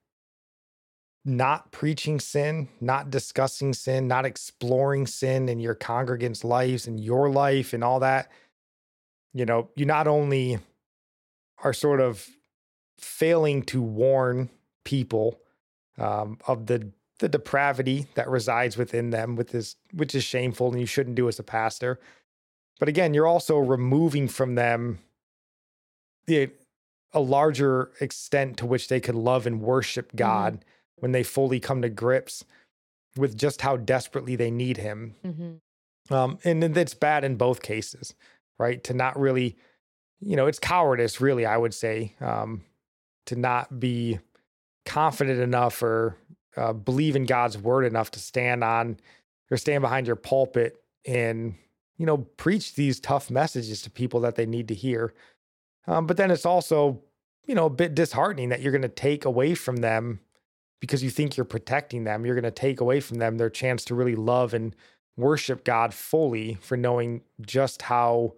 [1.25, 7.29] not preaching sin, not discussing sin, not exploring sin in your congregants' lives and your
[7.29, 8.31] life and all that,
[9.35, 10.59] you know, you not only
[11.63, 12.27] are sort of
[12.99, 14.49] failing to warn
[14.85, 15.39] people
[15.99, 20.81] um, of the the depravity that resides within them, with this, which is shameful and
[20.81, 22.01] you shouldn't do as a pastor.
[22.79, 25.01] But again, you're also removing from them
[26.27, 26.51] the
[27.13, 30.65] a larger extent to which they could love and worship God
[30.97, 32.45] when they fully come to grips
[33.17, 35.15] with just how desperately they need Him.
[35.25, 36.15] Mm-hmm.
[36.15, 38.15] Um, and then that's bad in both cases,
[38.59, 38.83] right?
[38.85, 39.57] To not really,
[40.21, 42.63] you know, it's cowardice, really, I would say, um,
[43.27, 44.19] to not be
[44.87, 46.17] confident enough or
[46.57, 48.99] uh, believe in God's word enough to stand on
[49.51, 51.55] or stand behind your pulpit and,
[51.97, 55.13] you know, preach these tough messages to people that they need to hear.
[55.87, 57.03] Um, but then it's also,
[57.47, 60.21] you know, a bit disheartening that you're going to take away from them
[60.81, 62.25] because you think you're protecting them.
[62.25, 64.75] You're going to take away from them their chance to really love and
[65.17, 68.35] worship God fully for knowing just how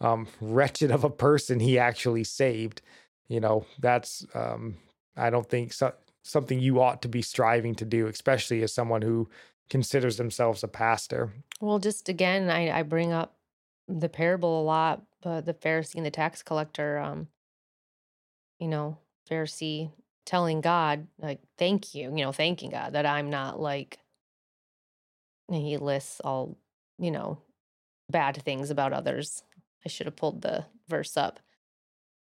[0.00, 2.82] um, wretched of a person he actually saved.
[3.28, 4.76] You know, that's, um,
[5.16, 5.92] I don't think so,
[6.22, 9.28] something you ought to be striving to do, especially as someone who
[9.70, 11.32] considers themselves a pastor.
[11.60, 13.36] Well, just again, I, I bring up
[13.88, 17.28] the parable a lot, but the Pharisee and the tax collector, um,
[18.58, 18.98] you know,
[19.30, 19.90] Pharisee
[20.26, 23.98] telling God, like, thank you, you know, thanking God that I'm not like,
[25.48, 26.56] and he lists all,
[26.98, 27.38] you know,
[28.10, 29.42] bad things about others.
[29.84, 31.40] I should have pulled the verse up.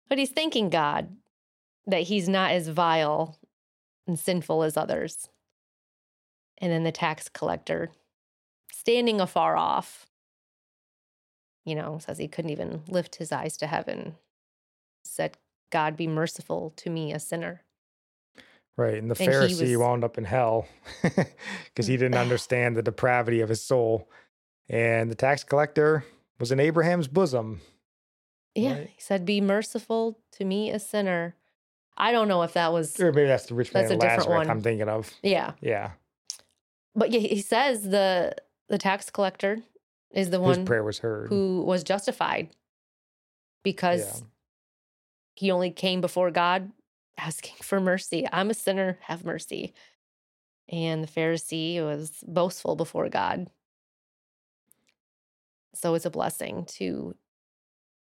[0.08, 1.16] But he's thanking God
[1.86, 3.38] that he's not as vile
[4.06, 5.28] and sinful as others.
[6.58, 7.90] And then the tax collector
[8.72, 10.06] standing afar off,
[11.64, 14.16] you know, says he couldn't even lift his eyes to heaven,
[15.04, 15.36] said,
[15.70, 17.62] God be merciful to me, a sinner.
[18.76, 18.94] Right.
[18.94, 20.66] And the And Pharisee was- wound up in hell
[21.02, 22.20] because he didn't mm.
[22.22, 24.08] understand the depravity of his soul.
[24.68, 26.04] And the tax collector
[26.38, 27.60] was in Abraham's bosom.
[28.54, 28.74] Yeah.
[28.74, 28.90] Right.
[28.94, 31.34] He said, Be merciful to me, a sinner.
[31.96, 34.28] I don't know if that was, Or maybe that's the rich man That's a different
[34.30, 34.50] one.
[34.50, 35.12] I'm thinking of.
[35.22, 35.52] yeah.
[35.60, 35.90] Yeah.
[36.94, 38.34] But yeah, he says the
[38.68, 39.62] the tax collector
[40.12, 41.28] is the His one prayer was heard.
[41.28, 42.54] who was justified
[43.62, 44.28] because Yeah.
[45.34, 46.72] he only came before God
[47.18, 48.26] asking for mercy.
[48.32, 49.74] I'm a sinner, have mercy.
[50.68, 53.50] And the Pharisee was boastful before God.
[55.74, 57.16] So it's a blessing to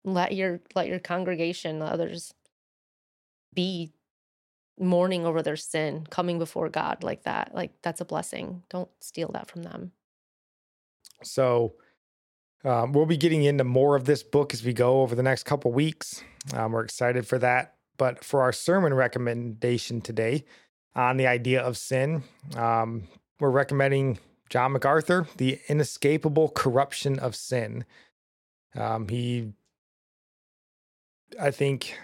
[0.04, 2.34] let your let your congregation, others
[3.54, 3.92] be
[4.78, 7.54] mourning over their sin, coming before God like that.
[7.54, 8.62] Like that's a blessing.
[8.68, 9.92] Don't steal that from them.
[11.22, 11.74] So
[12.64, 15.44] um, we'll be getting into more of this book as we go over the next
[15.44, 16.22] couple weeks.
[16.54, 17.74] Um, we're excited for that.
[17.96, 20.44] But for our sermon recommendation today
[20.94, 22.22] on the idea of sin,
[22.56, 23.08] um,
[23.38, 24.18] we're recommending
[24.48, 27.84] John MacArthur, The Inescapable Corruption of Sin.
[28.74, 29.52] Um, he,
[31.40, 31.98] I think,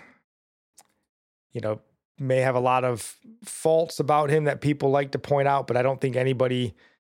[1.52, 1.80] you know,
[2.18, 5.76] may have a lot of faults about him that people like to point out, but
[5.76, 6.74] I don't think anybody,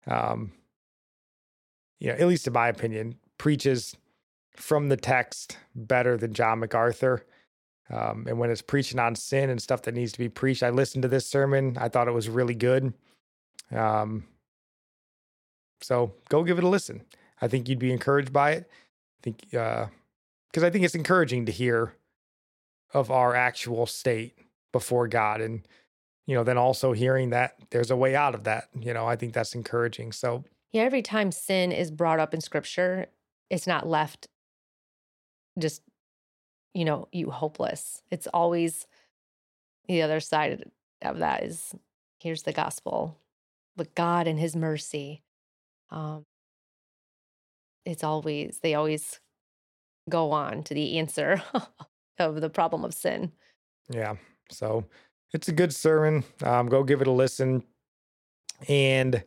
[0.07, 0.51] um,
[1.99, 3.97] you know, at least in my opinion, preaches
[4.55, 7.25] from the text better than John MacArthur.
[7.89, 10.69] Um, and when it's preaching on sin and stuff that needs to be preached, I
[10.69, 11.75] listened to this sermon.
[11.79, 12.93] I thought it was really good.
[13.71, 14.25] Um,
[15.81, 17.01] so go give it a listen.
[17.41, 18.69] I think you'd be encouraged by it.
[18.69, 21.95] I think because uh, I think it's encouraging to hear
[22.93, 24.37] of our actual state
[24.71, 25.67] before God, and
[26.27, 28.67] you know, then also hearing that there's a way out of that.
[28.79, 30.11] You know, I think that's encouraging.
[30.11, 33.07] So yeah, every time sin is brought up in Scripture,
[33.51, 34.27] it's not left
[35.59, 35.83] just
[36.73, 38.01] you know you hopeless.
[38.09, 38.87] It's always
[39.87, 40.71] the other side
[41.03, 41.75] of that is
[42.19, 43.19] here's the gospel,
[43.75, 45.21] but God and His mercy
[45.91, 46.25] um,
[47.85, 49.19] it's always, they always
[50.09, 51.41] go on to the answer
[52.19, 53.31] of the problem of sin.
[53.89, 54.15] Yeah.
[54.49, 54.85] So
[55.33, 56.23] it's a good sermon.
[56.43, 57.63] Um, go give it a listen.
[58.67, 59.23] And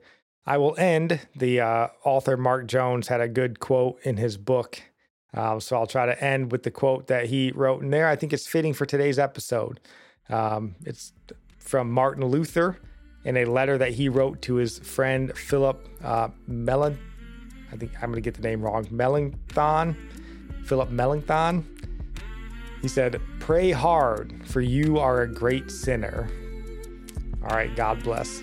[0.46, 1.20] I will end.
[1.34, 4.82] The uh, author Mark Jones had a good quote in his book.
[5.32, 8.06] Um, so I'll try to end with the quote that he wrote in there.
[8.08, 9.80] I think it's fitting for today's episode.
[10.28, 11.12] Um, it's
[11.58, 12.78] from Martin Luther
[13.24, 16.28] in a letter that he wrote to his friend Philip uh.
[16.48, 18.86] I think I'm going to get the name wrong.
[18.90, 19.96] Melanchthon.
[20.64, 21.66] Philip Melanchthon.
[22.80, 26.28] He said, Pray hard, for you are a great sinner.
[27.42, 28.42] All right, God bless.